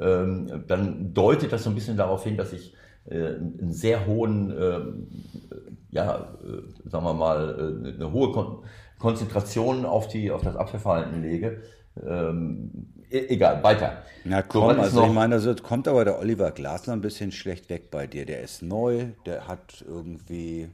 Ähm, 0.00 0.64
dann 0.68 1.12
deutet 1.14 1.52
das 1.52 1.64
so 1.64 1.70
ein 1.70 1.74
bisschen 1.74 1.96
darauf 1.96 2.22
hin, 2.24 2.36
dass 2.36 2.52
ich 2.52 2.74
einen 3.14 3.72
sehr 3.72 4.06
hohen, 4.06 4.50
ähm, 4.58 5.08
ja, 5.90 6.38
äh, 6.42 6.88
sagen 6.90 7.04
wir 7.04 7.14
mal, 7.14 7.84
äh, 7.90 7.94
eine 7.94 8.12
hohe 8.12 8.32
Kon 8.32 8.64
Konzentration 8.98 9.84
auf, 9.86 10.08
die, 10.08 10.30
auf 10.32 10.42
das 10.42 10.56
Abwehrverhalten 10.56 11.22
lege. 11.22 11.62
Ähm, 12.02 12.94
e 13.10 13.26
egal, 13.28 13.62
weiter. 13.62 14.02
Na 14.24 14.42
So, 14.52 14.62
komm, 14.62 14.78
ist 14.78 14.94
also 14.94 15.02
ich 15.02 15.10
meine, 15.10 15.36
also 15.36 15.54
kommt 15.56 15.88
aber 15.88 16.04
der 16.04 16.18
Oliver 16.20 16.52
Glasner 16.52 16.92
ein 16.94 17.00
bisschen 17.00 17.32
schlecht 17.32 17.68
weg 17.70 17.90
bei 17.90 18.06
dir. 18.06 18.26
Der 18.26 18.42
ist 18.42 18.62
neu, 18.62 19.12
der 19.26 19.48
hat 19.48 19.84
irgendwie 19.86 20.70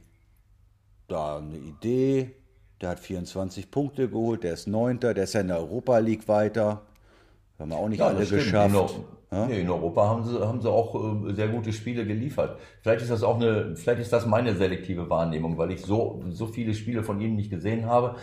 da 1.07 1.37
eine 1.37 1.57
Idee, 1.57 2.35
der 2.81 2.89
hat 2.89 2.99
24 2.99 3.71
Punkte 3.71 4.09
geholt, 4.09 4.43
der 4.43 4.53
ist 4.53 4.67
Neunter, 4.67 5.13
der 5.13 5.25
ist 5.25 5.33
ja 5.33 5.41
in 5.41 5.47
der 5.47 5.57
Europa 5.59 5.97
League 5.99 6.27
weiter. 6.27 6.85
Haben 7.59 7.71
wir 7.71 7.77
auch 7.77 7.89
nicht 7.89 7.99
Ja, 7.99 8.07
alle 8.07 8.25
stimmt. 8.25 8.31
geschafft. 8.31 8.99
In, 8.99 9.05
Eu- 9.43 9.45
nee, 9.47 9.59
in 9.61 9.69
Europa 9.69 10.07
haben 10.07 10.23
sie, 10.23 10.39
haben 10.39 10.61
sie 10.61 10.69
auch 10.71 11.25
äh, 11.27 11.33
sehr 11.33 11.47
gute 11.49 11.73
Spiele 11.73 12.05
geliefert. 12.05 12.59
Vielleicht 12.81 13.01
ist 13.01 13.11
das 13.11 13.23
auch 13.23 13.35
eine, 13.35 13.75
vielleicht 13.75 13.99
ist 14.01 14.13
das 14.13 14.25
meine 14.25 14.55
selektive 14.55 15.09
Wahrnehmung, 15.09 15.57
weil 15.57 15.71
ich 15.71 15.81
so, 15.81 16.23
so 16.29 16.47
viele 16.47 16.73
Spiele 16.73 17.03
von 17.03 17.19
ihnen 17.19 17.35
nicht 17.35 17.49
gesehen 17.49 17.85
habe. 17.85 18.15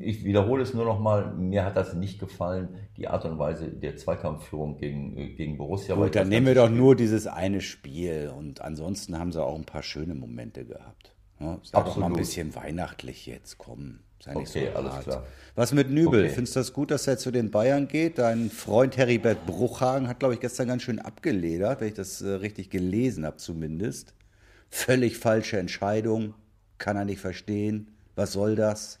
Ich 0.00 0.24
wiederhole 0.24 0.62
es 0.62 0.74
nur 0.74 0.84
noch 0.84 1.00
mal. 1.00 1.34
Mir 1.34 1.64
hat 1.64 1.76
das 1.76 1.94
nicht 1.94 2.18
gefallen, 2.18 2.68
die 2.96 3.08
Art 3.08 3.24
und 3.24 3.38
Weise 3.38 3.68
der 3.68 3.96
Zweikampfführung 3.96 4.76
gegen, 4.76 5.16
äh, 5.16 5.28
gegen 5.34 5.58
Borussia. 5.58 5.94
Gut, 5.94 6.14
dann 6.14 6.28
nehmen 6.28 6.46
wir 6.46 6.54
doch 6.54 6.70
nur 6.70 6.96
dieses 6.96 7.26
eine 7.26 7.60
Spiel 7.60 8.32
und 8.36 8.60
ansonsten 8.60 9.18
haben 9.18 9.32
sie 9.32 9.42
auch 9.42 9.56
ein 9.56 9.64
paar 9.64 9.82
schöne 9.82 10.14
Momente 10.14 10.64
gehabt. 10.64 11.14
Ja, 11.40 11.58
sei 11.62 11.78
doch 11.80 11.96
mal 11.96 12.06
ein 12.06 12.12
Absolut. 12.12 12.16
bisschen 12.16 12.54
weihnachtlich 12.54 13.26
jetzt, 13.26 13.58
komm. 13.58 13.98
Sei 14.24 14.32
nicht 14.34 14.48
Okay, 14.48 14.70
so 14.72 14.78
alles 14.78 15.04
klar. 15.04 15.26
Was 15.54 15.72
mit 15.72 15.90
Nübel? 15.90 16.24
Okay. 16.24 16.30
Findest 16.30 16.56
du 16.56 16.60
das 16.60 16.72
gut, 16.72 16.90
dass 16.90 17.06
er 17.06 17.18
zu 17.18 17.30
den 17.30 17.50
Bayern 17.50 17.88
geht? 17.88 18.18
Dein 18.18 18.50
Freund 18.50 18.96
Heribert 18.96 19.44
Bruchhagen 19.44 20.08
hat, 20.08 20.18
glaube 20.18 20.32
ich, 20.32 20.40
gestern 20.40 20.68
ganz 20.68 20.82
schön 20.82 20.98
abgeledert, 20.98 21.82
wenn 21.82 21.88
ich 21.88 21.94
das 21.94 22.22
äh, 22.22 22.28
richtig 22.30 22.70
gelesen 22.70 23.26
habe 23.26 23.36
zumindest. 23.36 24.14
Völlig 24.70 25.18
falsche 25.18 25.58
Entscheidung, 25.58 26.34
kann 26.78 26.96
er 26.96 27.04
nicht 27.04 27.20
verstehen. 27.20 27.90
Was 28.16 28.32
soll 28.32 28.56
das? 28.56 28.98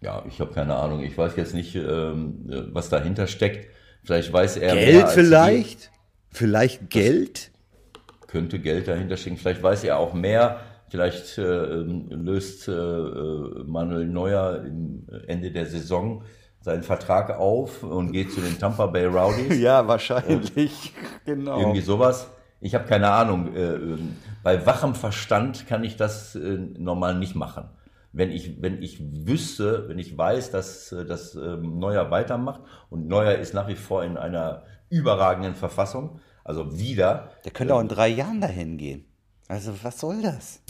Ja, 0.00 0.24
ich 0.28 0.40
habe 0.40 0.52
keine 0.52 0.76
Ahnung. 0.76 1.02
Ich 1.02 1.18
weiß 1.18 1.34
jetzt 1.34 1.52
nicht, 1.52 1.74
ähm, 1.74 2.48
äh, 2.48 2.72
was 2.72 2.88
dahinter 2.88 3.26
steckt. 3.26 3.68
Vielleicht 4.04 4.32
weiß 4.32 4.58
er 4.58 4.74
Geld 4.76 5.08
vielleicht? 5.08 5.90
Vielleicht 6.30 6.88
Geld? 6.88 7.50
Die, 7.96 8.26
könnte 8.28 8.60
Geld 8.60 8.86
dahinter 8.86 9.16
stecken. 9.16 9.38
Vielleicht 9.38 9.62
weiß 9.62 9.82
er 9.82 9.98
auch 9.98 10.14
mehr. 10.14 10.60
Vielleicht 10.90 11.38
äh, 11.38 11.42
ähm, 11.42 12.08
löst 12.10 12.66
äh, 12.66 12.72
äh, 12.72 13.64
Manuel 13.64 14.06
Neuer 14.06 14.64
im 14.64 15.06
Ende 15.28 15.52
der 15.52 15.66
Saison 15.66 16.24
seinen 16.60 16.82
Vertrag 16.82 17.38
auf 17.38 17.84
und 17.84 18.10
geht 18.10 18.32
zu 18.32 18.40
den 18.40 18.58
Tampa 18.58 18.86
Bay 18.86 19.06
Rowdies. 19.06 19.58
Ja, 19.60 19.86
wahrscheinlich. 19.86 20.92
genau. 21.24 21.60
Irgendwie 21.60 21.80
sowas. 21.80 22.28
Ich 22.60 22.74
habe 22.74 22.86
keine 22.86 23.08
Ahnung. 23.10 23.54
Äh, 23.54 23.74
ähm, 23.74 24.16
bei 24.42 24.66
wachem 24.66 24.94
Verstand 24.96 25.68
kann 25.68 25.84
ich 25.84 25.96
das 25.96 26.34
normal 26.34 27.14
nicht 27.14 27.36
machen. 27.36 27.68
Wenn 28.12 28.32
ich, 28.32 28.60
wenn 28.60 28.82
ich 28.82 29.00
wüsste, 29.26 29.88
wenn 29.88 29.98
ich 29.98 30.18
weiß, 30.18 30.50
dass, 30.50 30.94
dass 31.06 31.36
ähm, 31.36 31.78
Neuer 31.78 32.10
weitermacht 32.10 32.62
und 32.88 33.06
Neuer 33.06 33.34
ist 33.34 33.54
nach 33.54 33.68
wie 33.68 33.76
vor 33.76 34.02
in 34.02 34.16
einer 34.16 34.64
überragenden 34.88 35.54
Verfassung, 35.54 36.18
also 36.42 36.76
wieder, 36.76 37.30
Der 37.44 37.52
könnte 37.52 37.74
auch 37.74 37.80
in 37.80 37.88
drei 37.88 38.08
Jahren 38.08 38.40
dahin 38.40 38.76
gehen. 38.76 39.04
Also, 39.46 39.72
was 39.82 39.98
soll 40.00 40.22
das? 40.22 40.60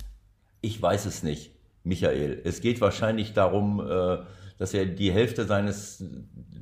Ich 0.60 0.80
weiß 0.80 1.06
es 1.06 1.22
nicht, 1.22 1.52
Michael. 1.84 2.40
Es 2.44 2.60
geht 2.60 2.80
wahrscheinlich 2.80 3.32
darum, 3.32 3.80
äh, 3.80 4.18
dass 4.58 4.74
er 4.74 4.86
die 4.86 5.10
Hälfte 5.10 5.46
seines 5.46 6.04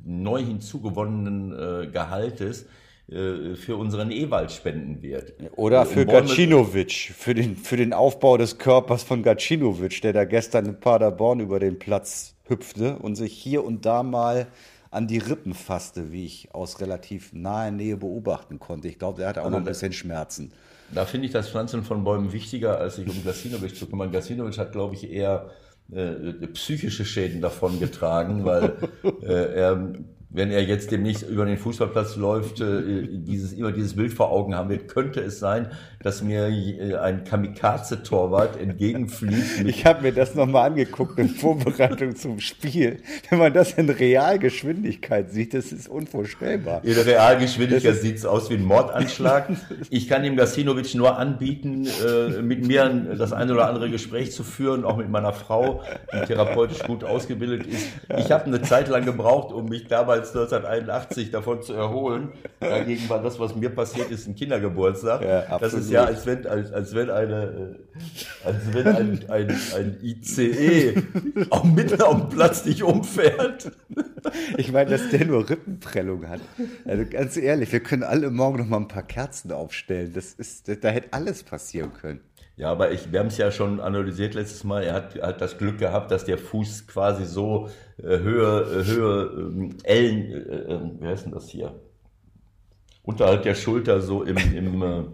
neu 0.05 0.43
hinzugewonnenen 0.43 1.51
äh, 1.51 1.87
Gehaltes 1.87 2.65
äh, 3.09 3.55
für 3.55 3.75
unseren 3.75 4.11
Ewald 4.11 4.51
spenden 4.51 5.01
wird. 5.01 5.33
Oder 5.55 5.85
für 5.85 6.05
Gacinovic, 6.05 7.13
für 7.15 7.33
den, 7.33 7.55
für 7.55 7.75
den 7.75 7.93
Aufbau 7.93 8.37
des 8.37 8.57
Körpers 8.57 9.03
von 9.03 9.23
Gacinovic, 9.23 10.01
der 10.01 10.13
da 10.13 10.25
gestern 10.25 10.65
in 10.65 10.79
Paderborn 10.79 11.39
über 11.39 11.59
den 11.59 11.79
Platz 11.79 12.35
hüpfte 12.45 12.97
und 12.97 13.15
sich 13.15 13.33
hier 13.33 13.63
und 13.63 13.85
da 13.85 14.03
mal 14.03 14.47
an 14.91 15.07
die 15.07 15.19
Rippen 15.19 15.53
fasste, 15.53 16.11
wie 16.11 16.25
ich 16.25 16.53
aus 16.53 16.81
relativ 16.81 17.33
naher 17.33 17.71
Nähe 17.71 17.97
beobachten 17.97 18.59
konnte. 18.59 18.87
Ich 18.87 18.97
glaube, 18.97 19.19
der 19.19 19.29
hatte 19.29 19.41
auch 19.41 19.45
also 19.45 19.57
noch 19.57 19.65
ein 19.65 19.69
bisschen 19.69 19.93
Schmerzen. 19.93 20.51
Da 20.93 21.05
finde 21.05 21.27
ich 21.27 21.33
das 21.33 21.49
Pflanzen 21.49 21.83
von 21.83 22.03
Bäumen 22.03 22.31
wichtiger, 22.33 22.79
als 22.79 22.95
sich 22.95 23.07
um 23.07 23.23
Gacinovic 23.23 23.75
zu 23.75 23.85
kümmern. 23.87 24.11
Gacinovic 24.11 24.57
hat, 24.57 24.71
glaube 24.71 24.95
ich, 24.95 25.09
eher 25.09 25.49
äh, 25.91 26.47
psychische 26.53 27.05
Schäden 27.05 27.41
davon 27.41 27.79
getragen, 27.79 28.45
weil 28.45 28.73
äh, 29.21 29.53
er 29.55 29.93
wenn 30.31 30.51
er 30.51 30.63
jetzt 30.63 30.91
demnächst 30.91 31.27
über 31.27 31.45
den 31.45 31.57
Fußballplatz 31.57 32.15
läuft, 32.15 32.61
äh, 32.61 33.07
dieses, 33.09 33.53
immer 33.53 33.71
dieses 33.71 33.95
Bild 33.95 34.13
vor 34.13 34.31
Augen 34.31 34.55
haben 34.55 34.69
wird, 34.69 34.87
könnte 34.87 35.21
es 35.21 35.39
sein, 35.39 35.71
dass 36.01 36.21
mir 36.21 36.47
äh, 36.47 36.95
ein 36.95 37.25
Kamikaze-Torwart 37.25 38.59
entgegenfliegt. 38.59 39.67
Ich 39.67 39.85
habe 39.85 40.03
mir 40.03 40.13
das 40.13 40.33
nochmal 40.33 40.69
angeguckt 40.69 41.19
in 41.19 41.27
Vorbereitung 41.29 42.15
zum 42.15 42.39
Spiel. 42.39 43.01
Wenn 43.29 43.39
man 43.39 43.53
das 43.53 43.73
in 43.73 43.89
Realgeschwindigkeit 43.89 45.29
sieht, 45.31 45.53
das 45.53 45.73
ist 45.73 45.89
unvorstellbar. 45.89 46.81
In 46.83 46.93
Realgeschwindigkeit 46.93 47.95
sieht 47.95 48.17
es 48.17 48.25
aus 48.25 48.49
wie 48.49 48.55
ein 48.55 48.63
Mordanschlag. 48.63 49.49
Ich 49.89 50.07
kann 50.07 50.23
dem 50.23 50.37
Gasinovic 50.37 50.95
nur 50.95 51.17
anbieten, 51.17 51.85
äh, 51.85 52.41
mit 52.41 52.65
mir 52.65 52.87
das 53.17 53.33
eine 53.33 53.53
oder 53.53 53.67
andere 53.67 53.89
Gespräch 53.89 54.31
zu 54.31 54.43
führen, 54.43 54.85
auch 54.85 54.95
mit 54.95 55.09
meiner 55.09 55.33
Frau, 55.33 55.83
die 56.13 56.25
therapeutisch 56.25 56.83
gut 56.83 57.03
ausgebildet 57.03 57.67
ist. 57.67 57.87
Ich 58.17 58.31
habe 58.31 58.45
eine 58.45 58.61
Zeit 58.61 58.87
lang 58.87 59.03
gebraucht, 59.03 59.53
um 59.53 59.65
mich 59.65 59.87
damals 59.87 60.29
1981 60.29 61.31
davon 61.31 61.61
zu 61.61 61.73
erholen. 61.73 62.29
Dagegen 62.61 63.09
war 63.09 63.21
das, 63.21 63.39
was 63.39 63.55
mir 63.55 63.69
passiert 63.69 64.11
ist, 64.11 64.27
ein 64.27 64.35
Kindergeburtstag. 64.35 65.21
Ja, 65.21 65.57
das 65.57 65.73
ist 65.73 65.88
ja, 65.91 66.05
als 66.05 66.25
wenn, 66.25 66.45
als, 66.47 66.71
als 66.71 66.93
wenn 66.93 67.09
eine, 67.09 67.77
äh, 67.95 68.47
als 68.47 68.73
wenn 68.73 68.87
ein, 68.87 69.29
ein, 69.29 69.57
ein 69.75 69.97
ICE 70.01 70.95
auch 71.49 71.63
mitten 71.63 72.01
auf 72.01 72.19
dem 72.19 72.29
Platz 72.29 72.65
nicht 72.65 72.83
umfährt. 72.83 73.71
Ich 74.57 74.71
meine, 74.71 74.89
dass 74.89 75.09
der 75.09 75.25
nur 75.25 75.49
Rippenprellung 75.49 76.27
hat. 76.27 76.41
Also 76.85 77.05
ganz 77.09 77.37
ehrlich, 77.37 77.71
wir 77.71 77.79
können 77.79 78.03
alle 78.03 78.29
morgen 78.29 78.59
noch 78.59 78.67
mal 78.67 78.77
ein 78.77 78.87
paar 78.87 79.03
Kerzen 79.03 79.51
aufstellen. 79.51 80.11
Das 80.13 80.33
ist, 80.33 80.67
da 80.83 80.89
hätte 80.89 81.13
alles 81.13 81.43
passieren 81.43 81.93
können. 81.93 82.21
Ja, 82.59 82.71
aber 82.71 82.91
ich, 82.91 83.09
wir 83.13 83.19
haben 83.19 83.27
es 83.27 83.37
ja 83.37 83.53
schon 83.53 83.79
analysiert 83.79 84.33
letztes 84.33 84.65
Mal. 84.65 84.83
Er 84.83 84.93
hat, 84.93 85.15
hat 85.21 85.39
das 85.39 85.57
Glück 85.57 85.77
gehabt, 85.77 86.11
dass 86.11 86.25
der 86.25 86.37
Fuß 86.37 86.87
quasi 86.87 87.23
so 87.23 87.69
äh, 87.97 88.19
Höhe, 88.19 88.81
äh, 88.81 88.85
Höhe 88.85 89.31
ähm, 89.33 89.77
Ellen, 89.83 90.31
äh, 90.33 90.73
äh, 90.73 90.79
wie 90.99 91.07
heißt 91.07 91.23
denn 91.23 91.31
das 91.31 91.47
hier? 91.47 91.79
Unterhalb 93.01 93.43
der 93.43 93.55
Schulter 93.55 94.01
so 94.01 94.23
im, 94.23 94.35
im, 94.53 95.13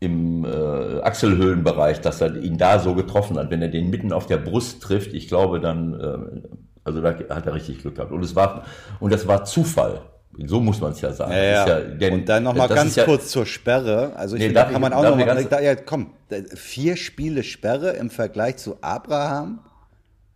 im 0.00 0.44
äh, 0.44 1.00
Achselhöhlenbereich, 1.00 2.00
dass 2.00 2.20
er 2.20 2.36
ihn 2.36 2.58
da 2.58 2.78
so 2.78 2.94
getroffen 2.94 3.38
hat. 3.38 3.50
Wenn 3.50 3.62
er 3.62 3.68
den 3.68 3.90
mitten 3.90 4.12
auf 4.12 4.26
der 4.26 4.36
Brust 4.36 4.82
trifft, 4.82 5.14
ich 5.14 5.28
glaube 5.28 5.60
dann, 5.60 5.98
äh, 5.98 6.48
also 6.84 7.00
da 7.00 7.14
hat 7.30 7.46
er 7.46 7.54
richtig 7.54 7.80
Glück 7.80 7.96
gehabt. 7.96 8.12
Und 8.12 8.22
es 8.24 8.36
war, 8.36 8.64
und 9.00 9.12
das 9.12 9.26
war 9.26 9.44
Zufall. 9.44 10.02
So 10.44 10.60
muss 10.60 10.80
man 10.80 10.92
es 10.92 11.00
ja 11.00 11.12
sagen. 11.12 11.32
Ja, 11.32 11.42
ja. 11.42 11.66
ja 11.66 11.80
denn, 11.80 12.12
und 12.12 12.28
dann 12.28 12.42
nochmal 12.42 12.68
ganz 12.68 12.96
kurz 12.96 13.30
zur 13.30 13.46
Sperre. 13.46 14.14
Also 14.16 14.36
ich 14.36 14.40
nee, 14.40 14.46
finde, 14.48 14.60
da 14.60 14.70
kann 14.70 14.82
man 14.82 14.92
auch 14.92 15.02
noch 15.02 15.16
mal, 15.16 15.44
da, 15.44 15.60
ja, 15.60 15.74
komm, 15.74 16.12
vier 16.54 16.96
Spiele 16.96 17.42
Sperre 17.42 17.92
im 17.92 18.10
Vergleich 18.10 18.58
zu 18.58 18.76
Abraham. 18.82 19.60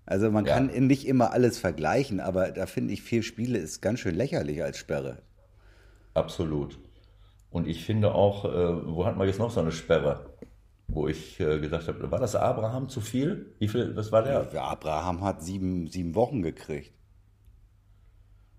Also 0.07 0.31
man 0.31 0.45
kann 0.45 0.67
nicht 0.67 1.07
immer 1.07 1.33
alles 1.33 1.59
vergleichen, 1.59 2.19
aber 2.19 2.51
da 2.51 2.67
finde 2.67 2.95
ich 2.95 3.03
vier 3.03 3.23
Spiele 3.23 3.59
ist 3.59 3.81
ganz 3.81 4.01
schön 4.01 4.15
lächerlich 4.15 4.63
als 4.63 4.79
Sperre. 4.79 5.19
Absolut. 6.15 6.79
Und 7.51 7.67
ich 7.67 7.85
finde 7.85 8.15
auch, 8.15 8.45
äh, 8.45 8.87
wo 8.87 9.05
hat 9.05 9.17
man 9.17 9.27
jetzt 9.27 9.39
noch 9.39 9.51
so 9.51 9.61
eine 9.61 9.73
Sperre? 9.73 10.27
Wo 10.87 11.09
ich 11.09 11.39
äh, 11.41 11.59
gesagt 11.61 11.89
habe, 11.89 12.11
war 12.11 12.19
das 12.19 12.35
Abraham 12.35 12.89
zu 12.89 13.01
viel? 13.01 13.55
Wie 13.59 13.69
viel, 13.69 13.95
was 13.97 14.11
war 14.13 14.23
der? 14.23 14.49
Ja, 14.53 14.65
Abraham 14.65 15.23
hat 15.23 15.43
sieben, 15.43 15.89
sieben 15.89 16.15
Wochen 16.15 16.43
gekriegt. 16.43 16.93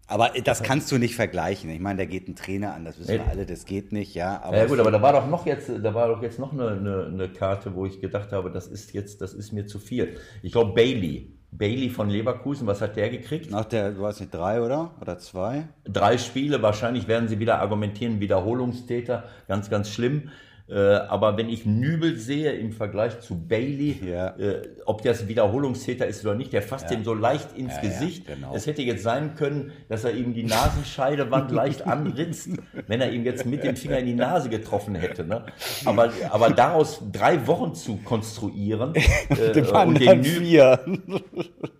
Aber 0.07 0.29
das 0.43 0.61
kannst 0.61 0.91
du 0.91 0.97
nicht 0.97 1.15
vergleichen. 1.15 1.69
Ich 1.69 1.79
meine, 1.79 1.99
da 1.99 2.05
geht 2.05 2.27
ein 2.27 2.35
Trainer 2.35 2.73
an, 2.73 2.83
das 2.83 2.99
wissen 2.99 3.13
wir 3.13 3.27
alle, 3.27 3.45
das 3.45 3.63
geht 3.63 3.93
nicht, 3.93 4.13
ja. 4.13 4.41
Aber 4.43 4.57
ja 4.57 4.65
gut, 4.65 4.77
aber 4.77 4.91
da 4.91 5.01
war 5.01 5.13
doch 5.13 5.25
noch 5.25 5.45
jetzt, 5.45 5.69
da 5.69 5.93
war 5.93 6.09
doch 6.09 6.21
jetzt 6.21 6.37
noch 6.37 6.51
eine, 6.51 6.67
eine, 6.71 7.05
eine, 7.05 7.29
Karte, 7.29 7.73
wo 7.75 7.85
ich 7.85 8.01
gedacht 8.01 8.33
habe, 8.33 8.51
das 8.51 8.67
ist 8.67 8.93
jetzt, 8.93 9.21
das 9.21 9.33
ist 9.33 9.53
mir 9.53 9.67
zu 9.67 9.79
viel. 9.79 10.17
Ich 10.41 10.51
glaube 10.51 10.73
Bailey. 10.73 11.31
Bailey 11.51 11.89
von 11.89 12.09
Leverkusen, 12.09 12.65
was 12.65 12.81
hat 12.81 12.95
der 12.95 13.09
gekriegt? 13.09 13.51
Nach 13.51 13.65
der, 13.65 13.91
du 13.91 14.01
weißt 14.01 14.21
nicht, 14.21 14.33
drei 14.33 14.61
oder? 14.61 14.91
Oder 15.01 15.17
zwei? 15.17 15.67
Drei 15.83 16.17
Spiele, 16.17 16.61
wahrscheinlich 16.61 17.07
werden 17.07 17.27
sie 17.27 17.39
wieder 17.39 17.59
argumentieren, 17.59 18.19
Wiederholungstäter, 18.21 19.25
ganz, 19.47 19.69
ganz 19.69 19.89
schlimm. 19.89 20.29
Äh, 20.71 20.75
aber 21.09 21.35
wenn 21.35 21.49
ich 21.49 21.65
Nübel 21.65 22.17
sehe 22.17 22.53
im 22.53 22.71
Vergleich 22.71 23.19
zu 23.19 23.35
Bailey, 23.35 23.99
ja. 24.09 24.29
äh, 24.37 24.61
ob 24.85 25.01
das 25.01 25.27
Wiederholungstäter 25.27 26.07
ist 26.07 26.25
oder 26.25 26.35
nicht, 26.35 26.53
der 26.53 26.61
fasst 26.61 26.89
ja. 26.89 26.95
dem 26.95 27.03
so 27.03 27.13
leicht 27.13 27.57
ins 27.57 27.75
ja, 27.75 27.81
Gesicht. 27.81 28.27
Genau. 28.27 28.55
Es 28.55 28.67
hätte 28.67 28.81
jetzt 28.81 29.03
sein 29.03 29.35
können, 29.35 29.73
dass 29.89 30.05
er 30.05 30.13
ihm 30.13 30.33
die 30.33 30.43
Nasenscheidewand 30.43 31.51
leicht 31.51 31.85
anritzt, 31.85 32.51
wenn 32.87 33.01
er 33.01 33.11
ihm 33.11 33.25
jetzt 33.25 33.45
mit 33.45 33.65
dem 33.65 33.75
Finger 33.75 33.99
in 33.99 34.05
die 34.05 34.13
Nase 34.13 34.47
getroffen 34.47 34.95
hätte. 34.95 35.25
Ne? 35.25 35.43
Aber, 35.85 36.13
aber 36.29 36.51
daraus 36.51 37.01
drei 37.11 37.47
Wochen 37.47 37.73
zu 37.73 37.97
konstruieren 37.97 38.93
äh, 39.29 39.61
und 39.61 39.99
den 39.99 40.21
Nübel, 40.21 40.79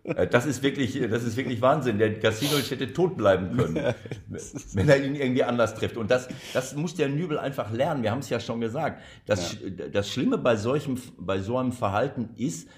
äh, 0.03 0.27
das 0.27 0.45
ist 0.45 0.63
wirklich, 0.63 0.99
das 1.09 1.23
ist 1.23 1.37
wirklich 1.37 1.61
Wahnsinn. 1.61 1.97
Der 1.97 2.19
Casino 2.19 2.57
hätte 2.57 2.91
tot 2.91 3.15
bleiben 3.15 3.55
können, 3.55 3.93
wenn 4.73 4.89
er 4.89 5.03
ihn 5.03 5.15
irgendwie 5.15 5.43
anders 5.43 5.75
trifft. 5.75 5.97
Und 5.97 6.09
das, 6.09 6.27
das 6.53 6.75
muss 6.75 6.95
der 6.95 7.09
Nübel 7.09 7.37
einfach 7.37 7.71
lernen. 7.71 8.03
Wir 8.03 8.11
haben 8.11 8.19
es 8.19 8.29
ja 8.29 8.39
schon 8.39 8.59
gesagt 8.59 8.80
gesagt. 8.89 9.03
Das, 9.25 9.57
ja. 9.61 9.87
das 9.87 10.09
Schlimme 10.09 10.37
bei 10.37 10.55
solchem, 10.55 11.01
bei 11.17 11.39
so 11.39 11.57
einem 11.57 11.71
Verhalten 11.71 12.29
ist, 12.35 12.69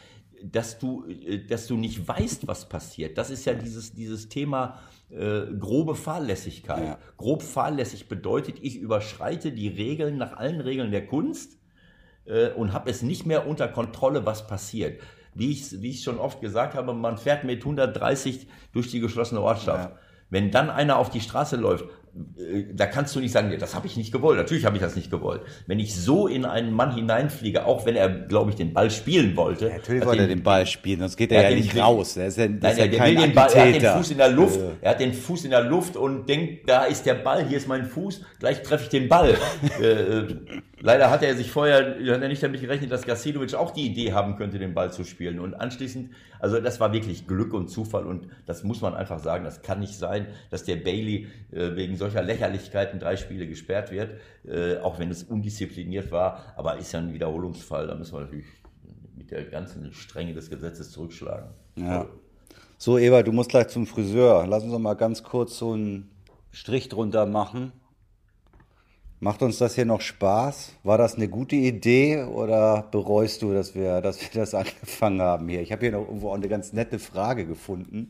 dass 0.43 0.77
du, 0.77 1.05
dass 1.47 1.67
du 1.67 1.77
nicht 1.77 2.07
weißt, 2.07 2.47
was 2.47 2.67
passiert. 2.67 3.17
Das 3.17 3.29
ist 3.29 3.45
ja 3.45 3.53
dieses, 3.53 3.93
dieses 3.93 4.27
Thema 4.27 4.79
äh, 5.09 5.45
grobe 5.57 5.95
Fahrlässigkeit. 5.95 6.83
Ja. 6.83 6.99
Grob 7.17 7.41
fahrlässig 7.43 8.09
bedeutet, 8.09 8.57
ich 8.61 8.77
überschreite 8.77 9.51
die 9.51 9.69
Regeln 9.69 10.17
nach 10.17 10.33
allen 10.33 10.59
Regeln 10.59 10.91
der 10.91 11.05
Kunst 11.05 11.59
äh, 12.25 12.49
und 12.49 12.73
habe 12.73 12.89
es 12.89 13.03
nicht 13.03 13.25
mehr 13.25 13.47
unter 13.47 13.67
Kontrolle, 13.67 14.25
was 14.25 14.47
passiert. 14.47 15.01
Wie 15.33 15.51
ich, 15.51 15.81
wie 15.81 15.91
ich 15.91 16.03
schon 16.03 16.19
oft 16.19 16.41
gesagt 16.41 16.75
habe, 16.75 16.93
man 16.93 17.17
fährt 17.17 17.43
mit 17.43 17.59
130 17.59 18.47
durch 18.71 18.89
die 18.91 18.99
geschlossene 18.99 19.41
Ortschaft. 19.41 19.91
Ja. 19.91 19.99
Wenn 20.29 20.51
dann 20.51 20.69
einer 20.69 20.97
auf 20.97 21.09
die 21.09 21.21
Straße 21.21 21.55
läuft, 21.55 21.85
äh, 21.85 21.87
da 22.73 22.85
kannst 22.85 23.15
du 23.15 23.19
nicht 23.19 23.31
sagen, 23.31 23.55
das 23.59 23.73
habe 23.73 23.87
ich 23.87 23.97
nicht 23.97 24.11
gewollt. 24.11 24.37
Natürlich 24.37 24.65
habe 24.65 24.75
ich 24.75 24.81
das 24.81 24.95
nicht 24.95 25.09
gewollt. 25.09 25.41
Wenn 25.65 25.79
ich 25.79 25.95
so 25.95 26.27
in 26.27 26.45
einen 26.45 26.71
Mann 26.71 26.93
hineinfliege, 26.93 27.65
auch 27.65 27.85
wenn 27.85 27.95
er, 27.95 28.09
glaube 28.09 28.51
ich, 28.51 28.55
den 28.55 28.73
Ball 28.73 28.91
spielen 28.91 29.35
wollte. 29.35 29.67
Ja, 29.67 29.73
natürlich 29.75 30.05
wollte 30.05 30.21
er 30.21 30.27
den 30.27 30.43
Ball 30.43 30.67
spielen, 30.67 30.99
sonst 30.99 31.17
geht 31.17 31.31
er, 31.31 31.49
ja 31.49 31.55
nicht 31.55 31.75
raus. 31.75 32.15
Er 32.17 32.27
ist 32.27 32.37
ja, 32.37 32.47
nein, 32.47 32.77
ja 32.77 32.87
kein 32.87 33.17
den 33.17 33.33
Ball, 33.33 33.49
er 33.53 33.73
hat 33.73 33.81
den 33.81 33.91
Fuß 33.97 34.11
in 34.11 34.17
der 34.17 34.29
Luft, 34.29 34.59
ja. 34.59 34.71
er 34.81 34.91
hat 34.91 34.99
den 34.99 35.13
Fuß 35.13 35.45
in 35.45 35.51
der 35.51 35.63
Luft 35.63 35.97
und 35.97 36.27
denkt, 36.29 36.69
da 36.69 36.83
ist 36.83 37.05
der 37.05 37.15
Ball, 37.15 37.47
hier 37.47 37.57
ist 37.57 37.67
mein 37.67 37.85
Fuß, 37.85 38.21
gleich 38.39 38.61
treffe 38.61 38.83
ich 38.83 38.89
den 38.89 39.09
Ball. 39.09 39.35
Leider 40.85 41.09
hat 41.09 41.23
er 41.23 41.33
sich 41.37 41.49
vorher, 41.49 41.95
hat 41.95 42.21
er 42.21 42.27
nicht 42.27 42.43
damit 42.43 42.59
gerechnet, 42.59 42.91
dass 42.91 43.03
Gasidovic 43.03 43.53
auch 43.53 43.71
die 43.71 43.85
Idee 43.85 44.11
haben 44.11 44.35
könnte, 44.35 44.59
den 44.59 44.73
Ball 44.73 44.91
zu 44.91 45.05
spielen. 45.05 45.39
Und 45.39 45.53
anschließend, 45.53 46.09
also 46.41 46.59
das 46.59 46.81
war 46.81 46.91
wirklich 46.91 47.25
Glück 47.25 47.53
und 47.53 47.69
Zufall 47.69 48.05
und 48.05 48.27
das 48.45 48.65
muss 48.65 48.81
man 48.81 48.93
einfach 48.93 49.19
sagen, 49.19 49.45
das 49.45 49.61
kann 49.61 49.79
nicht 49.79 49.97
sein, 49.97 50.27
dass 50.49 50.65
der 50.65 50.75
Bailey 50.75 51.27
äh, 51.51 51.77
wegen 51.77 51.95
solcher 51.95 52.21
Lächerlichkeiten 52.21 52.99
drei 52.99 53.15
Spiele 53.15 53.47
gesperrt 53.47 53.91
wird, 53.91 54.19
äh, 54.45 54.75
auch 54.79 54.99
wenn 54.99 55.09
es 55.09 55.23
undiszipliniert 55.23 56.11
war. 56.11 56.53
Aber 56.57 56.75
ist 56.75 56.91
ja 56.91 56.99
ein 56.99 57.13
Wiederholungsfall, 57.13 57.87
da 57.87 57.95
müssen 57.95 58.13
wir 58.13 58.19
natürlich 58.19 58.47
mit 59.15 59.31
der 59.31 59.45
ganzen 59.45 59.93
Strenge 59.93 60.33
des 60.33 60.49
Gesetzes 60.49 60.91
zurückschlagen. 60.91 61.51
Ja. 61.77 62.07
So, 62.77 62.97
Eva, 62.97 63.23
du 63.23 63.31
musst 63.31 63.51
gleich 63.51 63.69
zum 63.69 63.87
Friseur. 63.87 64.45
Lass 64.47 64.63
uns 64.63 64.73
doch 64.73 64.79
mal 64.79 64.95
ganz 64.95 65.23
kurz 65.23 65.57
so 65.57 65.71
einen 65.71 66.11
Strich 66.51 66.89
drunter 66.89 67.25
machen. 67.25 67.71
Macht 69.23 69.41
uns 69.41 69.57
das 69.57 69.75
hier 69.75 69.85
noch 69.85 70.01
Spaß? 70.01 70.73
War 70.83 70.97
das 70.97 71.15
eine 71.15 71.29
gute 71.29 71.55
Idee 71.55 72.23
oder 72.23 72.89
bereust 72.91 73.41
du, 73.41 73.53
dass 73.53 73.73
wir, 73.73 74.01
dass 74.01 74.19
wir 74.19 74.41
das 74.41 74.53
angefangen 74.53 75.21
haben 75.21 75.47
hier? 75.47 75.61
Ich 75.61 75.71
habe 75.71 75.79
hier 75.79 75.93
noch 75.93 76.05
irgendwo 76.05 76.31
auch 76.31 76.35
eine 76.35 76.49
ganz 76.49 76.73
nette 76.73 76.99
Frage 76.99 77.45
gefunden 77.45 78.09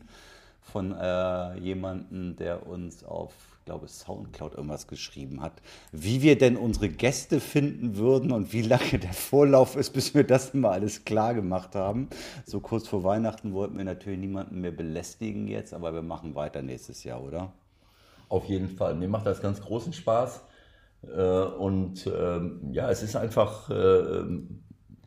von 0.60 0.90
äh, 0.90 1.56
jemandem, 1.60 2.34
der 2.34 2.66
uns 2.66 3.04
auf, 3.04 3.30
glaube, 3.64 3.86
Soundcloud 3.86 4.54
irgendwas 4.54 4.88
geschrieben 4.88 5.40
hat, 5.40 5.52
wie 5.92 6.20
wir 6.20 6.36
denn 6.36 6.56
unsere 6.56 6.88
Gäste 6.88 7.38
finden 7.38 7.96
würden 7.96 8.32
und 8.32 8.52
wie 8.52 8.62
lange 8.62 8.98
der 8.98 9.12
Vorlauf 9.12 9.76
ist, 9.76 9.90
bis 9.90 10.16
wir 10.16 10.24
das 10.24 10.52
mal 10.52 10.72
alles 10.72 11.04
klar 11.04 11.32
gemacht 11.32 11.76
haben. 11.76 12.08
So 12.44 12.58
kurz 12.58 12.88
vor 12.88 13.04
Weihnachten 13.04 13.54
wollten 13.54 13.78
wir 13.78 13.84
natürlich 13.84 14.18
niemanden 14.18 14.60
mehr 14.60 14.72
belästigen 14.72 15.46
jetzt, 15.46 15.74
aber 15.74 15.94
wir 15.94 16.02
machen 16.02 16.34
weiter 16.34 16.60
nächstes 16.60 17.04
Jahr, 17.04 17.22
oder? 17.22 17.52
Auf 18.28 18.46
jeden 18.46 18.68
Fall. 18.68 18.96
Mir 18.96 19.06
macht 19.06 19.26
das 19.26 19.40
ganz 19.40 19.60
großen 19.60 19.92
Spaß. 19.92 20.40
Äh, 21.16 21.44
und 21.58 22.06
ähm, 22.06 22.60
ja, 22.72 22.90
es 22.90 23.02
ist 23.02 23.16
einfach, 23.16 23.70
äh, 23.70 24.24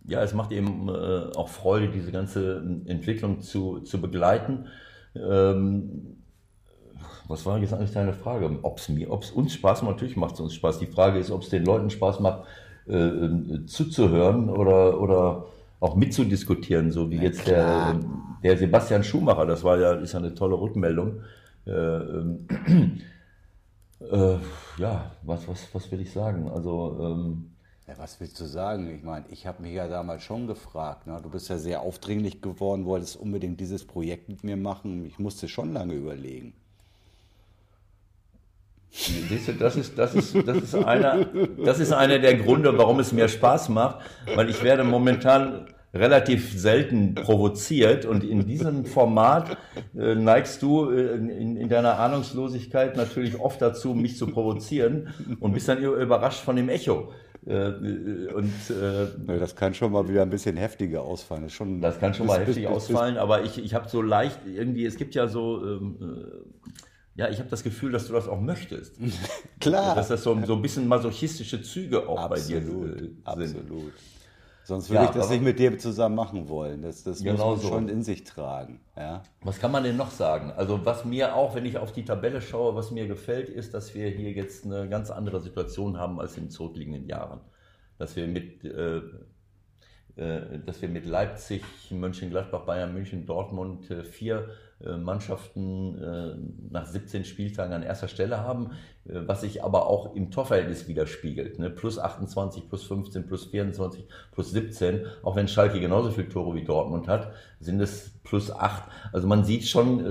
ja, 0.06 0.22
es 0.24 0.34
macht 0.34 0.52
eben 0.52 0.90
äh, 0.90 1.36
auch 1.36 1.50
Freude, 1.50 1.90
diese 1.90 2.12
ganze 2.12 2.58
Entwicklung 2.86 3.42
zu, 3.42 3.80
zu 3.80 4.02
begleiten. 4.02 4.68
Ähm, 5.16 6.18
was 7.28 7.46
war 7.46 7.58
jetzt 7.60 7.74
eigentlich 7.74 7.92
deine 7.92 8.14
Frage? 8.14 8.50
Ob 8.62 8.78
es 8.80 8.90
mir, 8.90 9.12
ob 9.12 9.24
es 9.24 9.32
uns 9.32 9.54
Spaß 9.54 9.82
macht, 9.82 9.96
natürlich 9.96 10.16
macht 10.16 10.36
es 10.36 10.40
uns 10.40 10.54
Spaß. 10.54 10.80
Die 10.80 10.88
Frage 10.88 11.20
ist, 11.20 11.32
ob 11.32 11.42
es 11.42 11.50
den 11.50 11.66
Leuten 11.66 11.90
Spaß 11.90 12.20
macht, 12.22 12.44
äh, 12.88 13.66
zuzuhören 13.66 14.50
oder, 14.50 15.02
oder 15.02 15.46
auch 15.80 15.96
mitzudiskutieren, 15.96 16.92
so 16.92 17.12
wie 17.12 17.18
jetzt 17.18 17.48
der, 17.48 18.00
der 18.44 18.58
Sebastian 18.58 19.04
Schumacher, 19.04 19.46
das 19.46 19.64
war 19.64 19.78
ja, 19.78 19.94
ist 19.94 20.14
ja 20.14 20.20
eine 20.20 20.34
tolle 20.34 20.60
Rückmeldung. 20.60 21.22
Äh, 24.00 24.38
ja, 24.78 25.12
was, 25.24 25.48
was, 25.48 25.68
was 25.74 25.92
will 25.92 26.02
ich 26.02 26.12
sagen? 26.12 26.50
Also, 26.50 26.98
ähm, 27.02 27.52
ja, 27.88 27.98
was 27.98 28.20
willst 28.20 28.40
du 28.40 28.46
sagen? 28.46 28.94
Ich 28.94 29.04
meine, 29.04 29.26
ich 29.30 29.48
habe 29.48 29.62
mich 29.62 29.74
ja 29.74 29.88
damals 29.88 30.24
schon 30.24 30.46
gefragt. 30.46 31.08
Ne? 31.08 31.20
Du 31.24 31.30
bist 31.30 31.50
ja 31.50 31.58
sehr 31.58 31.82
aufdringlich 31.82 32.42
geworden, 32.42 32.86
wolltest 32.86 33.16
unbedingt 33.16 33.60
dieses 33.60 33.86
Projekt 33.86 34.30
mit 34.30 34.44
mir 34.44 34.58
machen. 34.58 35.06
Ich 35.06 35.20
musste 35.20 35.48
schon 35.48 35.74
lange 35.74 35.94
überlegen. 35.94 36.54
Siehst 38.90 39.48
du, 39.48 39.54
das 39.54 39.76
ist, 39.76 39.98
das 39.98 40.16
ist, 40.16 40.36
das 40.48 40.58
ist 40.58 40.76
einer, 40.76 41.26
das 41.64 41.80
ist 41.80 41.92
einer 41.92 42.20
der 42.20 42.36
Gründe, 42.36 42.78
warum 42.78 43.00
es 43.00 43.12
mir 43.12 43.28
Spaß 43.28 43.70
macht, 43.70 44.00
weil 44.34 44.50
ich 44.50 44.64
werde 44.64 44.84
momentan 44.84 45.68
relativ 45.94 46.60
selten 46.60 47.16
provoziert 47.16 48.06
und 48.06 48.24
in 48.24 48.46
diesem 48.46 48.86
Format 48.86 49.58
äh, 49.98 50.16
neigst 50.16 50.62
du 50.62 50.90
äh, 50.90 51.16
in, 51.16 51.56
in, 51.58 51.70
deiner 51.70 52.00
Ahnungslosigkeit 52.00 52.98
natürlich 52.98 53.40
oft 53.40 53.62
dazu, 53.62 53.94
mich 53.94 54.18
zu 54.18 54.28
provozieren 54.28 55.08
und 55.40 55.54
bist 55.54 55.68
dann 55.68 55.82
überrascht 55.82 56.42
von 56.42 56.56
dem 56.56 56.70
Echo. 56.70 57.14
Äh, 57.46 57.54
äh 57.54 58.34
und, 58.34 58.54
äh, 58.70 59.40
das 59.40 59.56
kann 59.56 59.74
schon 59.74 59.92
mal 59.92 60.08
wieder 60.10 60.24
ein 60.24 60.30
bisschen 60.30 60.58
heftiger 60.58 61.04
ausfallen. 61.04 61.44
Das, 61.44 61.54
schon, 61.54 61.82
das 61.82 62.00
kann 62.00 62.14
schon 62.14 62.28
bis, 62.28 62.36
mal 62.36 62.42
heftig 62.42 62.66
bis, 62.66 62.76
ausfallen, 62.76 63.16
bis, 63.16 63.24
aber 63.24 63.44
ich, 63.44 63.58
ich 63.58 63.74
habe 63.74 63.88
so 63.88 64.02
leicht 64.02 64.40
irgendwie, 64.46 64.86
es 64.86 64.98
gibt 64.98 65.16
ja 65.16 65.28
so 65.28 65.64
ähm, 65.66 65.98
äh, 66.02 66.68
ja, 67.16 67.30
ich 67.30 67.40
habe 67.40 67.50
das 67.50 67.64
Gefühl, 67.64 67.92
dass 67.92 68.06
du 68.08 68.14
das 68.14 68.28
auch 68.28 68.40
möchtest. 68.40 68.98
Klar. 69.60 69.96
Dass 69.96 70.10
das 70.10 70.22
so, 70.22 70.40
so 70.46 70.54
ein 70.54 70.62
bisschen 70.62 70.88
masochistische 70.88 71.64
Züge 71.64 72.08
auch 72.08 72.30
absolut, 72.30 72.30
bei 72.30 72.60
dir 72.60 73.00
sind. 73.00 73.18
Absolut. 73.24 73.94
Sonst 74.68 74.90
würde 74.90 75.04
ja, 75.04 75.10
ich 75.10 75.16
das 75.16 75.30
nicht 75.30 75.44
mit 75.44 75.60
dir 75.60 75.78
zusammen 75.80 76.16
machen 76.16 76.50
wollen. 76.50 76.82
Das, 76.82 77.02
das 77.02 77.24
genau 77.24 77.52
muss 77.52 77.60
man 77.60 77.60
so. 77.60 77.68
schon 77.70 77.88
in 77.88 78.04
sich 78.04 78.26
tragen. 78.26 78.82
Ja? 78.98 79.24
Was 79.40 79.60
kann 79.60 79.72
man 79.72 79.86
denn 79.86 79.96
noch 79.96 80.12
sagen? 80.12 80.52
Also 80.52 80.86
was 80.86 81.06
mir 81.06 81.38
auch, 81.38 81.56
wenn 81.56 81.66
ich 81.66 81.78
auf 81.78 81.94
die 81.94 82.04
Tabelle 82.04 82.42
schaue, 82.42 82.76
was 82.76 82.92
mir 82.92 83.08
gefällt, 83.08 83.48
ist, 83.48 83.74
dass 83.74 83.96
wir 83.96 84.10
hier 84.10 84.32
jetzt 84.32 84.66
eine 84.66 84.90
ganz 84.90 85.10
andere 85.10 85.40
Situation 85.40 85.98
haben 85.98 86.20
als 86.20 86.36
in 86.36 86.44
den 86.44 86.50
zurückliegenden 86.50 87.08
Jahren. 87.08 87.40
Dass 87.98 88.18
wir 88.18 88.28
mit, 88.28 88.66
äh, 88.66 89.04
dass 90.18 90.82
wir 90.82 90.90
mit 90.90 91.06
Leipzig, 91.06 91.64
Mönchengladbach, 91.92 92.62
Bayern 92.62 92.94
München, 92.94 93.26
Dortmund 93.26 93.92
äh, 93.92 94.04
vier 94.04 94.50
äh, 94.86 94.96
Mannschaften 94.96 95.98
äh, 95.98 96.36
nach 96.72 96.86
17 96.86 97.26
Spieltagen 97.26 97.74
an 97.74 97.82
erster 97.82 98.08
Stelle 98.08 98.42
haben, 98.42 98.72
äh, 99.06 99.22
was 99.26 99.42
sich 99.42 99.64
aber 99.64 99.88
auch 99.88 100.16
im 100.16 100.30
Torverhältnis 100.30 100.88
widerspiegelt. 100.88 101.58
Ne? 101.58 101.72
Plus 101.72 101.98
28, 101.98 102.70
plus 102.70 102.84
15, 102.84 103.26
plus 103.26 103.46
24, 103.46 104.06
plus 104.32 104.52
17. 104.52 105.08
Auch 105.24 105.36
wenn 105.36 105.48
Schalke 105.48 105.80
genauso 105.80 106.12
viele 106.12 106.30
Tore 106.30 106.56
wie 106.56 106.64
Dortmund 106.64 107.08
hat, 107.08 107.32
sind 107.60 107.82
es 107.82 108.12
plus 108.24 108.52
8. 108.52 108.84
Also 109.14 109.28
man 109.28 109.46
sieht 109.46 109.66
schon 109.66 110.06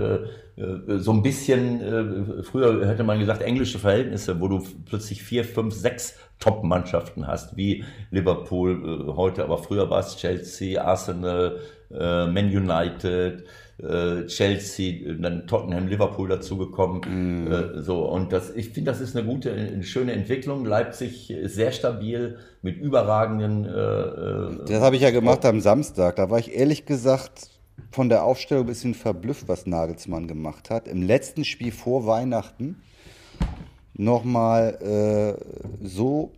so 0.56 1.12
ein 1.12 1.22
bisschen, 1.22 2.42
früher 2.42 2.88
hätte 2.88 3.04
man 3.04 3.18
gesagt, 3.18 3.42
englische 3.42 3.78
Verhältnisse, 3.78 4.40
wo 4.40 4.48
du 4.48 4.62
plötzlich 4.86 5.22
vier, 5.22 5.44
fünf, 5.44 5.74
sechs 5.74 6.16
Top-Mannschaften 6.40 7.26
hast, 7.26 7.58
wie 7.58 7.84
Liverpool 8.10 9.12
heute, 9.14 9.44
aber 9.44 9.58
früher 9.58 9.90
war 9.90 10.00
es 10.00 10.16
Chelsea, 10.16 10.82
Arsenal, 10.82 11.60
Man 11.90 12.46
United, 12.46 13.44
äh, 13.78 14.26
Chelsea, 14.26 15.12
dann 15.18 15.46
Tottenham, 15.46 15.86
Liverpool 15.86 16.28
dazugekommen. 16.28 17.44
Mm. 17.44 17.52
Äh, 17.52 17.82
so 17.82 18.08
und 18.08 18.32
das, 18.32 18.54
ich 18.54 18.70
finde, 18.70 18.90
das 18.90 19.00
ist 19.00 19.14
eine 19.14 19.26
gute, 19.26 19.52
eine 19.52 19.82
schöne 19.82 20.12
Entwicklung. 20.12 20.64
Leipzig 20.64 21.30
ist 21.30 21.56
sehr 21.56 21.72
stabil 21.72 22.38
mit 22.62 22.78
überragenden. 22.78 23.66
Äh, 23.66 23.68
äh 23.68 24.64
das 24.66 24.80
habe 24.80 24.96
ich 24.96 25.02
ja 25.02 25.10
gemacht 25.10 25.44
am 25.44 25.60
Samstag. 25.60 26.16
Da 26.16 26.30
war 26.30 26.38
ich 26.38 26.54
ehrlich 26.54 26.86
gesagt 26.86 27.50
von 27.90 28.08
der 28.08 28.24
Aufstellung 28.24 28.64
ein 28.64 28.68
bisschen 28.68 28.94
verblüfft, 28.94 29.48
was 29.48 29.66
Nagelsmann 29.66 30.28
gemacht 30.28 30.70
hat. 30.70 30.88
Im 30.88 31.02
letzten 31.02 31.44
Spiel 31.44 31.72
vor 31.72 32.06
Weihnachten 32.06 32.82
nochmal 33.94 35.38
äh, 35.80 35.86
so 35.86 36.32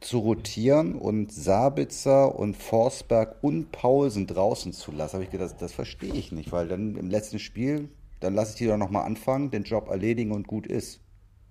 zu 0.00 0.18
rotieren 0.18 0.96
und 0.96 1.32
Sabitzer 1.32 2.38
und 2.38 2.56
Forsberg 2.56 3.36
und 3.42 3.72
Paulsen 3.72 4.26
draußen 4.26 4.72
zu 4.72 4.92
lassen, 4.92 5.14
habe 5.14 5.24
ich 5.24 5.30
gedacht, 5.30 5.52
das, 5.52 5.56
das 5.56 5.72
verstehe 5.72 6.12
ich 6.12 6.30
nicht, 6.30 6.52
weil 6.52 6.68
dann 6.68 6.96
im 6.96 7.08
letzten 7.08 7.38
Spiel, 7.38 7.88
dann 8.20 8.34
lasse 8.34 8.52
ich 8.52 8.58
die 8.58 8.66
doch 8.66 8.76
nochmal 8.76 9.06
anfangen, 9.06 9.50
den 9.50 9.64
Job 9.64 9.88
erledigen 9.88 10.32
und 10.32 10.46
gut 10.46 10.66
ist, 10.66 11.00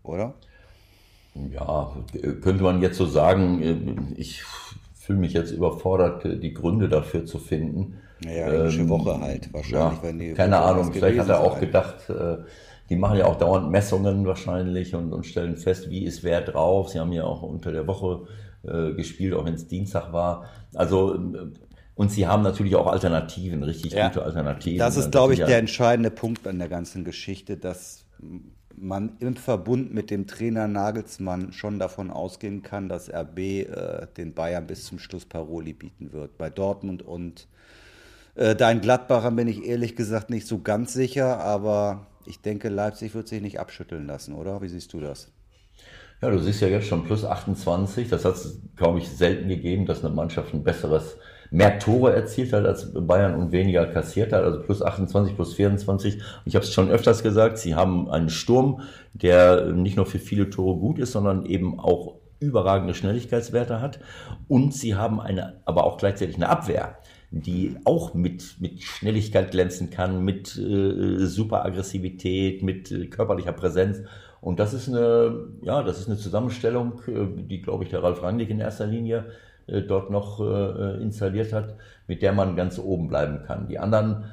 oder? 0.03 0.35
Ja, 1.51 1.95
könnte 2.41 2.61
man 2.63 2.81
jetzt 2.81 2.97
so 2.97 3.07
sagen, 3.07 4.13
ich 4.17 4.43
fühle 4.93 5.19
mich 5.19 5.33
jetzt 5.33 5.51
überfordert, 5.51 6.23
die 6.43 6.53
Gründe 6.53 6.89
dafür 6.89 7.25
zu 7.25 7.39
finden. 7.39 7.95
Naja, 8.23 8.47
englische 8.47 8.81
ähm, 8.81 8.89
Woche 8.89 9.19
halt, 9.19 9.53
wahrscheinlich. 9.53 10.03
Ja, 10.03 10.11
die, 10.11 10.33
keine 10.33 10.59
Ahnung, 10.59 10.91
vielleicht 10.93 11.19
hat 11.19 11.29
er 11.29 11.41
auch 11.41 11.53
sein. 11.53 11.61
gedacht, 11.61 12.09
äh, 12.09 12.37
die 12.89 12.95
machen 12.95 13.17
ja 13.17 13.25
auch 13.25 13.37
dauernd 13.37 13.71
Messungen 13.71 14.25
wahrscheinlich 14.25 14.93
und, 14.95 15.13
und 15.13 15.25
stellen 15.25 15.57
fest, 15.57 15.89
wie 15.89 16.03
ist 16.03 16.23
wer 16.23 16.41
drauf. 16.41 16.89
Sie 16.89 16.99
haben 16.99 17.11
ja 17.11 17.23
auch 17.23 17.41
unter 17.41 17.71
der 17.71 17.87
Woche 17.87 18.27
äh, 18.63 18.93
gespielt, 18.93 19.33
auch 19.33 19.45
wenn 19.45 19.55
es 19.55 19.67
Dienstag 19.67 20.13
war. 20.13 20.45
Also 20.73 21.15
äh, 21.15 21.51
und 21.95 22.11
sie 22.11 22.25
haben 22.25 22.41
natürlich 22.41 22.75
auch 22.75 22.87
Alternativen, 22.87 23.61
richtig 23.63 23.93
ja. 23.93 24.07
gute 24.07 24.23
Alternativen. 24.23 24.79
Das 24.79 24.97
ist, 24.97 25.11
glaube 25.11 25.33
ich, 25.33 25.39
ja 25.39 25.45
der 25.45 25.59
entscheidende 25.59 26.09
Punkt 26.09 26.47
an 26.47 26.57
der 26.57 26.67
ganzen 26.67 27.03
Geschichte, 27.03 27.55
dass 27.55 28.05
man 28.75 29.11
im 29.19 29.35
Verbund 29.35 29.93
mit 29.93 30.09
dem 30.09 30.25
Trainer 30.25 30.67
Nagelsmann 30.67 31.53
schon 31.53 31.77
davon 31.77 32.09
ausgehen 32.09 32.63
kann, 32.63 32.89
dass 32.89 33.13
RB 33.13 33.39
äh, 33.39 34.07
den 34.17 34.33
Bayern 34.33 34.65
bis 34.65 34.85
zum 34.85 34.97
Schluss 34.97 35.25
Paroli 35.25 35.73
bieten 35.73 36.11
wird. 36.11 36.37
Bei 36.37 36.49
Dortmund 36.49 37.03
und 37.03 37.47
äh, 38.35 38.55
dein 38.55 38.81
Gladbacher 38.81 39.31
bin 39.31 39.47
ich 39.47 39.65
ehrlich 39.65 39.95
gesagt 39.95 40.29
nicht 40.29 40.47
so 40.47 40.59
ganz 40.59 40.93
sicher, 40.93 41.39
aber 41.39 42.07
ich 42.25 42.41
denke, 42.41 42.69
Leipzig 42.69 43.13
wird 43.15 43.27
sich 43.27 43.41
nicht 43.41 43.59
abschütteln 43.59 44.07
lassen, 44.07 44.33
oder? 44.33 44.61
Wie 44.61 44.69
siehst 44.69 44.93
du 44.93 44.99
das? 44.99 45.31
Ja, 46.21 46.29
du 46.29 46.39
siehst 46.39 46.61
ja 46.61 46.69
jetzt 46.69 46.87
schon 46.87 47.03
plus 47.03 47.25
28. 47.25 48.07
Das 48.07 48.23
hat 48.23 48.35
es, 48.35 48.61
glaube 48.77 48.99
ich, 48.99 49.09
selten 49.09 49.49
gegeben, 49.49 49.85
dass 49.85 50.05
eine 50.05 50.13
Mannschaft 50.13 50.53
ein 50.53 50.63
besseres, 50.63 51.17
mehr 51.51 51.77
Tore 51.79 52.15
erzielt 52.15 52.53
hat 52.53 52.65
als 52.65 52.93
Bayern 52.93 53.35
und 53.35 53.51
weniger 53.51 53.85
kassiert 53.85 54.31
hat. 54.31 54.43
Also 54.43 54.61
plus 54.61 54.81
28, 54.81 55.35
plus 55.35 55.53
24. 55.53 56.15
Und 56.15 56.21
ich 56.45 56.55
habe 56.55 56.63
es 56.63 56.73
schon 56.73 56.89
öfters 56.89 57.23
gesagt, 57.23 57.57
sie 57.57 57.75
haben 57.75 58.09
einen 58.09 58.29
Sturm, 58.29 58.81
der 59.13 59.73
nicht 59.73 59.97
nur 59.97 60.05
für 60.05 60.17
viele 60.17 60.49
Tore 60.49 60.79
gut 60.79 60.97
ist, 60.97 61.11
sondern 61.11 61.45
eben 61.45 61.79
auch 61.79 62.15
überragende 62.39 62.93
Schnelligkeitswerte 62.93 63.81
hat. 63.81 63.99
Und 64.47 64.73
sie 64.73 64.95
haben 64.95 65.19
eine, 65.19 65.61
aber 65.65 65.83
auch 65.83 65.97
gleichzeitig 65.97 66.37
eine 66.37 66.49
Abwehr, 66.49 66.97
die 67.35 67.75
auch 67.83 68.13
mit, 68.13 68.57
mit 68.59 68.83
Schnelligkeit 68.83 69.49
glänzen 69.49 69.89
kann, 69.89 70.23
mit 70.23 70.55
äh, 70.55 71.25
super 71.25 71.65
Aggressivität, 71.65 72.61
mit 72.61 72.91
äh, 72.91 73.07
körperlicher 73.07 73.53
Präsenz. 73.53 74.01
Und 74.39 74.59
das 74.59 74.75
ist 74.75 74.87
eine, 74.87 75.47
ja, 75.63 75.81
das 75.81 75.99
ist 75.99 76.07
eine 76.07 76.17
Zusammenstellung, 76.17 77.01
äh, 77.07 77.25
die, 77.43 77.63
glaube 77.63 77.85
ich, 77.85 77.89
der 77.89 78.03
Ralf 78.03 78.21
Rangnick 78.21 78.51
in 78.51 78.59
erster 78.59 78.85
Linie 78.85 79.25
äh, 79.65 79.81
dort 79.81 80.11
noch 80.11 80.41
äh, 80.41 81.01
installiert 81.01 81.53
hat, 81.53 81.75
mit 82.07 82.21
der 82.21 82.33
man 82.33 82.55
ganz 82.55 82.77
oben 82.77 83.07
bleiben 83.07 83.41
kann. 83.45 83.67
Die 83.67 83.79
anderen, 83.79 84.25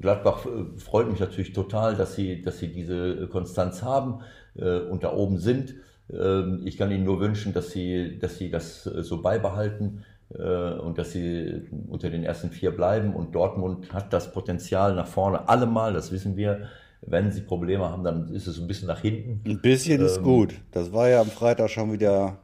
Gladbach 0.00 0.44
freut 0.76 1.08
mich 1.08 1.20
natürlich 1.20 1.52
total, 1.52 1.94
dass 1.94 2.16
sie, 2.16 2.42
dass 2.42 2.58
sie 2.58 2.66
diese 2.66 3.28
Konstanz 3.28 3.80
haben 3.80 4.22
und 4.56 5.04
da 5.04 5.12
oben 5.12 5.38
sind. 5.38 5.76
Ähm, 6.12 6.62
ich 6.64 6.76
kann 6.76 6.90
Ihnen 6.90 7.04
nur 7.04 7.20
wünschen, 7.20 7.52
dass 7.52 7.70
Sie, 7.70 8.18
dass 8.18 8.38
Sie 8.38 8.50
das 8.50 8.82
so 8.82 9.22
beibehalten 9.22 10.04
und 10.34 10.96
dass 10.96 11.12
Sie 11.12 11.62
unter 11.88 12.08
den 12.10 12.22
ersten 12.24 12.50
vier 12.50 12.70
bleiben. 12.70 13.14
Und 13.14 13.34
Dortmund 13.34 13.92
hat 13.92 14.12
das 14.12 14.32
Potenzial 14.32 14.94
nach 14.94 15.08
vorne 15.08 15.48
allemal, 15.48 15.92
das 15.92 16.12
wissen 16.12 16.36
wir. 16.36 16.68
Wenn 17.02 17.32
sie 17.32 17.40
Probleme 17.40 17.88
haben, 17.88 18.04
dann 18.04 18.28
ist 18.34 18.46
es 18.46 18.60
ein 18.60 18.66
bisschen 18.66 18.88
nach 18.88 19.00
hinten. 19.00 19.40
Ein 19.48 19.62
bisschen 19.62 20.00
ähm, 20.00 20.06
ist 20.06 20.22
gut. 20.22 20.54
Das 20.70 20.92
war 20.92 21.08
ja 21.08 21.22
am 21.22 21.28
Freitag 21.28 21.70
schon 21.70 21.90
wieder. 21.92 22.38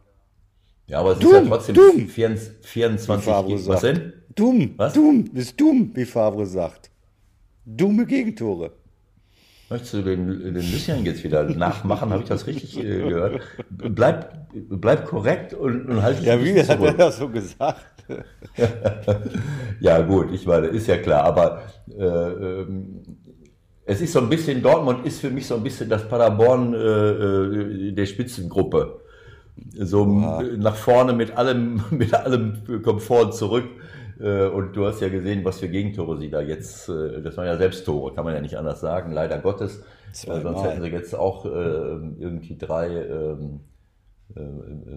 Ja, 0.86 1.00
aber 1.00 1.12
es 1.12 1.18
dumm, 1.18 1.30
ist 1.34 1.42
ja 1.42 1.48
trotzdem 1.48 1.74
dumm. 1.74 2.08
24 2.08 3.46
gegen, 3.46 3.66
Was 3.66 3.80
denn? 3.82 4.12
Dumm, 4.34 4.74
was? 4.76 4.94
dumm, 4.94 5.24
ist 5.34 5.60
dumm, 5.60 5.90
wie 5.94 6.04
Favre 6.06 6.46
sagt. 6.46 6.90
Dumme 7.66 8.06
Gegentore. 8.06 8.72
Möchtest 9.68 9.94
du 9.94 10.02
den, 10.02 10.28
den 10.28 10.54
Lucien 10.54 11.04
jetzt 11.04 11.24
wieder 11.24 11.42
nachmachen? 11.42 12.10
Habe 12.10 12.22
ich 12.22 12.28
das 12.28 12.46
richtig 12.46 12.78
äh, 12.78 12.82
gehört? 12.82 13.40
Bleib, 13.68 14.48
bleib 14.52 15.06
korrekt 15.06 15.54
und, 15.54 15.86
und 15.86 16.02
halt 16.02 16.20
dich 16.20 16.26
Ja, 16.26 16.42
wie 16.42 16.60
hat 16.62 16.80
er 16.80 16.92
das 16.92 17.18
so 17.18 17.28
gesagt? 17.28 17.84
ja, 19.80 20.00
gut, 20.02 20.32
ich 20.32 20.46
meine, 20.46 20.68
ist 20.68 20.86
ja 20.86 20.98
klar, 20.98 21.24
aber 21.24 21.62
äh, 21.88 22.04
ähm, 22.04 23.02
es 23.84 24.00
ist 24.00 24.12
so 24.12 24.20
ein 24.20 24.28
bisschen, 24.28 24.62
Dortmund 24.62 25.04
ist 25.04 25.20
für 25.20 25.30
mich 25.30 25.46
so 25.46 25.56
ein 25.56 25.64
bisschen 25.64 25.88
das 25.88 26.08
Paderborn 26.08 26.72
äh, 26.72 26.78
äh 26.78 27.92
der 27.92 28.06
Spitzengruppe. 28.06 29.00
so 29.80 30.02
Oha. 30.02 30.44
nach 30.58 30.76
vorne 30.76 31.12
mit 31.12 31.36
allem, 31.36 31.82
mit 31.90 32.14
allem 32.14 32.82
Komfort 32.82 33.32
zurück. 33.32 33.66
Äh, 34.20 34.46
und 34.46 34.74
du 34.74 34.86
hast 34.86 35.00
ja 35.00 35.08
gesehen, 35.08 35.44
was 35.44 35.60
für 35.60 35.68
Gegentore 35.68 36.18
sie 36.18 36.30
da 36.30 36.40
jetzt, 36.40 36.88
äh, 36.88 37.20
das 37.22 37.36
waren 37.36 37.46
ja 37.46 37.56
Selbsttore, 37.56 38.14
kann 38.14 38.24
man 38.24 38.34
ja 38.34 38.40
nicht 38.40 38.56
anders 38.56 38.80
sagen, 38.80 39.12
leider 39.12 39.38
Gottes. 39.38 39.82
Zweimal. 40.12 40.42
Sonst 40.42 40.62
hätten 40.64 40.82
sie 40.82 40.88
jetzt 40.88 41.14
auch 41.14 41.44
äh, 41.44 41.48
irgendwie 41.48 42.56
drei, 42.56 42.88
ähm, 42.88 43.60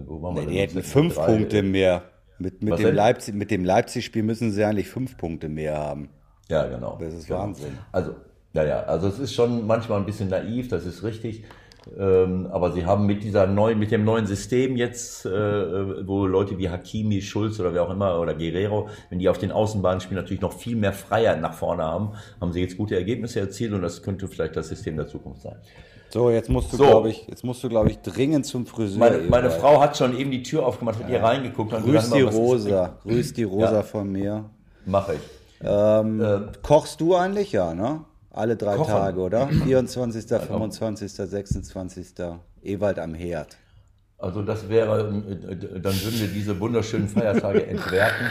wo 0.06 0.22
waren 0.22 0.36
wir 0.36 0.42
nee, 0.42 0.50
Die 0.50 0.58
hätten 0.58 0.82
fünf 0.82 1.14
drei, 1.14 1.26
Punkte 1.26 1.62
mehr. 1.62 2.02
Mit, 2.38 2.62
mit, 2.62 2.78
dem 2.78 2.94
Leipzig, 2.94 3.34
mit 3.34 3.50
dem 3.50 3.64
Leipzig-Spiel 3.64 4.22
müssen 4.22 4.50
sie 4.50 4.64
eigentlich 4.64 4.88
fünf 4.88 5.18
Punkte 5.18 5.48
mehr 5.48 5.76
haben. 5.76 6.08
Ja, 6.48 6.66
genau. 6.66 6.98
Das 6.98 7.12
ist 7.12 7.26
genau. 7.26 7.40
Wahnsinn. 7.40 7.78
Also, 7.92 8.14
ja, 8.54 8.64
ja, 8.64 8.82
also 8.84 9.08
es 9.08 9.18
ist 9.18 9.34
schon 9.34 9.66
manchmal 9.66 10.00
ein 10.00 10.06
bisschen 10.06 10.30
naiv, 10.30 10.68
das 10.68 10.86
ist 10.86 11.04
richtig. 11.04 11.44
Ähm, 11.98 12.48
aber 12.50 12.72
sie 12.72 12.84
haben 12.84 13.06
mit 13.06 13.24
dieser 13.24 13.46
neuen, 13.46 13.78
mit 13.78 13.90
dem 13.90 14.04
neuen 14.04 14.26
System 14.26 14.76
jetzt, 14.76 15.24
äh, 15.24 16.06
wo 16.06 16.26
Leute 16.26 16.58
wie 16.58 16.68
Hakimi, 16.68 17.22
Schulz 17.22 17.58
oder 17.58 17.72
wer 17.72 17.82
auch 17.82 17.90
immer 17.90 18.20
oder 18.20 18.34
Guerrero, 18.34 18.88
wenn 19.08 19.18
die 19.18 19.28
auf 19.28 19.38
den 19.38 19.50
Außenbahnen 19.50 20.00
spielen, 20.00 20.20
natürlich 20.20 20.42
noch 20.42 20.52
viel 20.52 20.76
mehr 20.76 20.92
Freiheit 20.92 21.40
nach 21.40 21.54
vorne 21.54 21.82
haben, 21.82 22.12
haben 22.40 22.52
sie 22.52 22.60
jetzt 22.60 22.76
gute 22.76 22.96
Ergebnisse 22.96 23.40
erzielt 23.40 23.72
und 23.72 23.82
das 23.82 24.02
könnte 24.02 24.28
vielleicht 24.28 24.56
das 24.56 24.68
System 24.68 24.96
der 24.96 25.06
Zukunft 25.06 25.42
sein. 25.42 25.56
So, 26.10 26.28
jetzt 26.28 26.48
musst 26.48 26.72
du, 26.72 26.76
so. 26.76 26.84
glaube 26.84 27.10
ich, 27.10 27.28
jetzt 27.28 27.44
musst 27.44 27.62
du, 27.62 27.68
glaube 27.68 27.88
ich, 27.90 27.98
dringend 28.00 28.44
zum 28.44 28.66
Friseur. 28.66 28.98
Meine, 28.98 29.18
meine 29.28 29.50
Frau 29.50 29.80
hat 29.80 29.96
schon 29.96 30.18
eben 30.18 30.32
die 30.32 30.42
Tür 30.42 30.66
aufgemacht, 30.66 30.96
hat 30.96 31.02
ja. 31.04 31.08
hier 31.08 31.22
reingeguckt. 31.22 31.72
Und 31.72 31.84
Grüß 31.84 32.10
die 32.10 32.22
Rosa, 32.22 32.98
grüß 33.04 33.32
die 33.32 33.44
Rosa 33.44 33.74
ja. 33.74 33.82
von 33.82 34.10
mir. 34.10 34.50
Mache 34.86 35.14
ich. 35.14 35.20
Ähm, 35.62 36.20
ähm, 36.20 36.48
kochst 36.62 37.00
du 37.00 37.14
eigentlich? 37.14 37.52
Ja, 37.52 37.74
ne? 37.74 38.04
Alle 38.30 38.56
drei 38.56 38.76
Kochen. 38.76 38.92
Tage, 38.92 39.20
oder? 39.20 39.48
24., 39.48 40.26
25., 40.26 41.12
26. 41.12 42.06
Ewald 42.62 42.98
am 42.98 43.14
Herd. 43.14 43.56
Also 44.20 44.42
das 44.42 44.68
wäre, 44.68 45.08
äh, 45.08 45.80
dann 45.80 45.94
würden 45.94 46.20
wir 46.20 46.28
diese 46.28 46.60
wunderschönen 46.60 47.08
Feiertage 47.08 47.66
entwerten, 47.66 48.26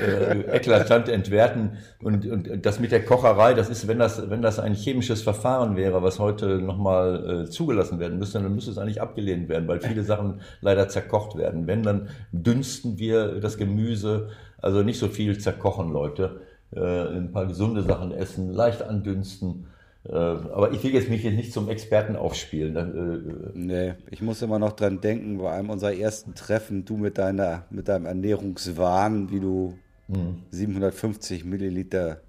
äh, 0.00 0.56
eklatant 0.56 1.08
entwerten. 1.08 1.78
Und, 2.00 2.24
und 2.24 2.64
das 2.64 2.78
mit 2.78 2.92
der 2.92 3.04
Kocherei, 3.04 3.52
das 3.54 3.68
ist, 3.68 3.88
wenn 3.88 3.98
das, 3.98 4.30
wenn 4.30 4.42
das 4.42 4.60
ein 4.60 4.74
chemisches 4.74 5.22
Verfahren 5.22 5.74
wäre, 5.76 6.04
was 6.04 6.20
heute 6.20 6.60
nochmal 6.60 7.46
äh, 7.46 7.50
zugelassen 7.50 7.98
werden 7.98 8.20
müsste, 8.20 8.40
dann 8.40 8.54
müsste 8.54 8.70
es 8.70 8.78
eigentlich 8.78 9.02
abgelehnt 9.02 9.48
werden, 9.48 9.66
weil 9.66 9.80
viele 9.80 10.04
Sachen 10.04 10.40
leider 10.60 10.88
zerkocht 10.88 11.36
werden. 11.36 11.66
Wenn, 11.66 11.82
dann 11.82 12.08
dünsten 12.30 12.98
wir 12.98 13.40
das 13.40 13.56
Gemüse, 13.56 14.28
also 14.62 14.84
nicht 14.84 15.00
so 15.00 15.08
viel 15.08 15.38
zerkochen, 15.38 15.92
Leute. 15.92 16.42
Äh, 16.76 17.16
ein 17.16 17.32
paar 17.32 17.46
gesunde 17.46 17.82
Sachen 17.82 18.12
essen, 18.12 18.52
leicht 18.52 18.82
andünsten. 18.82 19.66
Äh, 20.08 20.12
aber 20.12 20.72
ich 20.72 20.82
will 20.82 20.92
jetzt 20.92 21.08
mich 21.08 21.22
jetzt 21.22 21.36
nicht 21.36 21.52
zum 21.52 21.68
Experten 21.68 22.16
aufspielen. 22.16 22.76
Äh, 22.76 23.52
nee, 23.54 23.94
ich 24.10 24.20
muss 24.20 24.42
immer 24.42 24.58
noch 24.58 24.72
dran 24.72 25.00
denken, 25.00 25.38
bei 25.38 25.52
einem 25.52 25.70
unserer 25.70 25.94
ersten 25.94 26.34
Treffen, 26.34 26.84
du 26.84 26.96
mit 26.96 27.16
deiner, 27.18 27.64
mit 27.70 27.88
deinem 27.88 28.06
Ernährungswahn, 28.06 29.30
wie 29.30 29.40
du 29.40 29.78
hm. 30.08 30.42
750 30.50 31.44
Milliliter 31.44 32.20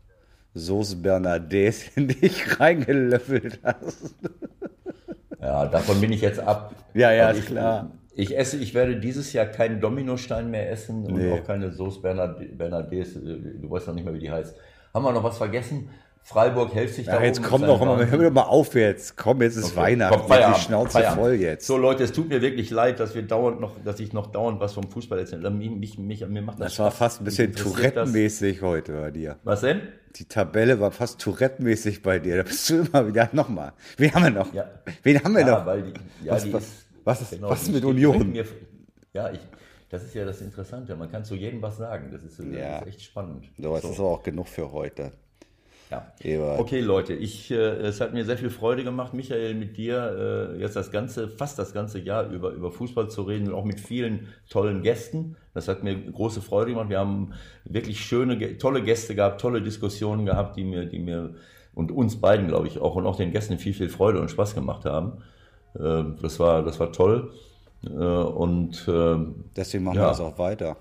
Sauce 0.54 0.96
Bernadette 0.96 1.92
in 1.96 2.08
dich 2.08 2.60
reingelöffelt 2.60 3.60
hast. 3.64 4.16
Ja, 5.42 5.66
davon 5.66 6.00
bin 6.00 6.14
ich 6.14 6.22
jetzt 6.22 6.40
ab. 6.40 6.74
Ja, 6.94 7.12
ja, 7.12 7.28
also 7.28 7.40
ist 7.42 7.48
klar. 7.48 7.92
Ich 8.16 8.38
esse, 8.38 8.58
ich 8.58 8.74
werde 8.74 8.96
dieses 8.98 9.34
Jahr 9.34 9.46
keinen 9.46 9.82
Dominostein 9.82 10.50
mehr 10.50 10.72
essen 10.72 11.06
und 11.06 11.16
nee. 11.16 11.34
auch 11.34 11.44
keine 11.44 11.72
Sauce 11.72 12.02
Bernadette. 12.02 13.20
Du 13.62 13.70
weißt 13.70 13.88
noch 13.88 13.94
nicht 13.94 14.06
mehr, 14.06 14.14
wie 14.14 14.20
die 14.20 14.32
heißt. 14.32 14.56
Haben 14.94 15.04
wir 15.04 15.12
noch 15.12 15.24
was 15.24 15.38
vergessen? 15.38 15.90
Freiburg 16.26 16.74
hält 16.74 16.92
sich 16.92 17.06
ja, 17.06 17.20
da 17.20 17.24
jetzt 17.24 17.44
komm 17.44 17.62
doch 17.62 17.80
mal, 17.80 18.10
hör 18.10 18.18
doch 18.18 18.32
mal 18.32 18.42
auf 18.42 18.74
jetzt. 18.74 19.16
Komm, 19.16 19.44
jetzt 19.44 19.58
ist 19.58 19.66
okay. 19.66 19.76
Weihnachten. 19.76 20.18
Komm, 20.18 20.28
Feierabend, 20.28 20.58
die 20.58 20.62
Schnauze 20.62 20.92
Feierabend. 20.94 21.22
voll 21.22 21.34
jetzt. 21.36 21.68
So 21.68 21.78
Leute, 21.78 22.04
es 22.04 22.14
tut 22.14 22.30
mir 22.30 22.42
wirklich 22.42 22.72
leid, 22.72 23.00
dass 23.00 23.14
wir 23.14 23.22
dauernd 23.22 23.62
noch, 23.62 23.74
dass 23.84 24.00
ich 24.00 24.12
noch 24.12 24.32
dauernd 24.32 24.60
was 24.60 24.74
vom 24.74 24.90
Fußball 24.90 25.20
erzähle. 25.20 25.52
Mich, 25.52 26.00
mich, 26.00 26.28
mir 26.28 26.42
macht 26.42 26.60
das, 26.60 26.72
das 26.72 26.80
war 26.80 26.90
fast 26.90 27.22
ein 27.22 27.26
bisschen 27.26 27.54
Tourette-mäßig 27.54 28.64
heute 28.64 28.94
bei 28.94 29.12
dir. 29.12 29.38
Was 29.44 29.62
denn? 29.62 29.82
Die 30.16 30.26
Tabelle 30.26 30.80
war 30.80 30.90
fast 30.90 31.22
Tourette-mäßig 31.22 32.02
bei 32.02 32.18
dir. 32.18 32.38
Da 32.38 32.44
bist 32.44 32.72
du 32.72 32.80
immer 32.80 33.08
wieder 33.08 33.30
nochmal. 33.34 33.74
Wen 33.98 34.12
haben 34.16 34.24
wir 34.24 34.32
noch? 34.32 34.52
Ja. 34.52 34.66
Wen 35.04 35.24
haben 35.24 35.36
wir 35.36 35.42
ja, 35.42 35.60
noch? 35.60 35.66
Weil 35.68 35.84
die, 35.84 35.94
ja, 36.26 36.34
was, 36.34 36.44
die 36.44 36.54
was, 36.54 36.64
ist, 36.64 36.85
was 37.06 37.22
ist, 37.22 37.32
genau, 37.32 37.50
was 37.50 37.64
ist 37.64 37.72
mit 37.72 37.86
Union? 37.86 38.32
Mir, 38.32 38.46
ja, 39.14 39.32
ich, 39.32 39.40
das 39.90 40.04
ist 40.04 40.14
ja 40.16 40.26
das 40.26 40.42
Interessante. 40.42 40.96
Man 40.96 41.10
kann 41.10 41.24
zu 41.24 41.36
jedem 41.36 41.62
was 41.62 41.78
sagen. 41.78 42.10
Das 42.12 42.24
ist, 42.24 42.40
ja. 42.40 42.80
das 42.80 42.82
ist 42.82 42.88
echt 42.88 43.02
spannend. 43.04 43.46
So, 43.58 43.76
es 43.76 43.84
so. 43.84 43.90
ist 43.92 44.00
aber 44.00 44.10
auch 44.10 44.24
genug 44.24 44.48
für 44.48 44.72
heute. 44.72 45.12
Ja. 45.92 46.12
Ewald. 46.24 46.60
Okay, 46.60 46.80
Leute, 46.80 47.14
ich, 47.14 47.52
äh, 47.52 47.56
es 47.56 48.02
hat 48.02 48.14
mir 48.14 48.26
sehr 48.26 48.38
viel 48.38 48.50
Freude 48.50 48.84
gemacht, 48.84 49.14
Michael, 49.14 49.54
mit 49.54 49.78
dir 49.78 50.56
äh, 50.56 50.60
jetzt 50.60 50.76
das 50.76 50.92
ganze, 50.92 51.30
fast 51.30 51.60
das 51.60 51.74
ganze 51.74 52.00
Jahr 52.00 52.28
über, 52.30 52.50
über 52.50 52.72
Fußball 52.72 53.10
zu 53.10 53.22
reden 53.22 53.50
und 53.50 53.54
auch 53.54 53.66
mit 53.66 53.80
vielen 53.80 54.28
tollen 54.50 54.82
Gästen. 54.82 55.38
Das 55.54 55.68
hat 55.68 55.84
mir 55.84 55.96
große 55.96 56.42
Freude 56.42 56.72
gemacht. 56.72 56.90
Wir 56.90 57.00
haben 57.00 57.34
wirklich 57.66 58.04
schöne, 58.04 58.58
tolle 58.58 58.84
Gäste 58.84 59.14
gehabt, 59.14 59.40
tolle 59.40 59.62
Diskussionen 59.62 60.26
gehabt, 60.26 60.58
die 60.58 60.64
mir, 60.64 60.86
die 60.86 61.00
mir 61.00 61.36
und 61.76 61.92
uns 61.92 62.20
beiden, 62.20 62.48
glaube 62.48 62.68
ich, 62.68 62.80
auch 62.80 62.96
und 62.96 63.06
auch 63.06 63.18
den 63.18 63.32
Gästen 63.32 63.60
viel, 63.60 63.74
viel 63.74 63.90
Freude 63.90 64.20
und 64.20 64.32
Spaß 64.32 64.56
gemacht 64.56 64.86
haben. 64.86 65.22
Äh, 65.80 66.04
das 66.22 66.40
war, 66.40 66.64
das 66.64 66.80
war 66.80 66.92
toll. 66.92 67.32
Äh, 67.86 67.90
und 67.90 68.88
äh, 68.88 69.18
deswegen 69.56 69.84
machen 69.84 69.98
ja. 69.98 70.04
wir 70.04 70.08
das 70.10 70.20
auch 70.20 70.38
weiter. 70.38 70.78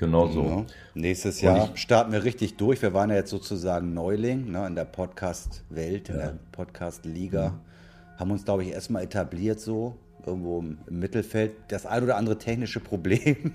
Genau 0.00 0.28
so. 0.28 0.42
Ja. 0.42 0.64
Nächstes 0.94 1.42
Jahr 1.42 1.70
ich, 1.74 1.80
starten 1.82 2.12
wir 2.12 2.24
richtig 2.24 2.56
durch. 2.56 2.80
Wir 2.80 2.94
waren 2.94 3.10
ja 3.10 3.16
jetzt 3.16 3.30
sozusagen 3.30 3.92
Neuling 3.92 4.50
ne, 4.50 4.66
in 4.66 4.74
der 4.74 4.86
Podcast-Welt, 4.86 6.08
ja. 6.08 6.14
in 6.14 6.20
der 6.20 6.38
Podcast-Liga. 6.52 7.50
Mhm. 7.50 8.18
Haben 8.18 8.30
uns, 8.30 8.44
glaube 8.44 8.62
ich, 8.62 8.70
erstmal 8.70 9.02
etabliert 9.02 9.60
so, 9.60 9.96
irgendwo 10.24 10.60
im, 10.60 10.78
im 10.86 10.98
Mittelfeld. 11.00 11.52
Das 11.68 11.84
ein 11.84 12.02
oder 12.02 12.16
andere 12.16 12.38
technische 12.38 12.80
Problem. 12.80 13.52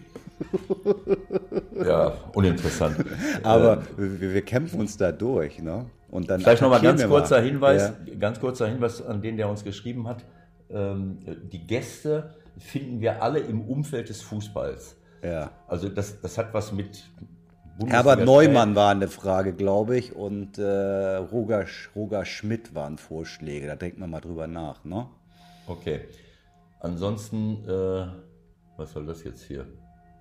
ja, 1.83 2.13
uninteressant. 2.33 3.03
Aber 3.43 3.83
ähm, 3.97 4.21
wir, 4.21 4.33
wir, 4.35 4.41
kämpfen 4.43 4.79
uns 4.79 4.97
da 4.97 5.11
durch. 5.11 5.59
Ne? 5.59 5.87
Und 6.11 6.29
dann 6.29 6.41
Vielleicht 6.41 6.61
nochmal 6.61 6.81
ganz 6.81 7.03
kurzer 7.07 7.37
mal. 7.37 7.45
Hinweis, 7.45 7.91
ja. 8.05 8.15
ganz 8.19 8.39
kurzer 8.39 8.67
Hinweis 8.67 9.01
an 9.01 9.21
den, 9.21 9.37
der 9.37 9.49
uns 9.49 9.63
geschrieben 9.63 10.07
hat. 10.07 10.23
Ähm, 10.69 11.19
die 11.51 11.65
Gäste 11.65 12.35
finden 12.57 13.01
wir 13.01 13.21
alle 13.21 13.39
im 13.39 13.61
Umfeld 13.61 14.09
des 14.09 14.21
Fußballs. 14.21 14.95
Ja. 15.21 15.51
Also 15.67 15.89
das, 15.89 16.21
das 16.21 16.37
hat 16.37 16.53
was 16.53 16.71
mit 16.71 17.03
Herbert 17.85 18.23
Neumann 18.23 18.75
war 18.75 18.91
eine 18.91 19.09
Frage, 19.09 19.53
glaube 19.53 19.97
ich, 19.97 20.15
und 20.15 20.57
äh, 20.57 21.15
Roger, 21.15 21.65
Roger 21.93 22.23
Schmidt 22.23 22.73
waren 22.73 22.97
Vorschläge. 22.97 23.67
Da 23.67 23.75
denkt 23.75 23.99
man 23.99 24.09
mal 24.09 24.21
drüber 24.21 24.47
nach, 24.47 24.85
ne? 24.85 25.07
Okay. 25.67 26.01
Ansonsten, 26.79 27.67
äh, 27.67 28.07
was 28.77 28.93
soll 28.93 29.05
das 29.05 29.23
jetzt 29.25 29.43
hier? 29.43 29.65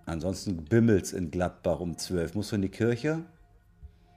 Ansonsten 0.07 0.65
bimmels 0.65 1.13
in 1.13 1.31
Gladbach 1.31 1.79
um 1.79 1.97
12. 1.97 2.35
Musst 2.35 2.51
du 2.51 2.57
in 2.57 2.63
die 2.63 2.71
Kirche? 2.71 3.21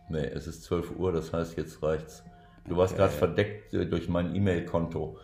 Nee, 0.10 0.26
es 0.26 0.48
ist 0.48 0.64
12 0.64 0.98
Uhr, 0.98 1.12
das 1.12 1.32
heißt, 1.32 1.58
jetzt 1.58 1.84
reicht's. 1.84 2.24
Du 2.68 2.76
warst 2.76 2.94
okay. 2.94 3.04
gerade 3.04 3.14
verdeckt 3.14 3.74
äh, 3.74 3.86
durch 3.86 4.10
mein 4.10 4.34
E-Mail-Konto. 4.36 5.18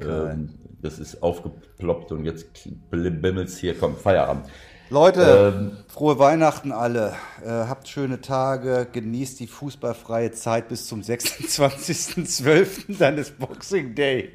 Ähm, 0.00 0.54
das 0.82 0.98
ist 0.98 1.22
aufgeploppt 1.22 2.12
und 2.12 2.24
jetzt 2.24 2.46
bimmelt's 2.90 3.56
hier. 3.56 3.78
Komm, 3.78 3.96
Feierabend. 3.96 4.46
Leute, 4.88 5.52
ähm, 5.56 5.78
frohe 5.88 6.20
Weihnachten 6.20 6.70
alle. 6.70 7.14
Äh, 7.44 7.48
habt 7.48 7.88
schöne 7.88 8.20
Tage, 8.20 8.86
genießt 8.90 9.40
die 9.40 9.48
fußballfreie 9.48 10.30
Zeit 10.30 10.68
bis 10.68 10.86
zum 10.86 11.00
26.12. 11.00 12.96
Dann 12.98 13.18
ist 13.18 13.36
Boxing 13.38 13.96
Day. 13.96 14.30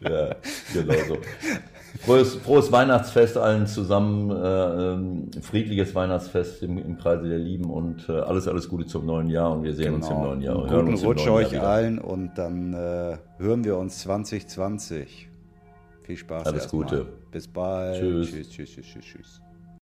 ja, 0.00 0.36
genau 0.72 0.94
so. 1.08 1.18
Frohes, 2.00 2.34
frohes 2.34 2.72
Weihnachtsfest 2.72 3.36
allen 3.36 3.66
zusammen, 3.66 4.30
äh, 4.30 4.92
ähm, 4.92 5.30
friedliches 5.40 5.94
Weihnachtsfest 5.94 6.62
im, 6.62 6.76
im, 6.78 6.98
Kreise 6.98 7.28
der 7.28 7.38
Lieben 7.38 7.70
und 7.70 8.08
äh, 8.08 8.12
alles, 8.12 8.48
alles 8.48 8.68
Gute 8.68 8.86
zum 8.86 9.06
neuen 9.06 9.28
Jahr 9.28 9.52
und 9.52 9.62
wir 9.62 9.74
sehen 9.74 9.94
genau. 9.94 9.96
uns 9.96 10.08
im 10.08 10.20
neuen 10.20 10.40
Jahr. 10.42 10.64
Einen 10.64 10.86
guten 10.86 11.06
Rutsch 11.06 11.28
euch 11.28 11.60
allen 11.60 11.98
und 11.98 12.34
dann 12.34 12.74
äh, 12.74 13.16
hören 13.38 13.64
wir 13.64 13.76
uns 13.76 14.00
2020. 14.00 15.28
Viel 16.02 16.16
Spaß. 16.16 16.46
Alles 16.46 16.68
Gute. 16.68 17.06
Bis 17.30 17.48
bald. 17.48 17.98
Tschüss. 17.98 18.30
Tschüss, 18.30 18.50
tschüss, 18.50 18.70
tschüss, 18.70 19.04
tschüss. 19.04 19.43